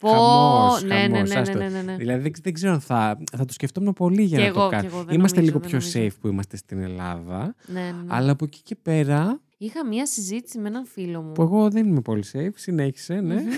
Πω, 0.00 0.08
Χαμός, 0.08 0.82
ναι, 0.82 0.94
ναι, 0.94 1.00
χαμός, 1.02 1.28
ναι, 1.28 1.34
ναι, 1.34 1.40
άστο. 1.40 1.58
ναι, 1.58 1.68
ναι, 1.68 1.82
ναι. 1.82 1.96
Δηλαδή 1.96 2.22
δεν, 2.22 2.32
δεν 2.42 2.52
ξέρω 2.52 2.72
αν 2.72 2.80
θα, 2.80 3.18
θα 3.36 3.44
το 3.44 3.52
σκεφτόμουν 3.52 3.92
πολύ 3.92 4.22
για 4.22 4.36
Κι 4.36 4.42
να 4.42 4.48
εγώ, 4.48 4.60
το 4.60 4.68
κι 4.68 4.74
κάνω. 4.74 4.86
εγώ, 4.86 5.04
δεν 5.04 5.14
είμαστε 5.14 5.36
νομίζω, 5.40 5.56
λίγο 5.58 5.68
δεν 5.70 5.80
πιο 5.80 5.90
νομίζω. 5.92 6.16
safe 6.16 6.20
που 6.20 6.28
είμαστε 6.28 6.56
στην 6.56 6.78
Ελλάδα. 6.82 7.54
Ναι, 7.66 7.80
ναι, 7.80 7.86
ναι. 7.86 8.06
Αλλά 8.06 8.32
από 8.32 8.44
εκεί 8.44 8.62
και 8.62 8.76
πέρα, 8.82 9.40
Είχα 9.58 9.86
μία 9.86 10.06
συζήτηση 10.06 10.58
με 10.58 10.68
έναν 10.68 10.86
φίλο 10.86 11.22
μου. 11.22 11.32
που 11.32 11.42
εγώ 11.42 11.70
δεν 11.70 11.86
είμαι 11.86 12.00
πολύ 12.00 12.24
safe, 12.32 12.50
συνέχισε, 12.54 13.14
ναι. 13.14 13.34
Μμμ. 13.34 13.48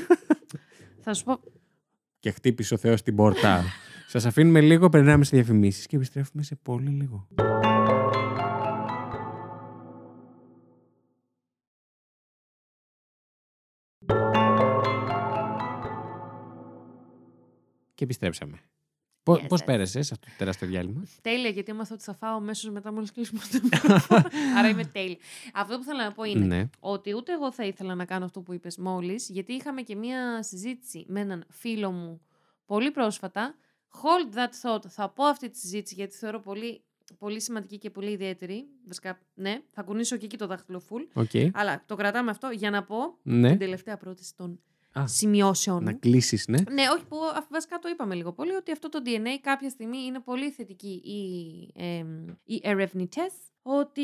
Θα 1.04 1.14
σου 1.14 1.24
πω. 1.24 1.38
Και 2.18 2.30
χτύπησε 2.30 2.74
ο 2.74 2.76
Θεός 2.76 3.02
την 3.02 3.16
πόρτα. 3.16 3.62
Σας 4.12 4.26
αφήνουμε 4.26 4.60
λίγο, 4.60 4.88
περνάμε 4.88 5.24
σε 5.24 5.36
διαφημίσεις 5.36 5.86
και 5.86 5.96
επιστρέφουμε 5.96 6.42
σε 6.42 6.54
πολύ 6.62 6.88
λίγο. 6.90 7.26
Και 17.98 18.04
επιστρέψαμε. 18.04 18.60
Πώ 19.22 19.32
Yes, 19.34 19.48
πώς 19.48 19.60
yes. 19.60 19.64
πέρασες 19.64 20.12
αυτό 20.12 20.26
το 20.26 20.32
τεράστιο 20.38 20.66
διάλειμμα; 20.68 21.02
Τέλεια, 21.22 21.50
γιατί 21.50 21.70
έμαθα 21.70 21.94
ότι 21.94 22.02
θα 22.02 22.14
φάω 22.14 22.36
αμέσως 22.36 22.70
μετά 22.70 22.92
μόλις 22.92 23.12
κλείσουμε 23.12 23.40
το 23.52 23.58
μικρόφωνο. 23.70 24.24
Άρα 24.58 24.68
είμαι 24.68 24.84
τέλεια. 24.84 25.16
Αυτό 25.54 25.78
που 25.78 25.84
θέλω 25.84 25.98
να 26.02 26.12
πω 26.12 26.24
είναι 26.24 26.44
ναι. 26.56 26.68
ότι 26.80 27.14
ούτε 27.14 27.32
εγώ 27.32 27.52
θα 27.52 27.64
ήθελα 27.64 27.94
να 27.94 28.04
κάνω 28.04 28.24
αυτό 28.24 28.40
που 28.40 28.52
είπες 28.52 28.76
μόλις, 28.76 29.28
γιατί 29.28 29.52
είχαμε 29.52 29.82
και 29.82 29.96
μία 29.96 30.42
συζήτηση 30.42 31.04
με 31.08 31.20
έναν 31.20 31.44
φίλο 31.48 31.90
μου 31.92 32.20
πολύ 32.66 32.90
πρόσφατα. 32.90 33.54
Hold 34.02 34.36
that 34.36 34.48
thought. 34.70 34.82
Θα 34.88 35.08
πω 35.08 35.24
αυτή 35.24 35.50
τη 35.50 35.58
συζήτηση 35.58 35.94
γιατί 35.94 36.16
θεωρώ 36.16 36.40
πολύ, 36.40 36.82
πολύ 37.18 37.40
σημαντική 37.40 37.78
και 37.78 37.90
πολύ 37.90 38.10
ιδιαίτερη. 38.10 38.64
Βασικά, 38.86 39.18
ναι, 39.34 39.60
θα 39.70 39.82
κουνήσω 39.82 40.16
και 40.16 40.24
εκεί 40.24 40.36
το 40.36 40.46
δάχτυλο 40.46 40.82
full. 40.90 41.06
OK. 41.12 41.30
Αλλά 41.52 41.82
το 41.86 41.94
κρατάμε 41.96 42.30
αυτό 42.30 42.48
για 42.50 42.70
να 42.70 42.82
πω 42.84 42.96
Ναι. 43.22 43.48
την 43.48 43.58
τελευταία 43.58 43.96
πρόταση 43.96 44.36
των 44.36 44.60
Α, 44.98 45.06
σημειώσεων. 45.06 45.84
να 45.84 45.90
μου. 45.90 45.98
κλείσεις, 45.98 46.46
ναι. 46.48 46.58
Ναι, 46.70 46.82
όχι 46.94 47.04
που 47.04 47.16
α, 47.16 47.46
βασικά 47.50 47.78
το 47.78 47.88
είπαμε 47.88 48.14
λίγο 48.14 48.32
πολύ, 48.32 48.52
ότι 48.52 48.72
αυτό 48.72 48.88
το 48.88 49.02
DNA 49.06 49.38
κάποια 49.40 49.68
στιγμή 49.70 49.98
είναι 49.98 50.20
πολύ 50.20 50.50
θετική 50.50 51.02
οι, 51.04 51.22
εμ, 51.84 52.26
οι 52.44 52.60
ερευνητές, 52.62 53.32
ότι 53.62 54.02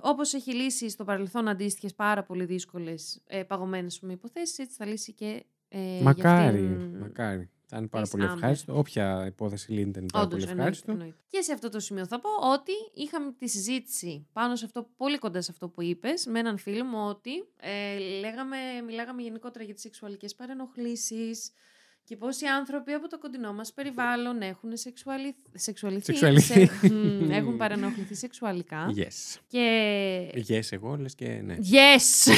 όπως 0.00 0.34
έχει 0.34 0.54
λύσει 0.54 0.88
στο 0.88 1.04
παρελθόν 1.04 1.48
αντίστοιχες 1.48 1.94
πάρα 1.94 2.22
πολύ 2.22 2.44
δύσκολες 2.44 3.22
ε, 3.26 3.42
παγωμένες 3.42 3.98
πούμε, 3.98 4.12
υποθέσεις, 4.12 4.58
έτσι 4.58 4.76
θα 4.76 4.86
λύσει 4.86 5.12
και 5.12 5.44
ε, 5.68 5.94
για 5.94 6.02
μακάρι, 6.02 6.58
αυτήν- 6.58 6.98
μακάρι. 6.98 7.50
Θα 7.72 7.78
είναι 7.78 7.86
πάρα 7.86 8.02
της 8.02 8.12
πολύ 8.12 8.24
Amber. 8.28 8.34
ευχάριστο. 8.34 8.78
Όποια 8.78 9.24
υπόθεση 9.26 9.72
λύνεται 9.72 9.98
είναι 9.98 10.08
πάρα 10.12 10.24
Όντως, 10.24 10.38
πολύ 10.38 10.50
εννοείται, 10.50 10.60
ευχάριστο. 10.70 10.92
εννοείται. 10.92 11.16
Και 11.28 11.40
σε 11.40 11.52
αυτό 11.52 11.68
το 11.68 11.80
σημείο 11.80 12.06
θα 12.06 12.20
πω 12.20 12.28
ότι 12.52 12.72
είχαμε 12.94 13.32
τη 13.38 13.48
συζήτηση 13.48 14.26
πάνω 14.32 14.56
σε 14.56 14.64
αυτό, 14.64 14.88
πολύ 14.96 15.18
κοντά 15.18 15.40
σε 15.40 15.50
αυτό 15.52 15.68
που 15.68 15.82
είπες, 15.82 16.26
με 16.26 16.38
έναν 16.38 16.58
φίλο 16.58 16.84
μου 16.84 16.98
ότι 17.08 17.30
ε, 17.60 17.98
λέγαμε, 18.20 18.56
μιλάγαμε 18.86 19.22
γενικότερα 19.22 19.64
για 19.64 19.74
τις 19.74 19.82
σεξουαλικές 19.82 20.34
παρενοχλήσεις 20.34 21.50
και 22.04 22.16
πώς 22.16 22.40
οι 22.40 22.46
άνθρωποι 22.46 22.92
από 22.92 23.08
το 23.08 23.18
κοντινό 23.18 23.52
μας 23.52 23.72
περιβάλλον 23.72 24.40
έχουν 24.42 24.76
σεξουαλι... 24.76 25.34
σεξουαλιθεί, 25.54 26.04
Σεξουαλιθεί. 26.04 26.66
σε- 26.66 26.92
Μμμ, 26.94 27.30
έχουν 27.40 27.56
παρενοχληθεί 27.56 28.14
σεξουαλικά. 28.14 28.92
Yes. 28.96 29.38
Και... 29.46 30.44
Yes, 30.48 30.60
εγώ 30.70 30.96
λες 30.96 31.14
και 31.14 31.26
ναι. 31.44 31.56
Yes! 31.70 32.32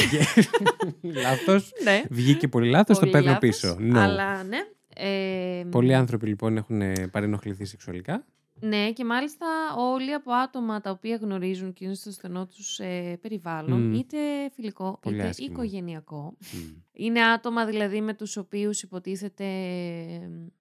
Λάθος. 1.23 1.71
ναι. 1.83 2.01
Βγήκε 2.09 2.47
πολύ 2.47 2.69
λάθος, 2.69 2.95
το 2.95 2.99
Πολύ 2.99 3.11
παίρνω 3.11 3.27
λάθος, 3.31 3.49
πίσω. 3.49 3.77
No. 3.79 3.97
Αλλά 3.97 4.43
ναι. 4.43 4.57
Ε, 4.95 5.63
Πολλοί 5.71 5.93
άνθρωποι 5.95 6.27
λοιπόν 6.27 6.57
έχουν 6.57 6.81
ε, 6.81 7.07
παρενοχληθεί 7.11 7.65
σεξουαλικά. 7.65 8.25
Ναι, 8.59 8.91
και 8.91 9.05
μάλιστα 9.05 9.45
όλοι 9.77 10.13
από 10.13 10.31
άτομα 10.31 10.81
τα 10.81 10.89
οποία 10.91 11.15
γνωρίζουν 11.15 11.73
και 11.73 11.85
είναι 11.85 11.93
στο 11.93 12.11
στενό 12.11 12.47
τους 12.47 12.79
ε, 12.79 13.17
περιβάλλον, 13.21 13.81
Μμ. 13.81 13.93
είτε 13.93 14.17
φιλικό 14.55 14.99
Πολύ 15.01 15.15
είτε 15.15 15.27
άσχημο. 15.27 15.49
οικογενειακό. 15.51 16.37
Μμ. 16.53 16.59
Είναι 16.93 17.21
άτομα 17.21 17.65
δηλαδή 17.65 18.01
με 18.01 18.13
τους 18.13 18.37
οποίους 18.37 18.81
υποτίθεται. 18.81 19.43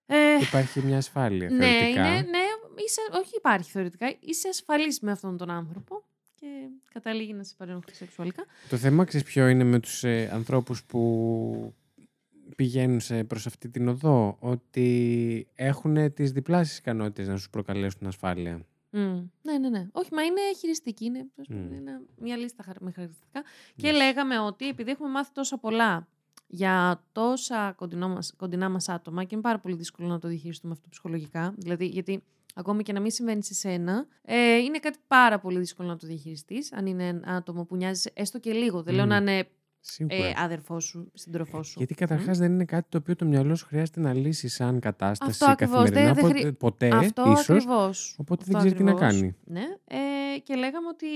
Ε, 0.07 0.37
Υπάρχει 0.41 0.83
μια 0.83 0.97
ασφάλεια 0.97 1.51
ναι, 1.51 1.65
θεωρητικά. 1.67 2.07
είναι, 2.07 2.15
ναι, 2.21 2.39
είσαι, 2.85 3.01
όχι 3.23 3.37
υπάρχει 3.37 3.71
θεωρητικά. 3.71 4.15
Είσαι 4.21 4.49
ασφαλής 4.49 5.01
με 5.01 5.11
αυτόν 5.11 5.37
τον 5.37 5.51
άνθρωπο 5.51 6.05
και 6.35 6.47
καταλήγει 6.93 7.33
να 7.33 7.43
σε 7.45 7.55
παρενοχλεί 7.59 7.95
σεξουαλικά. 7.95 8.45
Το 8.69 8.77
θέμα 8.77 9.05
ξέρεις 9.05 9.27
ποιο 9.27 9.49
είναι 9.49 9.65
με 9.65 9.79
τους 9.81 10.05
ε, 10.05 10.31
ανθρώπους 10.33 10.85
που 10.85 11.75
πηγαίνουν 12.57 13.01
σε, 13.01 13.25
προς 13.25 13.47
αυτή 13.47 13.69
την 13.69 13.89
οδό, 13.89 14.37
ότι 14.41 15.47
έχουν 15.55 16.15
τις 16.15 16.33
διπλάσεις 16.33 16.79
ικανότητες 16.79 17.29
να 17.29 17.37
σου 17.37 17.51
προκαλέσουν 17.51 18.07
ασφάλεια. 18.07 18.67
Μμ. 18.91 19.01
Ναι, 19.43 19.59
ναι, 19.59 19.69
ναι. 19.69 19.89
Όχι, 19.93 20.15
μα 20.15 20.23
είναι 20.23 20.41
χειριστική. 20.59 21.05
Είναι, 21.05 21.27
τέλος 21.35 21.49
Μμ. 21.49 21.55
πάντων, 21.57 21.73
είναι 21.79 22.01
μια 22.21 22.37
λίστα 22.37 22.63
χαρ- 22.63 22.81
με 22.81 22.91
χαρακτηριστικά. 22.91 23.43
Και 23.77 23.91
Yes. 23.91 23.97
λέγαμε 23.97 24.39
ότι 24.39 24.69
επειδή 24.69 24.91
έχουμε 24.91 25.09
μάθει 25.09 25.33
τόσα 25.33 25.59
πολλά 25.59 26.09
για 26.47 27.05
τόσα 27.13 27.73
κοντινό 27.77 28.09
μας, 28.09 28.35
κοντινά 28.37 28.69
μας 28.69 28.89
άτομα 28.89 29.23
και 29.25 29.29
είναι 29.35 29.43
πάρα 29.43 29.59
πολύ 29.59 29.75
δύσκολο 29.75 30.09
να 30.09 30.19
το 30.19 30.29
διαχειριστούμε 30.29 30.73
αυτό 30.73 30.89
ψυχολογικά. 30.89 31.55
Δηλαδή, 31.57 31.87
γιατί 31.87 32.23
ακόμη 32.55 32.83
και 32.83 32.93
να 32.93 33.01
μην 33.01 33.11
συμβαίνει 33.11 33.45
σε 33.45 33.55
σένα, 33.55 34.07
ε, 34.23 34.57
είναι 34.57 34.79
κάτι 34.79 34.99
πάρα 35.07 35.39
πολύ 35.39 35.59
δύσκολο 35.59 35.89
να 35.89 35.97
το 35.97 36.07
διαχειριστείς. 36.07 36.73
Αν 36.73 36.87
είναι 36.87 37.07
ένα 37.09 37.37
άτομο 37.37 37.65
που 37.65 37.77
νοιάζει 37.77 38.11
έστω 38.15 38.39
και 38.39 38.53
λίγο. 38.53 38.83
Δεν 38.83 38.95
λέω 38.95 39.05
Μμ. 39.05 39.09
να 39.09 39.17
είναι 39.17 39.49
Σίγουρα. 39.85 40.15
ε, 40.27 40.33
αδερφός 40.37 40.85
σου, 40.85 41.11
σύντροφός 41.15 41.67
σου. 41.69 41.75
Γιατί 41.79 41.95
καταρχάς 41.95 42.39
δεν 42.39 42.53
είναι 42.53 42.65
κάτι 42.65 42.87
το 42.89 42.99
οποίο 42.99 43.17
το 43.17 43.25
μυαλό 43.25 43.55
σου 43.55 43.67
χρειάζεται 43.67 44.01
να 44.01 44.15
λύσεις 44.15 44.55
σαν 44.55 44.81
κατάσταση 44.81 45.31
Αυτό 45.31 45.47
ακριβώς, 45.47 45.77
καθημερινά. 45.79 46.13
δεν- 46.15 46.25
δεν 46.25 46.33
πο- 46.33 46.39
χρει- 46.41 46.53
Ποτέ, 46.57 46.89
Αυτό 46.89 47.23
ίσως. 47.33 47.49
ακριβώς. 47.51 48.17
Οπότε 48.19 48.43
Αυτό 48.43 48.53
δεν 48.53 48.61
ξέρει 48.61 48.75
τι 48.79 48.83
να 48.85 48.91
ακριβώς. 48.91 49.15
κάνει. 49.21 49.37
Ναι. 49.45 49.65
Ε, 50.35 50.39
και 50.39 50.55
λέγαμε 50.55 50.89
ότι 50.89 51.07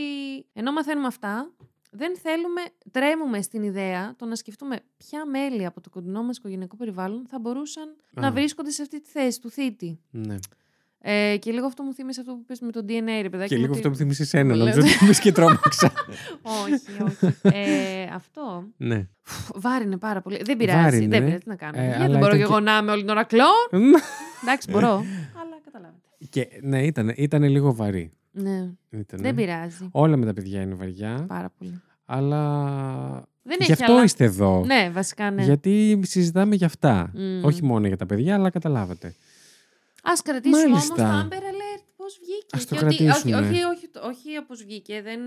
ενώ 0.53 0.73
μαθαίνουμε 0.73 1.07
αυτά, 1.07 1.51
δεν 1.91 2.17
θέλουμε, 2.17 2.61
τρέμουμε 2.91 3.43
στην 3.43 3.63
ιδέα 3.63 4.15
το 4.17 4.25
να 4.27 4.35
σκεφτούμε 4.35 4.81
ποια 4.97 5.27
μέλη 5.27 5.67
από 5.67 5.81
το 5.81 5.91
κοντινό 5.91 6.23
μας 6.23 6.37
οικογενειακό 6.37 6.77
περιβάλλον 6.77 7.27
θα 7.29 7.39
μπορούσαν 7.39 7.97
να 8.13 8.27
Α. 8.29 8.33
βρίσκονται 8.33 8.71
σε 8.71 8.83
αυτή 8.83 9.01
τη 9.01 9.09
θέση 9.09 9.41
του 9.41 9.51
θήτη. 9.51 10.01
Ναι. 10.11 10.35
Ε, 11.09 11.37
και 11.37 11.51
λίγο 11.53 11.67
αυτό 11.67 11.83
μου 11.83 11.95
θύμισε 11.95 12.21
αυτό 12.21 12.33
που 12.33 12.45
πες 12.45 12.61
με 12.61 12.71
το 12.73 12.81
DNA, 12.89 13.23
ρε 13.23 13.29
παιδάκι. 13.29 13.49
Και 13.49 13.55
μου, 13.55 13.61
λίγο 13.61 13.67
ότι- 13.73 13.77
αυτό 13.77 13.91
που 13.91 13.97
θυμίσει 13.97 14.23
εσένα, 14.23 14.53
Μου 14.53 14.59
νομίζω 14.59 14.77
λέτε. 14.77 14.89
ότι 14.89 14.99
θυμίσει 14.99 15.21
και 15.21 15.33
τρόμαξα. 15.33 15.93
όχι, 16.63 17.03
όχι. 17.03 17.35
ε, 17.43 18.03
αυτό 18.15 18.65
ναι. 18.77 19.09
βάρινε 19.55 19.97
πάρα 19.97 20.21
πολύ. 20.21 20.41
Δεν 20.45 20.57
πειράζει. 20.57 20.83
Βάρινε, 20.83 21.07
δεν 21.09 21.25
πειράζει, 21.25 21.39
τι 21.43 21.49
να 21.49 21.57
κάνουμε. 21.57 21.83
ε, 21.83 21.87
Γιατί 21.87 22.03
αλλά 22.03 22.11
δεν 22.11 22.19
μπορώ 22.19 22.35
ήταν 22.35 22.39
και 22.47 22.53
εγώ 22.53 22.61
να 22.61 22.77
είμαι 22.77 22.91
όλη 22.91 23.01
την 23.01 23.11
ώρα 23.11 23.25
κλόν. 23.25 23.47
Εντάξει, 24.43 24.71
μπορώ. 24.71 24.93
αλλά 25.41 25.57
καταλάβετε. 25.65 26.01
και 26.31 26.49
ναι, 26.63 26.83
ήταν, 26.87 27.13
ήταν 27.17 27.43
λίγο 27.43 27.75
βαρύ. 27.75 28.13
Ναι, 28.33 28.69
Ήτανε. 28.91 29.23
δεν 29.23 29.35
πειράζει. 29.35 29.89
Όλα 29.91 30.17
με 30.17 30.27
τα 30.27 30.33
παιδιά 30.33 30.61
είναι 30.61 30.75
βαριά. 30.75 31.25
Πάρα 31.29 31.53
πολύ. 31.59 31.83
Αλλά. 32.05 32.41
Δεν 33.43 33.57
Γι' 33.61 33.63
έχει 33.63 33.73
αυτό 33.73 33.93
άλλα. 33.93 34.03
είστε 34.05 34.25
εδώ. 34.25 34.65
Ναι, 34.67 34.91
βασικά 34.93 35.31
ναι. 35.31 35.43
Γιατί 35.43 36.01
συζητάμε 36.05 36.55
για 36.55 36.67
αυτά. 36.67 37.11
Μμ. 37.15 37.45
Όχι 37.45 37.65
μόνο 37.65 37.87
για 37.87 37.97
τα 37.97 38.07
παιδιά, 38.07 38.35
αλλά 38.35 38.51
καταλάβατε. 38.51 39.15
Ας 40.11 40.13
κρατήσουμε 40.25 40.63
όμως 40.65 40.89
Μάλιστα. 40.89 40.95
το 40.95 41.03
Amber 41.37 41.41
Alert. 41.41 41.85
Πώς 41.97 42.19
βγήκε. 42.23 42.47
Ας 42.57 42.67
το 42.67 42.75
Και 42.77 42.85
ότι- 42.85 42.97
κρατήσουμε. 42.97 43.37
Όχι, 43.37 43.49
όχι, 43.49 43.65
όχι, 43.65 43.89
όχι 44.03 44.37
όπως 44.39 44.65
βγήκε. 44.65 45.03
Δεν, 45.03 45.21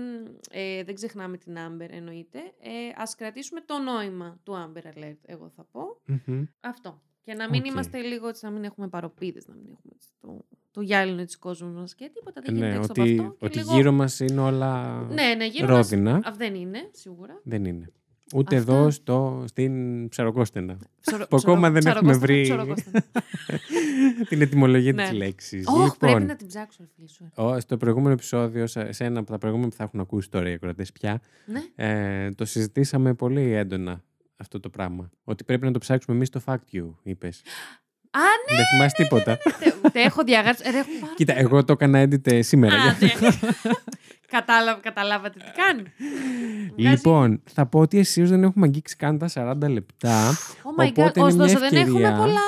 ε, 0.50 0.84
δεν 0.84 0.94
ξεχνάμε 0.94 1.36
την 1.36 1.54
Amber, 1.68 1.86
εννοείται. 1.90 2.38
Ε, 2.60 2.70
Ας 3.02 3.04
κρατήσουμε 3.16 3.60
το 3.60 3.78
νόημα 3.78 4.40
του 4.42 4.52
Amber 4.52 4.82
Alert, 4.86 5.18
εγώ 5.26 5.52
θα 5.56 5.64
πω. 5.72 5.82
Μμμ. 6.06 6.42
Αυτό. 6.60 7.02
Και 7.22 7.34
να 7.34 7.50
μην 7.50 7.60
Οκ. 7.60 7.66
είμαστε 7.66 7.98
λίγο 8.00 8.28
έτσι, 8.28 8.44
να 8.44 8.50
μην 8.50 8.64
έχουμε 8.64 8.88
παρωπίδες, 8.88 9.46
να 9.46 9.54
μην 9.54 9.64
έχουμε 9.70 9.92
έτσι, 9.94 10.08
το, 10.20 10.44
το 10.70 10.80
γυάλινο 10.80 11.24
της 11.24 11.38
κόσμου 11.38 11.72
μας 11.72 11.94
και 11.94 12.10
τίποτα. 12.14 12.40
Δεν 12.44 12.52
Ναι, 12.54 12.58
γίνεται 12.58 12.76
έξω 12.76 12.88
ότι, 12.90 13.00
από 13.18 13.22
αυτό. 13.22 13.36
Και 13.38 13.44
ότι 13.44 13.58
λίγο- 13.58 13.74
γύρω 13.74 13.92
μας 13.92 14.20
είναι 14.20 14.40
όλα 14.40 15.00
Ναι, 15.10 15.34
ναι, 15.36 15.46
γύρω 15.46 15.66
μας- 15.66 15.76
ρόδινα. 15.90 16.14
Α, 16.16 16.32
δεν 16.36 16.54
είναι, 16.54 16.88
σίγουρα. 16.92 17.40
Δεν 17.44 17.64
είναι. 17.64 17.92
Ούτε 18.34 18.56
Αυτά. 18.56 18.72
εδώ 18.72 18.90
στο, 18.90 19.44
στην 19.46 20.08
Ψαροκόστενα. 20.08 20.78
Ψαρο- 21.00 21.28
Που 21.28 21.36
ακόμα 21.36 21.58
ψαρο- 21.70 21.82
δεν 21.82 21.92
έχουμε 21.92 22.12
ψαροκόστανα, 22.12 22.18
βρει 22.18 22.42
ψαροκόστανα. 22.42 23.04
την 24.28 24.40
ετυμολογία 24.40 24.92
Ναι. 24.92 25.02
της 25.02 25.12
λέξης. 25.12 25.66
Ωχ, 25.66 25.96
πρέπει 25.96 26.12
λοιπόν, 26.12 26.26
να 26.28 26.36
την 26.36 26.46
ψάξω, 26.46 26.76
ρε 26.80 26.88
φίλη 26.96 27.08
σου. 27.08 27.30
ο- 27.34 27.60
στο 27.60 27.76
προηγούμενο 27.76 28.12
επεισόδιο, 28.12 28.66
σε 28.66 28.92
σε 28.92 29.04
ένα 29.04 29.20
από 29.20 29.30
τα 29.30 29.38
προηγούμενα 29.38 29.68
που 29.70 29.76
θα 29.76 29.82
έχουν 29.84 30.00
ακούσει 30.00 30.30
τώρα 30.30 30.50
οι 30.50 30.52
ακροατές 30.52 30.92
πια, 30.92 31.20
Ναι. 31.46 31.60
ε, 31.86 32.30
το 32.30 32.44
συζητήσαμε 32.44 33.14
πολύ 33.14 33.52
έντονα 33.52 34.04
αυτό 34.36 34.60
το 34.60 34.70
πράγμα. 34.70 35.10
Ότι 35.24 35.44
πρέπει 35.44 35.64
να 35.64 35.72
το 35.72 35.78
ψάξουμε 35.78 36.16
εμείς 36.16 36.28
το 36.30 36.40
fact 36.46 36.74
you, 36.76 36.90
είπες. 37.02 37.42
Α, 38.10 38.18
ναι, 38.50 38.56
Δεν 38.56 38.66
θυμάσαι 38.66 38.94
τίποτα. 38.96 39.38
τε- 39.58 39.92
τε 39.92 40.02
έχω 40.02 40.22
διαγράψει. 40.24 40.62
Ρε, 40.70 40.78
έχω 40.78 40.88
πάρα 41.00 41.12
Κοίτα, 41.16 41.38
εγώ 41.38 41.64
το 41.64 41.72
έκανα 41.72 42.02
edit 42.02 42.38
σήμερα. 42.42 42.74
Α, 42.74 42.96
ναι. 43.00 43.10
Κατάλαβα, 44.30 44.80
καταλάβατε 44.80 45.38
τι 45.38 45.50
κάνει. 45.62 45.82
Βγάζει- 46.76 46.96
Λοιπόν, 46.96 47.42
θα 47.52 47.66
πω 47.66 47.78
ότι 47.80 47.98
εσείς 47.98 48.30
δεν 48.30 48.42
έχουμε 48.42 48.66
αγγίξει 48.66 48.96
καν 48.96 49.18
τα 49.18 49.28
40 49.34 49.68
λεπτά. 49.70 50.32
Oh 50.32 50.82
my 50.82 50.86
God. 50.86 50.90
οπότε 50.90 51.20
είναι 51.20 51.32
μια 51.34 51.44
Ωστόσο, 51.44 51.58
δεν 51.58 51.78
έχουμε 51.80 51.98
ευκαιρία. 51.98 52.16
πολλά. 52.18 52.40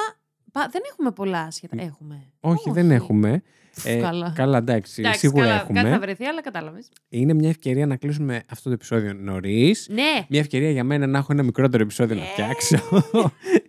Πα- 0.52 0.68
Δεν 0.72 0.82
έχουμε 0.92 1.10
πολλά 1.10 1.38
άσχετα. 1.40 1.76
Έχουμε. 1.82 2.22
Όχι, 2.40 2.70
δεν 2.70 2.90
έχουμε. 2.90 3.42
Ε, 3.84 3.96
καλά. 3.96 4.32
καλά, 4.36 4.58
εντάξει, 4.58 4.94
Εντάξει, 5.00 5.18
σίγουρα 5.18 5.44
καλά, 5.44 5.60
έχουμε. 5.60 5.80
Κάτι 5.80 5.92
θα 5.92 5.98
βρεθεί, 6.00 6.24
αλλά 6.24 6.42
κατάλαβες. 6.42 6.88
Είναι 7.08 7.34
μια 7.34 7.48
ευκαιρία 7.48 7.86
να 7.86 7.96
κλείσουμε 7.96 8.42
αυτό 8.50 8.68
το 8.68 8.74
επεισόδιο 8.74 9.12
νωρίς. 9.14 9.86
Ναι. 9.90 10.24
Μια 10.28 10.40
ευκαιρία 10.40 10.70
για 10.70 10.84
μένα 10.84 11.06
να 11.06 11.18
έχω 11.18 11.32
ένα 11.32 11.42
μικρότερο 11.42 11.82
επεισόδιο 11.82 12.16
να 12.16 12.22
Ε. 12.22 12.24
φτιάξω. 12.26 12.78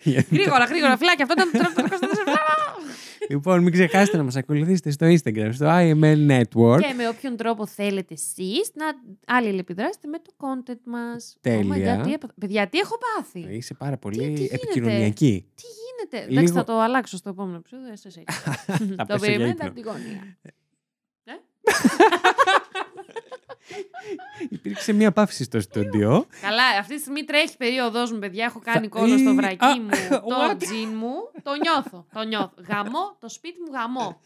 Γιατί- 0.03 0.35
Γρήγορα, 0.37 0.63
γρήγορα, 0.65 0.97
φυλάκια. 0.97 1.25
Αυτό 1.29 1.33
ήταν 1.43 1.51
το 1.51 1.81
324 1.81 3.22
λοιπόν, 3.29 3.63
μην 3.63 3.71
ξεχάσετε 3.71 4.17
να 4.17 4.23
μας 4.23 4.35
ακολουθήσετε 4.35 4.91
στο 4.91 5.05
Instagram, 5.07 5.49
στο 5.53 5.65
IML 5.69 6.29
Network. 6.29 6.79
Και 6.79 6.93
με 6.97 7.07
όποιον 7.07 7.37
τρόπο 7.37 7.65
θέλετε 7.67 8.13
εσείς 8.13 8.71
να 8.73 8.85
αλληλεπιδράσετε 9.35 10.07
με 10.07 10.17
το 10.19 10.31
content 10.37 10.79
μας. 10.85 11.37
Τέλεια. 11.41 12.19
Παιδιά, 12.39 12.67
τι 12.67 12.77
έχω 12.77 12.97
πάθει; 12.97 13.39
Είσαι 13.55 13.73
πάρα 13.73 13.91
Τι- 13.91 13.99
πολύ 13.99 14.17
τι 14.17 14.23
γίνεται; 14.31 14.55
επικοινωνιακή. 14.55 15.45
Τι 15.55 15.63
γίνεται; 15.83 16.25
Λίγο- 16.27 16.39
Εντάξει, 16.39 16.53
θα 16.53 16.63
το 16.63 16.79
αλλάξω 16.79 17.17
στο 17.17 17.29
επόμενο 17.29 17.57
επεισόδιο. 17.57 17.91
εσείς 17.91 18.17
έτσι. 18.17 18.41
Θα 18.97 19.05
Το 19.05 19.05
πέσω 19.05 19.05
για 19.05 19.17
περιμένετε 19.19 19.65
ύπνο. 19.65 19.65
από 19.67 19.73
την 19.73 19.83
γωνία. 19.83 20.37
Υπήρξε 24.49 24.93
μια 24.93 25.11
παύση 25.11 25.43
στο 25.43 25.59
στούντιο. 25.61 26.25
Καλά, 26.41 26.63
αυτή 26.79 26.93
τη 26.95 26.99
στιγμή 27.01 27.23
τρέχει 27.23 27.57
περίοδος 27.57 28.11
μου, 28.11 28.19
παιδιά. 28.19 28.45
Έχω 28.45 28.59
κάνει 28.59 28.87
Θα- 28.87 28.99
κόλλο 28.99 29.17
στο 29.17 29.29
Ε, 29.29 29.33
βρακί 29.33 29.65
α, 29.65 29.75
μου, 29.81 29.89
what? 29.89 30.49
το 30.49 30.57
τζιν 30.57 30.89
μου. 30.89 31.13
Το 31.43 31.51
νιώθω. 31.61 32.05
Το 32.13 32.23
νιώθω. 32.23 32.53
Γαμώ 32.69 33.17
το 33.19 33.29
σπίτι 33.29 33.59
μου, 33.59 33.71
γαμώ. 33.73 34.19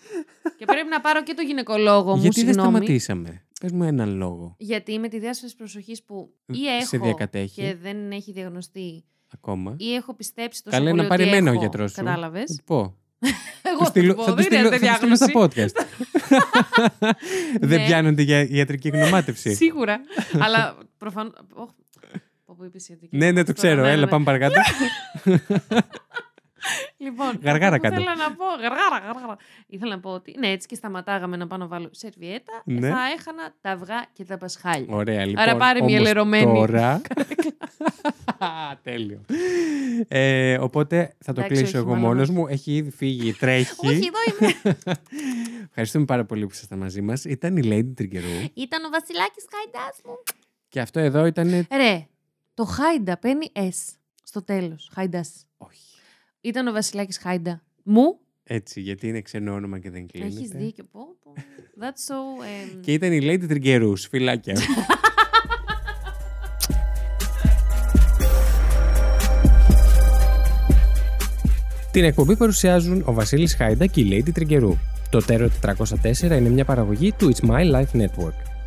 και 0.58 0.66
πρέπει 0.66 0.88
να 0.90 1.02
πάρω 1.02 1.24
και 1.24 1.34
το 1.34 1.42
γυναικολόγο 1.42 2.16
μου, 2.16 2.22
Γιατί 2.22 2.44
δεν 2.44 2.54
συγγνώμη. 2.54 2.76
σταματήσαμε; 2.76 3.46
Πες 3.62 3.72
μου 3.72 3.84
έναν 3.84 4.16
λόγο. 4.18 4.56
Γιατί 4.60 5.00
με 5.00 5.08
τη 5.08 5.20
διάσπαση 5.20 5.56
προσοχής 5.56 6.04
που 6.04 6.34
ή 6.46 6.56
Σε 6.86 6.96
έχω 6.96 7.06
διακατέχει. 7.06 7.62
και 7.62 7.76
δεν 7.82 8.12
έχει 8.12 8.32
διαγνωστεί, 8.32 9.06
Ακόμα. 9.34 9.76
ή 9.78 9.94
έχω 9.96 10.14
πιστέψει 10.16 10.64
τόσο 10.64 10.78
Καλά 10.78 10.90
πολύ 10.90 11.02
να 11.02 11.08
πάρει 11.08 11.22
ότι 11.24 11.32
εμένα 11.32 11.50
ο 11.50 11.54
έχω, 11.54 11.60
γιατρός 11.62 11.92
σου. 11.92 11.98
Κατάλαβες; 12.04 12.62
Θα 13.20 13.28
του 13.30 13.34
πω. 13.62 13.70
Εγώ 13.70 13.78
Τους 13.78 13.86
θα 13.86 13.90
στείλω- 13.90 14.14
του 14.14 14.16
πω, 14.20 14.24
θα 14.24 14.34
τους 14.34 14.46
δεν 14.48 14.60
στείλω, 14.60 14.78
χρειάζεται 14.78 15.08
θα 15.08 15.08
τους 15.08 15.18
στείλω 15.18 15.48
διάγνωση. 15.48 15.70
στα 15.70 15.82
podcast. 15.82 15.86
Δεν 17.70 17.80
Ναι. 17.80 17.86
πιάνονται 17.86 18.22
για 18.22 18.48
ιατρική 18.50 18.90
γνωμάτευση. 18.90 19.54
Σίγουρα. 19.56 20.00
Αλλά 20.46 20.78
προφανώ. 20.98 21.32
Πω 22.46 22.58
είπες 22.66 22.88
ιατρική 22.90 23.18
Ναι, 23.18 23.26
ναι, 23.26 23.32
το 23.32 23.36
γνώμη 23.42 23.54
ξέρω. 23.54 23.76
τώρα, 23.76 23.88
ναι, 23.88 23.92
Έλα, 23.94 24.04
ναι. 24.06 24.12
πάμε 24.12 24.24
παρακάτω. 24.26 24.62
Λοιπόν, 26.98 27.40
Γαργάρα 27.44 27.76
αυτό 27.76 27.88
που 27.88 27.96
κάντε. 27.96 28.02
Ήθελα 28.02 28.16
να 28.16 28.36
πω. 28.36 28.46
Γαργάρα, 28.46 29.06
γαργάρα. 29.06 29.38
Ήθελα 29.68 29.96
να 29.96 30.00
πω 30.00 30.10
ότι. 30.10 30.36
Ναι, 30.38 30.48
έτσι 30.48 30.68
και 30.68 30.76
σταματάγαμε 30.76 31.38
να 31.38 31.48
πάω 31.48 31.60
να 31.60 31.68
βάλω 31.68 31.90
σερβιέτα. 31.92 32.62
Ναι. 32.66 32.90
Θα 32.90 33.00
έχανα 33.18 33.54
τα 33.62 33.72
αυγά 33.72 34.06
και 34.14 34.24
τα 34.26 34.38
πασχάλια. 34.38 34.96
Ωραία, 34.96 35.26
λοιπόν. 35.26 35.44
Άρα 35.44 35.56
πάρε 35.56 35.82
μια 35.82 35.98
όμως 35.98 36.08
λερωμένη 36.08 36.54
Τώρα. 36.54 37.02
Τέλειο. 38.84 39.22
Ε, 40.08 40.58
οπότε 40.58 41.16
θα 41.20 41.34
το 41.34 41.42
Εντάξει, 41.42 41.62
κλείσω 41.62 41.78
όχι, 41.78 41.88
εγώ 41.88 41.96
μάλλον 41.96 42.08
μόνος 42.08 42.30
όχι. 42.30 42.38
μου. 42.38 42.48
Έχει 42.48 42.76
ήδη 42.76 42.90
φύγει, 42.90 43.34
τρέχει. 43.34 43.72
Όχι, 43.78 43.92
εδώ 43.92 44.48
είμαι. 44.48 44.76
Ευχαριστούμε 45.70 46.06
πάρα 46.06 46.26
πολύ 46.26 46.46
που 46.46 46.52
ήσασταν 46.54 46.80
μαζί 46.80 47.02
μας. 47.02 47.24
Ήταν 47.26 47.58
η 47.58 47.62
Lady 47.64 47.94
Τριγκερού. 47.96 48.28
Ήταν 48.54 48.84
ο 48.86 48.90
Βασιλάκης 48.90 49.46
Χάιντα 49.52 49.94
μου. 50.06 50.24
Και 50.68 50.80
αυτό 50.80 51.00
εδώ 51.00 51.26
ήταν. 51.26 51.68
Ρε, 51.72 52.08
το 52.54 52.64
Χάιντα 52.64 53.18
παίρνει 53.18 53.52
S 53.54 53.96
στο 54.24 54.44
τέλος. 54.44 54.90
Χάιντα. 54.94 55.26
Όχι. 55.58 55.87
Ήταν 56.42 56.68
ο 56.68 56.72
Βασιλάκης 56.72 57.18
Χάιντα. 57.18 57.64
Μου; 57.84 58.20
Έτσι, 58.44 58.82
γιατί 58.82 59.08
είναι 59.08 59.22
ξένο 59.22 59.54
όνομα 59.54 59.80
και 59.80 59.90
δεν 59.90 60.08
κλείνεται. 60.08 60.36
Έχεις 60.36 60.50
δίκιο. 60.50 60.84
Πω, 60.92 61.00
πω. 61.24 61.34
That's 61.80 62.12
so. 62.12 62.46
εμ, 62.74 62.80
Και 62.82 62.94
ήταν 62.94 63.12
η 63.12 63.20
Lady 63.22 63.46
Τριγκερού. 63.48 63.98
Φιλάκια. 63.98 64.56
Την 71.92 72.04
εκπομπή 72.04 72.38
παρουσιάζουν 72.38 73.04
ο 73.06 73.14
Βασίλης 73.14 73.56
Χάιντα 73.56 73.86
και 73.86 74.02
η 74.02 74.08
Lady 74.12 74.32
Τριγκερού. 74.34 74.78
Το 75.10 75.26
Terror 75.28 75.50
404 75.62 76.22
είναι 76.22 76.50
μια 76.50 76.66
παραγωγή 76.66 77.12
του 77.12 77.32
It's 77.34 77.50
My 77.50 77.72
Life 77.72 78.02
Network. 78.02 78.57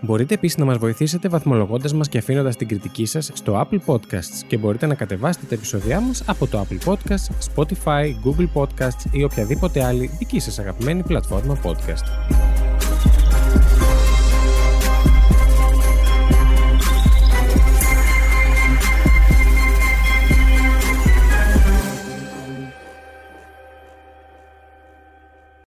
Μπορείτε 0.00 0.34
επίσης 0.34 0.56
να 0.56 0.64
μας 0.64 0.78
βοηθήσετε 0.78 1.28
βαθμολογώντας 1.28 1.94
μας 1.94 2.08
και 2.08 2.18
αφήνοντας 2.18 2.56
την 2.56 2.68
κριτική 2.68 3.06
σας 3.06 3.30
στο 3.34 3.66
Apple 3.66 3.78
Podcasts 3.86 4.44
και 4.46 4.56
μπορείτε 4.56 4.86
να 4.86 4.94
κατεβάσετε 4.94 5.46
τα 5.46 5.54
επεισόδια 5.54 6.00
μας 6.00 6.22
από 6.26 6.46
το 6.46 6.66
Apple 6.66 6.92
Podcasts, 6.92 7.54
Spotify, 7.54 8.14
Google 8.24 8.48
Podcasts 8.54 9.12
ή 9.12 9.24
οποιαδήποτε 9.24 9.84
άλλη 9.84 10.10
δική 10.18 10.38
σας 10.38 10.58
αγαπημένη 10.58 11.02
πλατφόρμα 11.02 11.58
podcast. 11.62 12.57